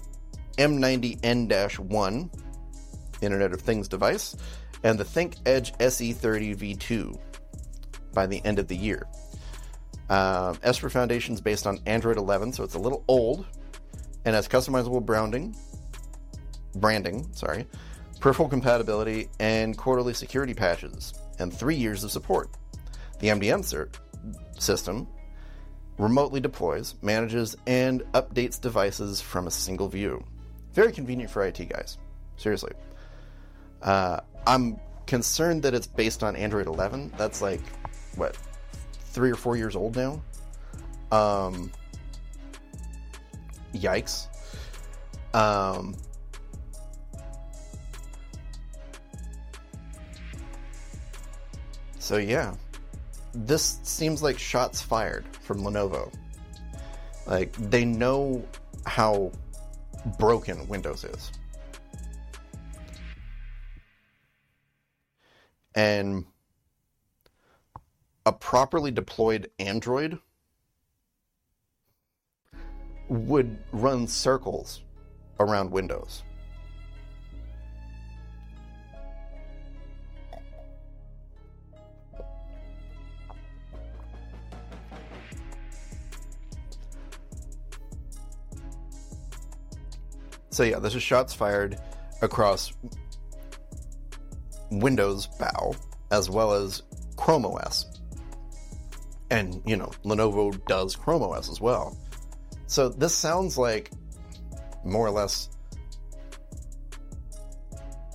M90N-1 0.58 2.38
Internet 3.22 3.52
of 3.52 3.60
Things 3.60 3.88
device, 3.88 4.36
and 4.82 4.98
the 4.98 5.04
ThinkEdge 5.04 5.78
SE30 5.78 6.56
V2 6.56 7.18
by 8.12 8.26
the 8.26 8.44
end 8.44 8.58
of 8.58 8.68
the 8.68 8.76
year. 8.76 9.06
Uh, 10.10 10.54
Esper 10.62 10.90
Foundation 10.90 11.34
is 11.34 11.40
based 11.40 11.66
on 11.66 11.78
Android 11.86 12.18
11, 12.18 12.52
so 12.52 12.64
it's 12.64 12.74
a 12.74 12.78
little 12.78 13.04
old, 13.08 13.46
and 14.24 14.34
has 14.34 14.46
customizable 14.46 15.04
branding, 15.04 15.56
branding, 16.74 17.26
sorry, 17.32 17.66
peripheral 18.20 18.48
compatibility, 18.48 19.30
and 19.40 19.78
quarterly 19.78 20.12
security 20.12 20.52
patches, 20.52 21.14
and 21.38 21.52
three 21.52 21.76
years 21.76 22.04
of 22.04 22.10
support. 22.10 22.50
The 23.20 23.28
MDM 23.28 23.60
cert 23.60 23.94
system 24.60 25.08
remotely 25.98 26.40
deploys, 26.40 26.94
manages, 27.02 27.56
and 27.66 28.02
updates 28.12 28.60
devices 28.60 29.20
from 29.20 29.46
a 29.46 29.50
single 29.50 29.88
view. 29.88 30.24
Very 30.72 30.92
convenient 30.92 31.30
for 31.30 31.44
IT 31.44 31.68
guys. 31.68 31.98
Seriously. 32.36 32.72
Uh, 33.82 34.20
I'm 34.46 34.78
concerned 35.06 35.62
that 35.62 35.74
it's 35.74 35.86
based 35.86 36.22
on 36.22 36.36
Android 36.36 36.66
11. 36.66 37.12
That's 37.16 37.42
like 37.42 37.60
what 38.16 38.36
three 39.12 39.30
or 39.30 39.36
four 39.36 39.56
years 39.56 39.76
old 39.76 39.96
now. 39.96 40.22
Um, 41.10 41.70
yikes. 43.74 44.26
Um, 45.34 45.96
so 51.98 52.16
yeah, 52.16 52.54
this 53.34 53.80
seems 53.82 54.22
like 54.22 54.38
shots 54.38 54.80
fired 54.80 55.24
from 55.42 55.62
Lenovo. 55.62 56.12
Like 57.26 57.52
they 57.70 57.84
know 57.84 58.44
how 58.84 59.32
broken 60.18 60.66
Windows 60.68 61.04
is. 61.04 61.32
And 65.74 66.26
a 68.26 68.32
properly 68.32 68.90
deployed 68.90 69.50
Android 69.58 70.18
would 73.08 73.58
run 73.72 74.06
circles 74.06 74.82
around 75.40 75.70
Windows. 75.70 76.22
So 90.52 90.62
yeah, 90.62 90.78
this 90.78 90.94
is 90.94 91.02
shots 91.02 91.34
fired 91.34 91.78
across 92.20 92.72
Windows 94.70 95.26
bow 95.38 95.74
as 96.10 96.30
well 96.30 96.52
as 96.52 96.82
Chrome 97.16 97.44
OS 97.44 97.86
and 99.30 99.62
you 99.66 99.76
know 99.76 99.90
Lenovo 100.04 100.64
does 100.66 100.94
Chrome 100.94 101.22
OS 101.22 101.50
as 101.50 101.60
well. 101.60 101.96
So 102.66 102.88
this 102.88 103.14
sounds 103.14 103.58
like 103.58 103.90
more 104.84 105.06
or 105.06 105.10
less 105.10 105.48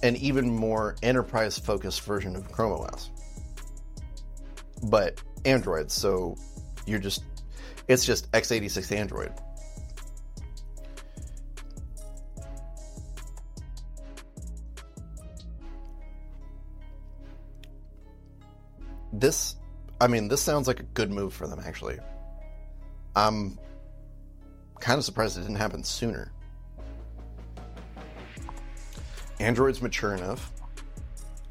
an 0.03 0.15
even 0.18 0.55
more 0.55 0.95
enterprise 1.01 1.57
focused 1.57 2.01
version 2.01 2.35
of 2.35 2.51
Chrome 2.51 2.81
OS. 2.81 3.09
but 4.84 5.22
Android. 5.45 5.91
So 5.91 6.35
you're 6.85 6.99
just, 6.99 7.23
it's 7.88 8.05
just 8.05 8.31
x86 8.31 8.95
Android. 8.95 9.34
This, 19.19 19.56
I 19.99 20.07
mean, 20.07 20.27
this 20.27 20.41
sounds 20.41 20.68
like 20.68 20.80
a 20.80 20.84
good 20.84 21.11
move 21.11 21.34
for 21.34 21.48
them, 21.48 21.60
actually. 21.65 21.98
I'm 23.15 23.57
kind 24.80 24.99
of 24.99 25.03
surprised 25.03 25.38
it 25.38 25.41
didn't 25.41 25.56
happen 25.56 25.84
sooner. 25.84 26.31
Android's 29.39 29.81
mature 29.81 30.14
enough. 30.14 30.52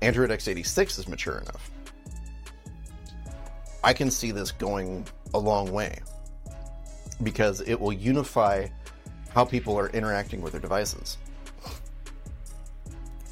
Android 0.00 0.30
x86 0.30 0.98
is 1.00 1.08
mature 1.08 1.38
enough. 1.38 1.70
I 3.82 3.92
can 3.92 4.10
see 4.12 4.30
this 4.30 4.52
going 4.52 5.06
a 5.34 5.38
long 5.38 5.72
way 5.72 5.98
because 7.22 7.62
it 7.62 7.80
will 7.80 7.92
unify 7.92 8.68
how 9.30 9.44
people 9.44 9.76
are 9.76 9.88
interacting 9.90 10.40
with 10.40 10.52
their 10.52 10.60
devices 10.60 11.18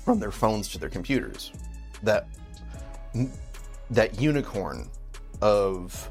from 0.05 0.19
their 0.19 0.33
phones 0.33 0.69
to 0.71 0.79
their 0.79 0.89
computers. 0.89 1.53
That 2.03 2.27
that 3.91 4.21
unicorn 4.21 4.89
of 5.41 6.11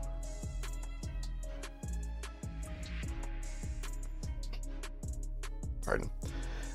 pardon. 5.84 6.10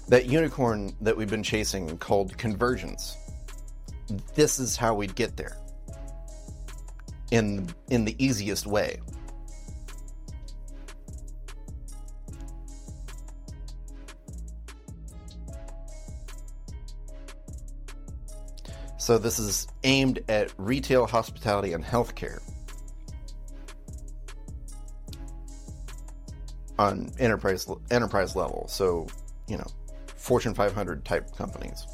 That 0.09 0.27
unicorn 0.27 0.95
that 1.01 1.17
we've 1.17 1.31
been 1.31 1.43
chasing 1.43 1.99
called 1.99 2.37
convergence. 2.39 3.17
This 4.35 4.59
is 4.59 4.77
how 4.77 4.95
we'd 4.95 5.15
get 5.15 5.37
there. 5.37 5.57
In 7.31 7.69
in 7.91 8.05
the 8.05 8.17
easiest 8.23 8.67
way 8.67 9.01
So 19.09 19.17
this 19.17 19.39
is 19.39 19.67
aimed 19.85 20.23
at 20.29 20.53
retail, 20.59 21.07
hospitality, 21.07 21.73
and 21.73 21.83
healthcare. 21.83 22.43
On 26.79 27.11
enterprise 27.19 27.67
enterprise 27.91 28.37
level, 28.37 28.67
so 28.69 29.07
you 29.47 29.57
know, 29.57 29.67
Fortune 30.15 30.53
500 30.53 31.07
type 31.07 31.35
companies. 31.39 31.87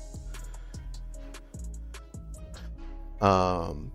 Um, 3.21 3.93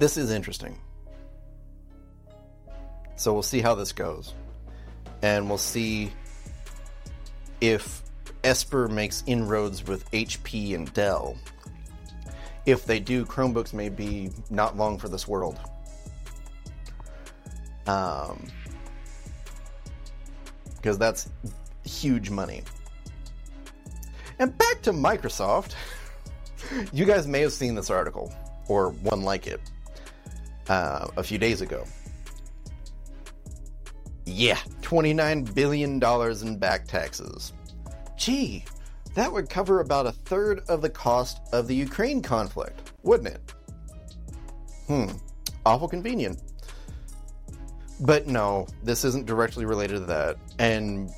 this 0.00 0.16
is 0.16 0.32
interesting. 0.32 0.76
So 3.14 3.32
we'll 3.32 3.44
see 3.44 3.60
how 3.60 3.76
this 3.76 3.92
goes, 3.92 4.34
and 5.22 5.48
we'll 5.48 5.58
see 5.58 6.10
if 7.60 8.02
Esper 8.44 8.88
makes 8.88 9.22
inroads 9.26 9.86
with 9.86 10.10
HP 10.12 10.74
and 10.74 10.92
Dell. 10.92 11.36
If 12.64 12.84
they 12.84 13.00
do, 13.00 13.24
Chromebooks 13.24 13.72
may 13.72 13.88
be 13.88 14.30
not 14.50 14.76
long 14.76 14.98
for 14.98 15.08
this 15.08 15.26
world. 15.28 15.58
Um, 17.86 18.48
because 20.76 20.98
that's 20.98 21.28
huge 21.84 22.30
money. 22.30 22.62
And 24.38 24.56
back 24.56 24.82
to 24.82 24.92
Microsoft. 24.92 25.74
you 26.92 27.04
guys 27.04 27.26
may 27.26 27.40
have 27.40 27.52
seen 27.52 27.74
this 27.74 27.90
article, 27.90 28.32
or 28.68 28.90
one 28.90 29.22
like 29.22 29.46
it, 29.46 29.60
uh, 30.68 31.08
a 31.16 31.22
few 31.22 31.38
days 31.38 31.60
ago. 31.60 31.84
Yeah, 34.26 34.58
$29 34.82 35.54
billion 35.54 36.02
in 36.02 36.58
back 36.58 36.86
taxes. 36.86 37.52
Gee, 38.16 38.64
that 39.14 39.32
would 39.32 39.48
cover 39.48 39.80
about 39.80 40.06
a 40.06 40.12
third 40.12 40.60
of 40.68 40.82
the 40.82 40.90
cost 40.90 41.40
of 41.52 41.68
the 41.68 41.74
Ukraine 41.74 42.20
conflict, 42.20 42.92
wouldn't 43.02 43.28
it? 43.28 43.54
Hmm, 44.88 45.16
awful 45.64 45.88
convenient. 45.88 46.42
But 48.00 48.26
no, 48.26 48.66
this 48.82 49.04
isn't 49.04 49.26
directly 49.26 49.64
related 49.64 50.00
to 50.00 50.06
that. 50.06 50.36
And 50.58 51.10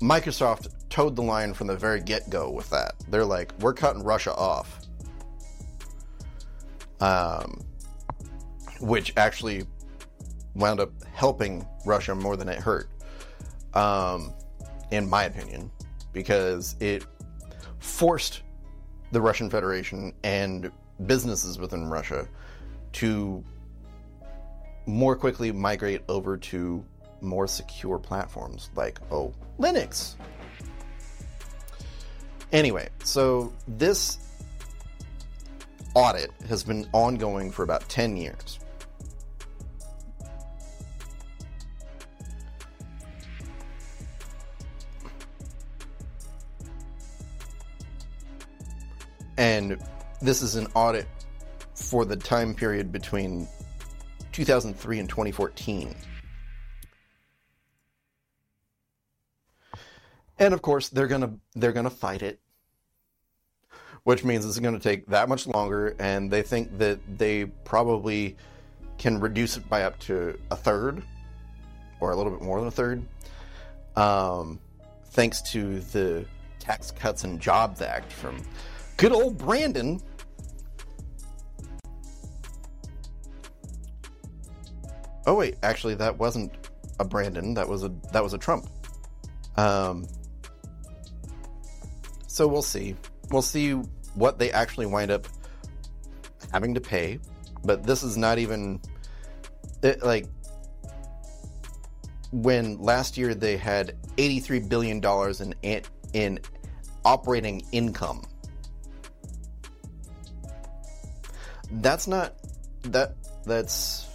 Microsoft 0.00 0.68
toed 0.90 1.16
the 1.16 1.22
line 1.22 1.54
from 1.54 1.68
the 1.68 1.76
very 1.76 2.00
get 2.00 2.28
go 2.30 2.50
with 2.50 2.68
that. 2.70 2.94
They're 3.08 3.24
like, 3.24 3.52
we're 3.60 3.74
cutting 3.74 4.02
Russia 4.02 4.34
off. 4.34 4.80
Um, 7.00 7.64
which 8.80 9.12
actually 9.16 9.64
wound 10.58 10.80
up 10.80 10.90
helping 11.14 11.66
Russia 11.86 12.14
more 12.14 12.36
than 12.36 12.48
it 12.48 12.58
hurt, 12.58 12.90
um, 13.74 14.32
in 14.90 15.08
my 15.08 15.24
opinion, 15.24 15.70
because 16.12 16.76
it 16.80 17.06
forced 17.78 18.42
the 19.12 19.20
Russian 19.20 19.48
Federation 19.48 20.12
and 20.24 20.70
businesses 21.06 21.58
within 21.58 21.88
Russia 21.88 22.28
to 22.92 23.42
more 24.86 25.14
quickly 25.14 25.52
migrate 25.52 26.02
over 26.08 26.36
to 26.36 26.84
more 27.20 27.46
secure 27.46 27.98
platforms 27.98 28.70
like, 28.74 28.98
oh, 29.10 29.32
Linux. 29.58 30.14
Anyway, 32.52 32.88
so 33.04 33.52
this 33.66 34.18
audit 35.94 36.30
has 36.48 36.64
been 36.64 36.88
ongoing 36.92 37.50
for 37.50 37.62
about 37.62 37.86
10 37.88 38.16
years. 38.16 38.57
And 49.48 49.78
this 50.20 50.42
is 50.42 50.56
an 50.56 50.66
audit 50.74 51.06
for 51.74 52.04
the 52.04 52.16
time 52.16 52.54
period 52.54 52.92
between 52.92 53.48
2003 54.32 54.98
and 54.98 55.08
2014. 55.08 55.94
And 60.38 60.52
of 60.52 60.60
course, 60.60 60.90
they're 60.90 61.06
going 61.06 61.22
to 61.22 61.30
they're 61.54 61.72
going 61.72 61.84
to 61.84 61.90
fight 61.90 62.20
it. 62.20 62.40
Which 64.02 64.22
means 64.22 64.44
it's 64.44 64.58
going 64.58 64.78
to 64.78 64.82
take 64.82 65.06
that 65.06 65.30
much 65.30 65.46
longer 65.46 65.96
and 65.98 66.30
they 66.30 66.42
think 66.42 66.76
that 66.76 67.00
they 67.16 67.46
probably 67.46 68.36
can 68.98 69.18
reduce 69.18 69.56
it 69.56 69.66
by 69.66 69.84
up 69.84 69.98
to 70.00 70.38
a 70.50 70.56
third 70.56 71.02
or 72.00 72.10
a 72.10 72.16
little 72.16 72.32
bit 72.32 72.42
more 72.42 72.58
than 72.58 72.68
a 72.68 72.70
third. 72.70 73.02
Um, 73.96 74.60
thanks 75.06 75.40
to 75.52 75.80
the 75.80 76.26
Tax 76.58 76.90
Cuts 76.90 77.24
and 77.24 77.40
Jobs 77.40 77.80
Act 77.80 78.12
from 78.12 78.42
Good 78.98 79.12
old 79.12 79.38
Brandon. 79.38 80.02
Oh 85.24 85.34
wait, 85.34 85.54
actually 85.62 85.94
that 85.94 86.18
wasn't 86.18 86.52
a 86.98 87.04
Brandon, 87.04 87.54
that 87.54 87.68
was 87.68 87.84
a 87.84 87.92
that 88.12 88.24
was 88.24 88.34
a 88.34 88.38
Trump. 88.38 88.66
Um 89.56 90.04
so 92.26 92.48
we'll 92.48 92.60
see. 92.60 92.96
We'll 93.30 93.40
see 93.40 93.72
what 94.14 94.40
they 94.40 94.50
actually 94.50 94.86
wind 94.86 95.12
up 95.12 95.28
having 96.52 96.74
to 96.74 96.80
pay, 96.80 97.20
but 97.62 97.84
this 97.84 98.02
is 98.02 98.16
not 98.16 98.38
even 98.38 98.80
it, 99.84 100.02
like 100.02 100.26
when 102.32 102.78
last 102.78 103.16
year 103.16 103.32
they 103.32 103.56
had 103.56 103.96
83 104.18 104.58
billion 104.58 104.98
dollars 104.98 105.40
in 105.40 105.54
in 106.14 106.40
operating 107.04 107.62
income 107.70 108.22
that's 111.70 112.06
not 112.06 112.34
that 112.82 113.14
that's 113.44 114.06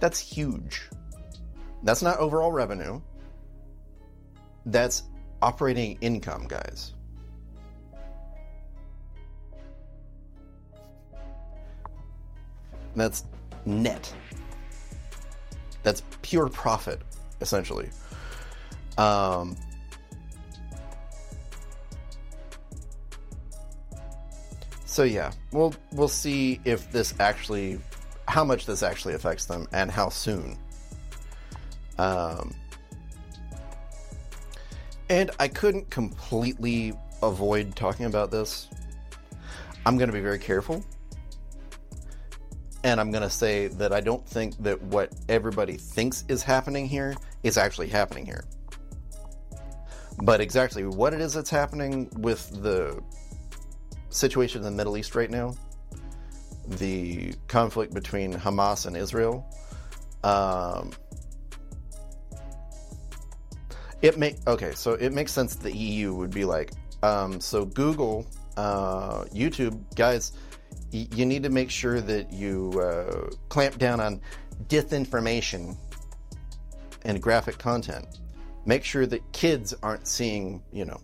that's 0.00 0.18
huge. 0.18 0.88
That's 1.82 2.02
not 2.02 2.18
overall 2.18 2.52
revenue. 2.52 3.00
That's 4.64 5.04
operating 5.40 5.98
income, 6.00 6.46
guys. 6.48 6.94
That's 12.96 13.24
net. 13.64 14.12
That's 15.82 16.02
pure 16.22 16.48
profit, 16.48 17.00
essentially. 17.40 17.90
Um, 18.98 19.56
So 24.86 25.02
yeah, 25.02 25.32
we'll 25.52 25.74
we'll 25.92 26.08
see 26.08 26.60
if 26.64 26.90
this 26.92 27.12
actually, 27.18 27.80
how 28.28 28.44
much 28.44 28.66
this 28.66 28.82
actually 28.82 29.14
affects 29.14 29.44
them, 29.44 29.66
and 29.72 29.90
how 29.90 30.08
soon. 30.08 30.56
Um, 31.98 32.54
and 35.10 35.30
I 35.40 35.48
couldn't 35.48 35.90
completely 35.90 36.94
avoid 37.22 37.74
talking 37.74 38.06
about 38.06 38.30
this. 38.30 38.68
I'm 39.84 39.98
going 39.98 40.08
to 40.08 40.12
be 40.14 40.20
very 40.20 40.38
careful. 40.38 40.84
And 42.84 43.00
I'm 43.00 43.10
going 43.10 43.22
to 43.22 43.30
say 43.30 43.66
that 43.66 43.92
I 43.92 44.00
don't 44.00 44.24
think 44.26 44.56
that 44.62 44.80
what 44.82 45.12
everybody 45.28 45.76
thinks 45.76 46.24
is 46.28 46.42
happening 46.42 46.86
here 46.86 47.16
is 47.42 47.56
actually 47.56 47.88
happening 47.88 48.24
here. 48.24 48.44
But 50.22 50.40
exactly 50.40 50.84
what 50.84 51.12
it 51.12 51.20
is 51.20 51.34
that's 51.34 51.50
happening 51.50 52.08
with 52.18 52.62
the 52.62 53.02
situation 54.16 54.58
in 54.60 54.64
the 54.64 54.70
Middle 54.70 54.96
East 54.96 55.14
right 55.14 55.30
now, 55.30 55.54
the 56.66 57.32
conflict 57.48 57.94
between 57.94 58.32
Hamas 58.32 58.86
and 58.86 58.96
Israel, 58.96 59.46
um, 60.24 60.90
it 64.02 64.18
make 64.18 64.36
okay. 64.46 64.72
So 64.72 64.92
it 64.92 65.12
makes 65.12 65.32
sense 65.32 65.54
the 65.56 65.74
EU 65.74 66.14
would 66.14 66.30
be 66.30 66.44
like, 66.44 66.72
um, 67.02 67.40
so 67.40 67.64
Google, 67.64 68.26
uh, 68.56 69.24
YouTube, 69.24 69.80
guys, 69.94 70.32
y- 70.92 71.08
you 71.14 71.24
need 71.26 71.42
to 71.44 71.50
make 71.50 71.70
sure 71.70 72.00
that 72.00 72.32
you 72.32 72.72
uh, 72.80 73.30
clamp 73.48 73.78
down 73.78 74.00
on 74.00 74.20
disinformation 74.68 75.76
and 77.04 77.22
graphic 77.22 77.58
content. 77.58 78.06
Make 78.64 78.84
sure 78.84 79.06
that 79.06 79.20
kids 79.32 79.74
aren't 79.82 80.08
seeing, 80.08 80.62
you 80.72 80.84
know, 80.84 81.00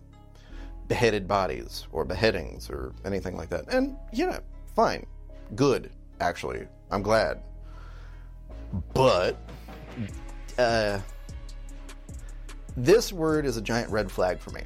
beheaded 0.87 1.27
bodies 1.27 1.87
or 1.91 2.05
beheadings 2.05 2.69
or 2.69 2.93
anything 3.05 3.35
like 3.35 3.49
that. 3.49 3.71
And 3.73 3.97
yeah, 4.11 4.39
fine, 4.75 5.05
good. 5.55 5.91
Actually, 6.19 6.67
I'm 6.91 7.01
glad. 7.01 7.41
But 8.93 9.37
uh, 10.57 10.99
this 12.75 13.13
word 13.13 13.45
is 13.45 13.57
a 13.57 13.61
giant 13.61 13.91
red 13.91 14.11
flag 14.11 14.39
for 14.39 14.49
me 14.51 14.61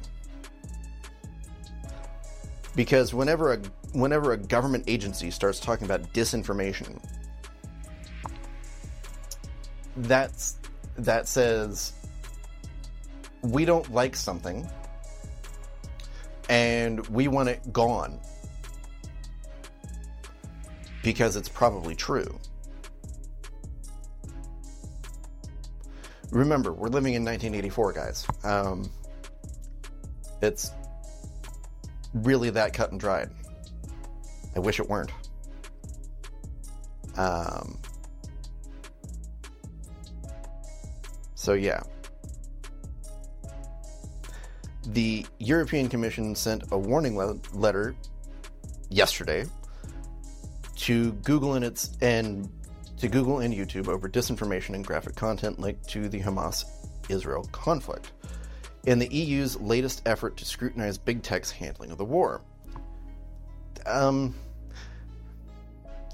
because 2.74 3.12
whenever 3.12 3.54
a 3.54 3.58
whenever 3.92 4.32
a 4.32 4.36
government 4.36 4.84
agency 4.86 5.30
starts 5.30 5.60
talking 5.60 5.84
about 5.84 6.02
disinformation, 6.12 7.02
that's 9.96 10.56
that 10.96 11.26
says 11.26 11.92
we 13.42 13.64
don't 13.64 13.92
like 13.92 14.16
something 14.16 14.68
and 16.48 17.06
we 17.08 17.28
want 17.28 17.48
it 17.48 17.72
gone 17.72 18.20
because 21.02 21.36
it's 21.36 21.48
probably 21.48 21.94
true. 21.94 22.38
Remember, 26.30 26.72
we're 26.72 26.88
living 26.88 27.14
in 27.14 27.24
1984, 27.24 27.92
guys. 27.92 28.26
Um, 28.44 28.90
it's 30.42 30.72
really 32.12 32.50
that 32.50 32.74
cut 32.74 32.90
and 32.90 33.00
dried. 33.00 33.30
I 34.54 34.58
wish 34.58 34.80
it 34.80 34.88
weren't. 34.88 35.10
Um, 37.16 37.78
so, 41.34 41.54
yeah. 41.54 41.82
The 44.92 45.26
European 45.38 45.88
Commission 45.88 46.34
sent 46.34 46.64
a 46.72 46.78
warning 46.78 47.16
le- 47.16 47.38
letter 47.52 47.94
yesterday 48.88 49.44
to 50.76 51.12
Google 51.12 51.54
and 51.54 51.64
its 51.64 51.96
and 52.00 52.48
to 52.98 53.08
Google 53.08 53.40
and 53.40 53.52
YouTube 53.54 53.88
over 53.88 54.08
disinformation 54.08 54.74
and 54.74 54.84
graphic 54.84 55.14
content 55.14 55.58
linked 55.58 55.88
to 55.90 56.08
the 56.08 56.20
Hamas 56.20 56.64
Israel 57.08 57.48
conflict 57.52 58.12
in 58.86 58.98
the 58.98 59.08
EU's 59.08 59.60
latest 59.60 60.02
effort 60.06 60.36
to 60.38 60.44
scrutinize 60.44 60.96
big 60.96 61.22
tech's 61.22 61.50
handling 61.50 61.90
of 61.90 61.98
the 61.98 62.04
war. 62.04 62.40
Um, 63.86 64.34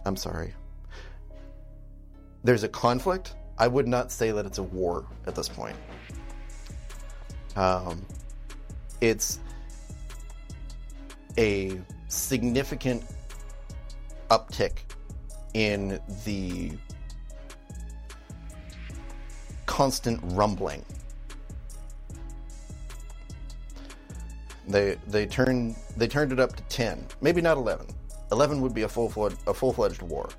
I'm 0.04 0.16
sorry. 0.16 0.54
There's 2.42 2.64
a 2.64 2.68
conflict. 2.68 3.34
I 3.56 3.68
would 3.68 3.86
not 3.86 4.10
say 4.10 4.32
that 4.32 4.44
it's 4.44 4.58
a 4.58 4.62
war 4.62 5.06
at 5.26 5.34
this 5.34 5.48
point. 5.48 5.76
Um, 7.56 8.04
it's 9.04 9.38
a 11.36 11.78
significant 12.08 13.04
uptick 14.30 14.78
in 15.52 16.00
the 16.24 16.72
constant 19.66 20.18
rumbling. 20.22 20.82
They 24.66 24.96
they 25.06 25.26
turned 25.26 25.76
they 25.98 26.08
turned 26.08 26.32
it 26.32 26.40
up 26.40 26.56
to 26.56 26.62
ten, 26.64 27.06
maybe 27.20 27.42
not 27.42 27.58
eleven. 27.58 27.86
Eleven 28.32 28.62
would 28.62 28.72
be 28.72 28.82
a 28.82 28.88
full 28.88 29.12
a 29.46 29.52
full 29.52 29.74
fledged 29.74 30.00
war, 30.00 30.30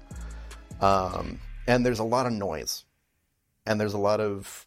um, 0.82 1.40
and 1.68 1.86
there's 1.86 2.00
a 2.00 2.04
lot 2.04 2.26
of 2.26 2.34
noise, 2.34 2.86
and 3.68 3.80
there's 3.80 3.94
a 3.94 4.00
lot 4.00 4.20
of 4.20 4.66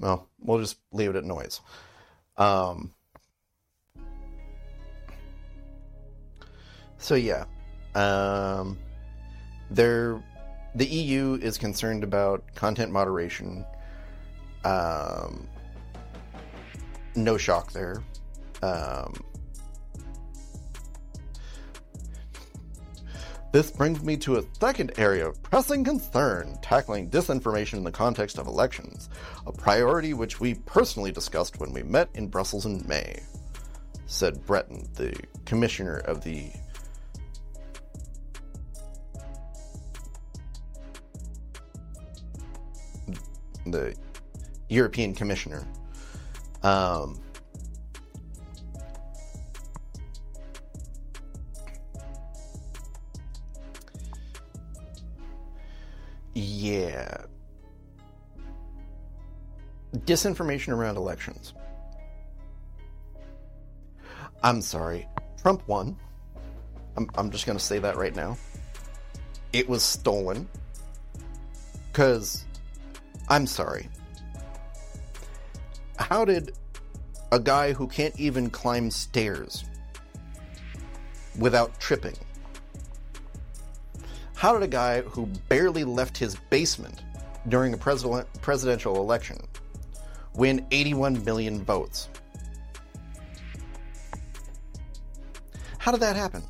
well, 0.00 0.28
we'll 0.40 0.60
just 0.60 0.78
leave 0.92 1.10
it 1.10 1.16
at 1.16 1.24
noise. 1.24 1.60
Um, 2.36 2.92
so 6.98 7.14
yeah, 7.14 7.44
um, 7.94 8.78
there, 9.70 10.22
the 10.74 10.86
EU 10.86 11.38
is 11.42 11.58
concerned 11.58 12.04
about 12.04 12.44
content 12.54 12.92
moderation. 12.92 13.64
Um, 14.64 15.48
no 17.14 17.36
shock 17.36 17.72
there. 17.72 18.02
Um, 18.62 19.14
This 23.50 23.70
brings 23.70 24.02
me 24.02 24.18
to 24.18 24.36
a 24.36 24.44
second 24.60 24.92
area 24.98 25.26
of 25.26 25.42
pressing 25.42 25.82
concern 25.82 26.58
tackling 26.60 27.08
disinformation 27.08 27.74
in 27.74 27.84
the 27.84 27.90
context 27.90 28.38
of 28.38 28.46
elections, 28.46 29.08
a 29.46 29.52
priority 29.52 30.12
which 30.12 30.38
we 30.38 30.54
personally 30.54 31.12
discussed 31.12 31.58
when 31.58 31.72
we 31.72 31.82
met 31.82 32.10
in 32.14 32.28
Brussels 32.28 32.66
in 32.66 32.86
May, 32.86 33.20
said 34.06 34.44
Breton, 34.44 34.86
the 34.94 35.18
commissioner 35.46 35.98
of 35.98 36.22
the 36.22 36.50
the 43.64 43.94
European 44.68 45.14
Commissioner. 45.14 45.66
Um, 46.62 47.18
yeah. 56.38 57.22
Disinformation 59.96 60.68
around 60.68 60.96
elections. 60.96 61.54
I'm 64.42 64.62
sorry. 64.62 65.08
Trump 65.42 65.66
won. 65.66 65.96
I'm, 66.96 67.08
I'm 67.16 67.30
just 67.30 67.46
going 67.46 67.58
to 67.58 67.64
say 67.64 67.78
that 67.80 67.96
right 67.96 68.14
now. 68.14 68.36
It 69.52 69.68
was 69.68 69.82
stolen. 69.82 70.48
Because, 71.90 72.44
I'm 73.28 73.46
sorry. 73.46 73.88
How 75.98 76.24
did 76.24 76.52
a 77.32 77.40
guy 77.40 77.72
who 77.72 77.88
can't 77.88 78.18
even 78.18 78.50
climb 78.50 78.90
stairs 78.90 79.64
without 81.38 81.78
tripping 81.80 82.16
how 84.38 84.52
did 84.52 84.62
a 84.62 84.68
guy 84.68 85.00
who 85.00 85.26
barely 85.48 85.82
left 85.82 86.16
his 86.16 86.36
basement 86.48 87.02
during 87.48 87.74
a 87.74 87.76
president, 87.76 88.28
presidential 88.40 88.94
election 88.98 89.36
win 90.34 90.64
81 90.70 91.24
million 91.24 91.64
votes? 91.64 92.08
How 95.78 95.90
did 95.90 95.98
that 96.02 96.14
happen? 96.14 96.44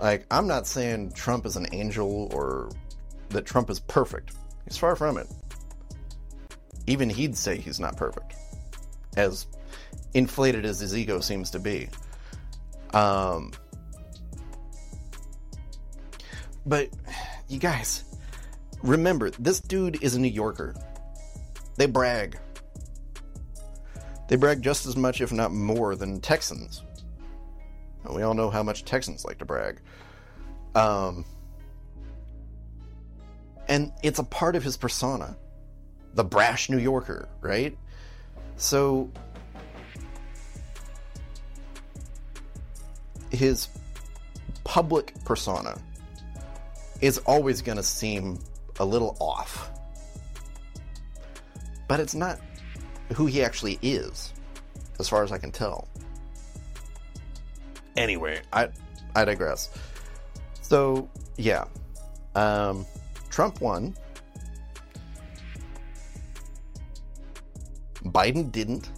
Like, 0.00 0.26
I'm 0.32 0.48
not 0.48 0.66
saying 0.66 1.12
Trump 1.12 1.46
is 1.46 1.54
an 1.54 1.68
angel 1.72 2.28
or 2.34 2.72
that 3.28 3.46
Trump 3.46 3.70
is 3.70 3.78
perfect. 3.78 4.32
He's 4.64 4.76
far 4.76 4.96
from 4.96 5.16
it. 5.16 5.28
Even 6.88 7.08
he'd 7.08 7.36
say 7.36 7.56
he's 7.56 7.78
not 7.78 7.96
perfect 7.96 8.34
as 9.16 9.46
inflated 10.14 10.64
as 10.64 10.80
his 10.80 10.96
ego 10.96 11.20
seems 11.20 11.50
to 11.50 11.58
be. 11.58 11.88
Um, 12.92 13.52
but 16.66 16.88
you 17.48 17.58
guys, 17.58 18.04
remember, 18.82 19.30
this 19.30 19.60
dude 19.60 20.02
is 20.02 20.14
a 20.14 20.20
New 20.20 20.28
Yorker. 20.28 20.74
They 21.76 21.86
brag. 21.86 22.38
They 24.28 24.36
brag 24.36 24.62
just 24.62 24.86
as 24.86 24.96
much, 24.96 25.20
if 25.20 25.32
not 25.32 25.52
more, 25.52 25.96
than 25.96 26.20
Texans. 26.20 26.82
And 28.04 28.14
we 28.14 28.22
all 28.22 28.34
know 28.34 28.50
how 28.50 28.62
much 28.62 28.84
Texans 28.84 29.24
like 29.24 29.38
to 29.38 29.44
brag. 29.44 29.80
Um, 30.74 31.24
And 33.68 33.92
it's 34.02 34.18
a 34.18 34.24
part 34.24 34.56
of 34.56 34.62
his 34.62 34.76
persona. 34.76 35.36
The 36.14 36.24
brash 36.24 36.68
New 36.68 36.78
Yorker, 36.78 37.28
right? 37.40 37.76
So 38.56 39.10
his 43.30 43.68
public 44.64 45.12
persona 45.24 45.78
is 47.00 47.18
always 47.18 47.60
going 47.62 47.76
to 47.76 47.82
seem 47.82 48.38
a 48.78 48.84
little 48.84 49.16
off. 49.20 49.70
But 51.86 52.00
it's 52.00 52.14
not 52.14 52.40
who 53.14 53.26
he 53.26 53.42
actually 53.42 53.78
is, 53.82 54.32
as 54.98 55.08
far 55.08 55.22
as 55.22 55.32
I 55.32 55.38
can 55.38 55.52
tell. 55.52 55.86
Anyway, 57.96 58.40
I 58.52 58.68
I 59.14 59.24
digress. 59.24 59.70
So 60.62 61.08
yeah, 61.36 61.66
um, 62.34 62.86
Trump 63.30 63.60
won. 63.60 63.94
Biden 68.04 68.50
didn't. 68.50 68.90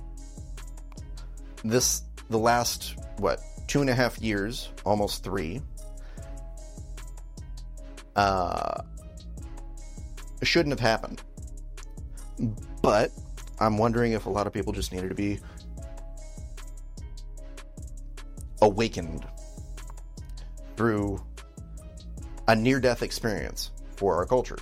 This 1.64 2.02
the 2.30 2.38
last 2.38 2.96
what 3.18 3.40
two 3.66 3.80
and 3.80 3.90
a 3.90 3.94
half 3.94 4.18
years, 4.20 4.70
almost 4.84 5.24
three. 5.24 5.62
Uh, 8.14 8.82
shouldn't 10.42 10.72
have 10.72 10.80
happened. 10.80 11.22
But 12.82 13.10
I'm 13.60 13.78
wondering 13.78 14.12
if 14.12 14.26
a 14.26 14.30
lot 14.30 14.46
of 14.46 14.52
people 14.52 14.72
just 14.72 14.92
needed 14.92 15.08
to 15.08 15.14
be 15.14 15.38
awakened 18.62 19.26
through 20.76 21.22
a 22.48 22.54
near 22.54 22.80
death 22.80 23.02
experience 23.02 23.70
for 23.96 24.16
our 24.16 24.26
culture. 24.26 24.58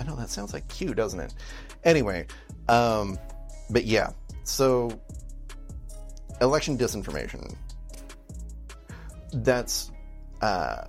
I 0.00 0.04
know 0.04 0.16
that 0.16 0.30
sounds 0.30 0.52
like 0.52 0.68
Q, 0.68 0.94
doesn't 0.94 1.20
it? 1.20 1.34
Anyway, 1.84 2.26
um, 2.68 3.18
but 3.70 3.84
yeah, 3.84 4.10
so 4.44 5.00
election 6.40 6.78
disinformation. 6.78 7.54
That's 9.32 9.90
uh, 10.40 10.84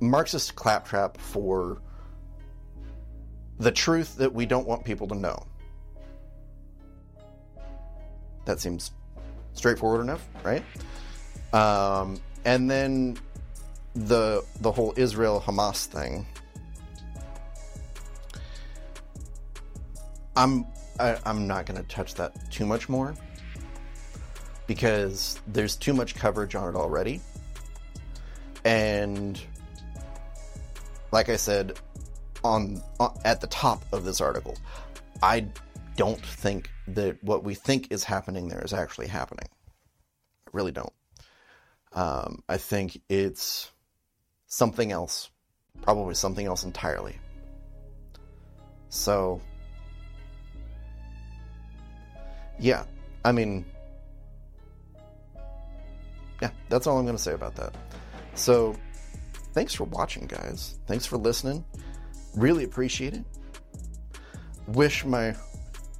Marxist 0.00 0.54
claptrap 0.54 1.18
for 1.18 1.80
the 3.58 3.72
truth 3.72 4.16
that 4.16 4.32
we 4.32 4.46
don't 4.46 4.66
want 4.66 4.84
people 4.84 5.08
to 5.08 5.14
know. 5.14 5.46
That 8.44 8.60
seems 8.60 8.90
straightforward 9.54 10.02
enough, 10.02 10.26
right? 10.42 10.62
Um, 11.52 12.20
and 12.44 12.70
then 12.70 13.16
the 13.94 14.44
the 14.60 14.70
whole 14.70 14.92
Israel 14.96 15.42
Hamas 15.44 15.86
thing. 15.86 16.26
I'm 20.36 20.66
I, 20.98 21.10
am 21.10 21.18
i 21.24 21.30
am 21.30 21.46
not 21.46 21.66
going 21.66 21.80
to 21.80 21.88
touch 21.88 22.14
that 22.14 22.50
too 22.50 22.66
much 22.66 22.88
more 22.88 23.14
because 24.66 25.40
there's 25.48 25.76
too 25.76 25.92
much 25.92 26.14
coverage 26.14 26.54
on 26.54 26.68
it 26.68 26.76
already, 26.76 27.20
and 28.64 29.40
like 31.12 31.28
I 31.28 31.36
said 31.36 31.78
on, 32.42 32.82
on 33.00 33.18
at 33.24 33.40
the 33.40 33.46
top 33.48 33.84
of 33.92 34.04
this 34.04 34.20
article, 34.20 34.56
I 35.22 35.46
don't 35.96 36.20
think 36.20 36.70
that 36.88 37.22
what 37.22 37.44
we 37.44 37.54
think 37.54 37.92
is 37.92 38.04
happening 38.04 38.48
there 38.48 38.64
is 38.64 38.72
actually 38.72 39.06
happening. 39.06 39.48
I 40.46 40.50
really 40.52 40.72
don't. 40.72 40.92
Um, 41.92 42.42
I 42.48 42.56
think 42.56 43.00
it's 43.08 43.70
something 44.46 44.92
else, 44.92 45.30
probably 45.82 46.14
something 46.14 46.46
else 46.46 46.64
entirely. 46.64 47.18
So, 48.88 49.40
yeah, 52.58 52.84
I 53.24 53.32
mean, 53.32 53.64
yeah, 56.40 56.50
that's 56.68 56.86
all 56.86 56.98
I'm 56.98 57.04
going 57.04 57.16
to 57.16 57.22
say 57.22 57.32
about 57.32 57.56
that. 57.56 57.74
So, 58.34 58.76
thanks 59.52 59.74
for 59.74 59.84
watching, 59.84 60.26
guys. 60.26 60.78
Thanks 60.86 61.06
for 61.06 61.16
listening. 61.16 61.64
Really 62.36 62.64
appreciate 62.64 63.14
it. 63.14 63.24
Wish 64.68 65.04
my 65.04 65.34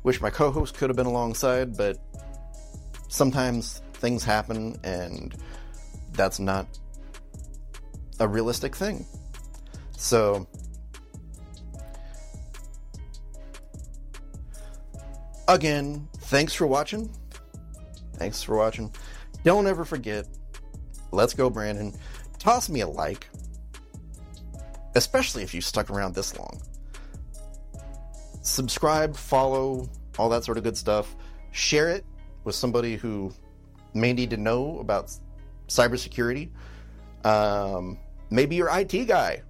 wish 0.02 0.20
my 0.20 0.30
co-host 0.30 0.76
could 0.76 0.90
have 0.90 0.96
been 0.96 1.06
alongside, 1.06 1.76
but 1.76 1.98
sometimes 3.08 3.80
things 3.94 4.22
happen 4.22 4.78
and 4.84 5.34
that's 6.12 6.38
not 6.38 6.66
a 8.20 8.28
realistic 8.28 8.76
thing. 8.76 9.06
So 9.96 10.46
again, 15.48 16.08
thanks 16.24 16.54
for 16.54 16.66
watching. 16.66 17.10
Thanks 18.14 18.42
for 18.42 18.56
watching. 18.56 18.92
Don't 19.44 19.66
ever 19.66 19.84
forget, 19.84 20.26
let's 21.12 21.34
go, 21.34 21.50
Brandon. 21.50 21.94
Toss 22.38 22.68
me 22.68 22.80
a 22.80 22.86
like, 22.86 23.28
especially 24.94 25.42
if 25.42 25.54
you 25.54 25.60
stuck 25.60 25.90
around 25.90 26.14
this 26.14 26.38
long. 26.38 26.60
Subscribe, 28.42 29.16
follow, 29.16 29.88
all 30.18 30.28
that 30.28 30.44
sort 30.44 30.58
of 30.58 30.64
good 30.64 30.76
stuff. 30.76 31.14
Share 31.52 31.90
it 31.90 32.04
with 32.44 32.54
somebody 32.54 32.96
who 32.96 33.32
may 33.94 34.12
need 34.12 34.30
to 34.30 34.36
know 34.36 34.78
about 34.80 35.16
cybersecurity. 35.68 36.50
Um, 37.24 37.98
maybe 38.30 38.56
your 38.56 38.68
IT 38.70 39.06
guy 39.06 39.42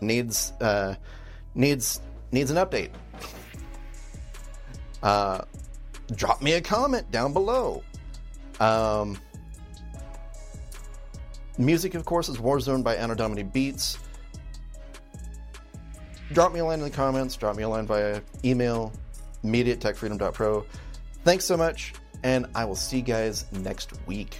needs 0.00 0.52
uh, 0.60 0.94
needs 1.54 2.00
needs 2.32 2.50
an 2.50 2.56
update. 2.56 2.90
Uh, 5.02 5.42
drop 6.16 6.42
me 6.42 6.52
a 6.52 6.60
comment 6.60 7.10
down 7.10 7.32
below. 7.32 7.82
Um, 8.60 9.18
music, 11.58 11.94
of 11.94 12.04
course, 12.04 12.28
is 12.28 12.38
Warzone 12.38 12.82
by 12.82 12.96
Anno 12.96 13.14
Domini 13.14 13.42
Beats. 13.42 13.98
Drop 16.32 16.52
me 16.52 16.60
a 16.60 16.64
line 16.64 16.78
in 16.78 16.84
the 16.84 16.90
comments. 16.90 17.36
Drop 17.36 17.56
me 17.56 17.62
a 17.62 17.68
line 17.68 17.86
via 17.86 18.22
email, 18.44 18.92
media 19.42 19.74
at 19.74 19.80
techfreedom.pro. 19.80 20.64
Thanks 21.24 21.44
so 21.44 21.56
much, 21.56 21.94
and 22.22 22.46
I 22.54 22.64
will 22.64 22.76
see 22.76 22.98
you 22.98 23.02
guys 23.02 23.44
next 23.52 23.92
week. 24.06 24.38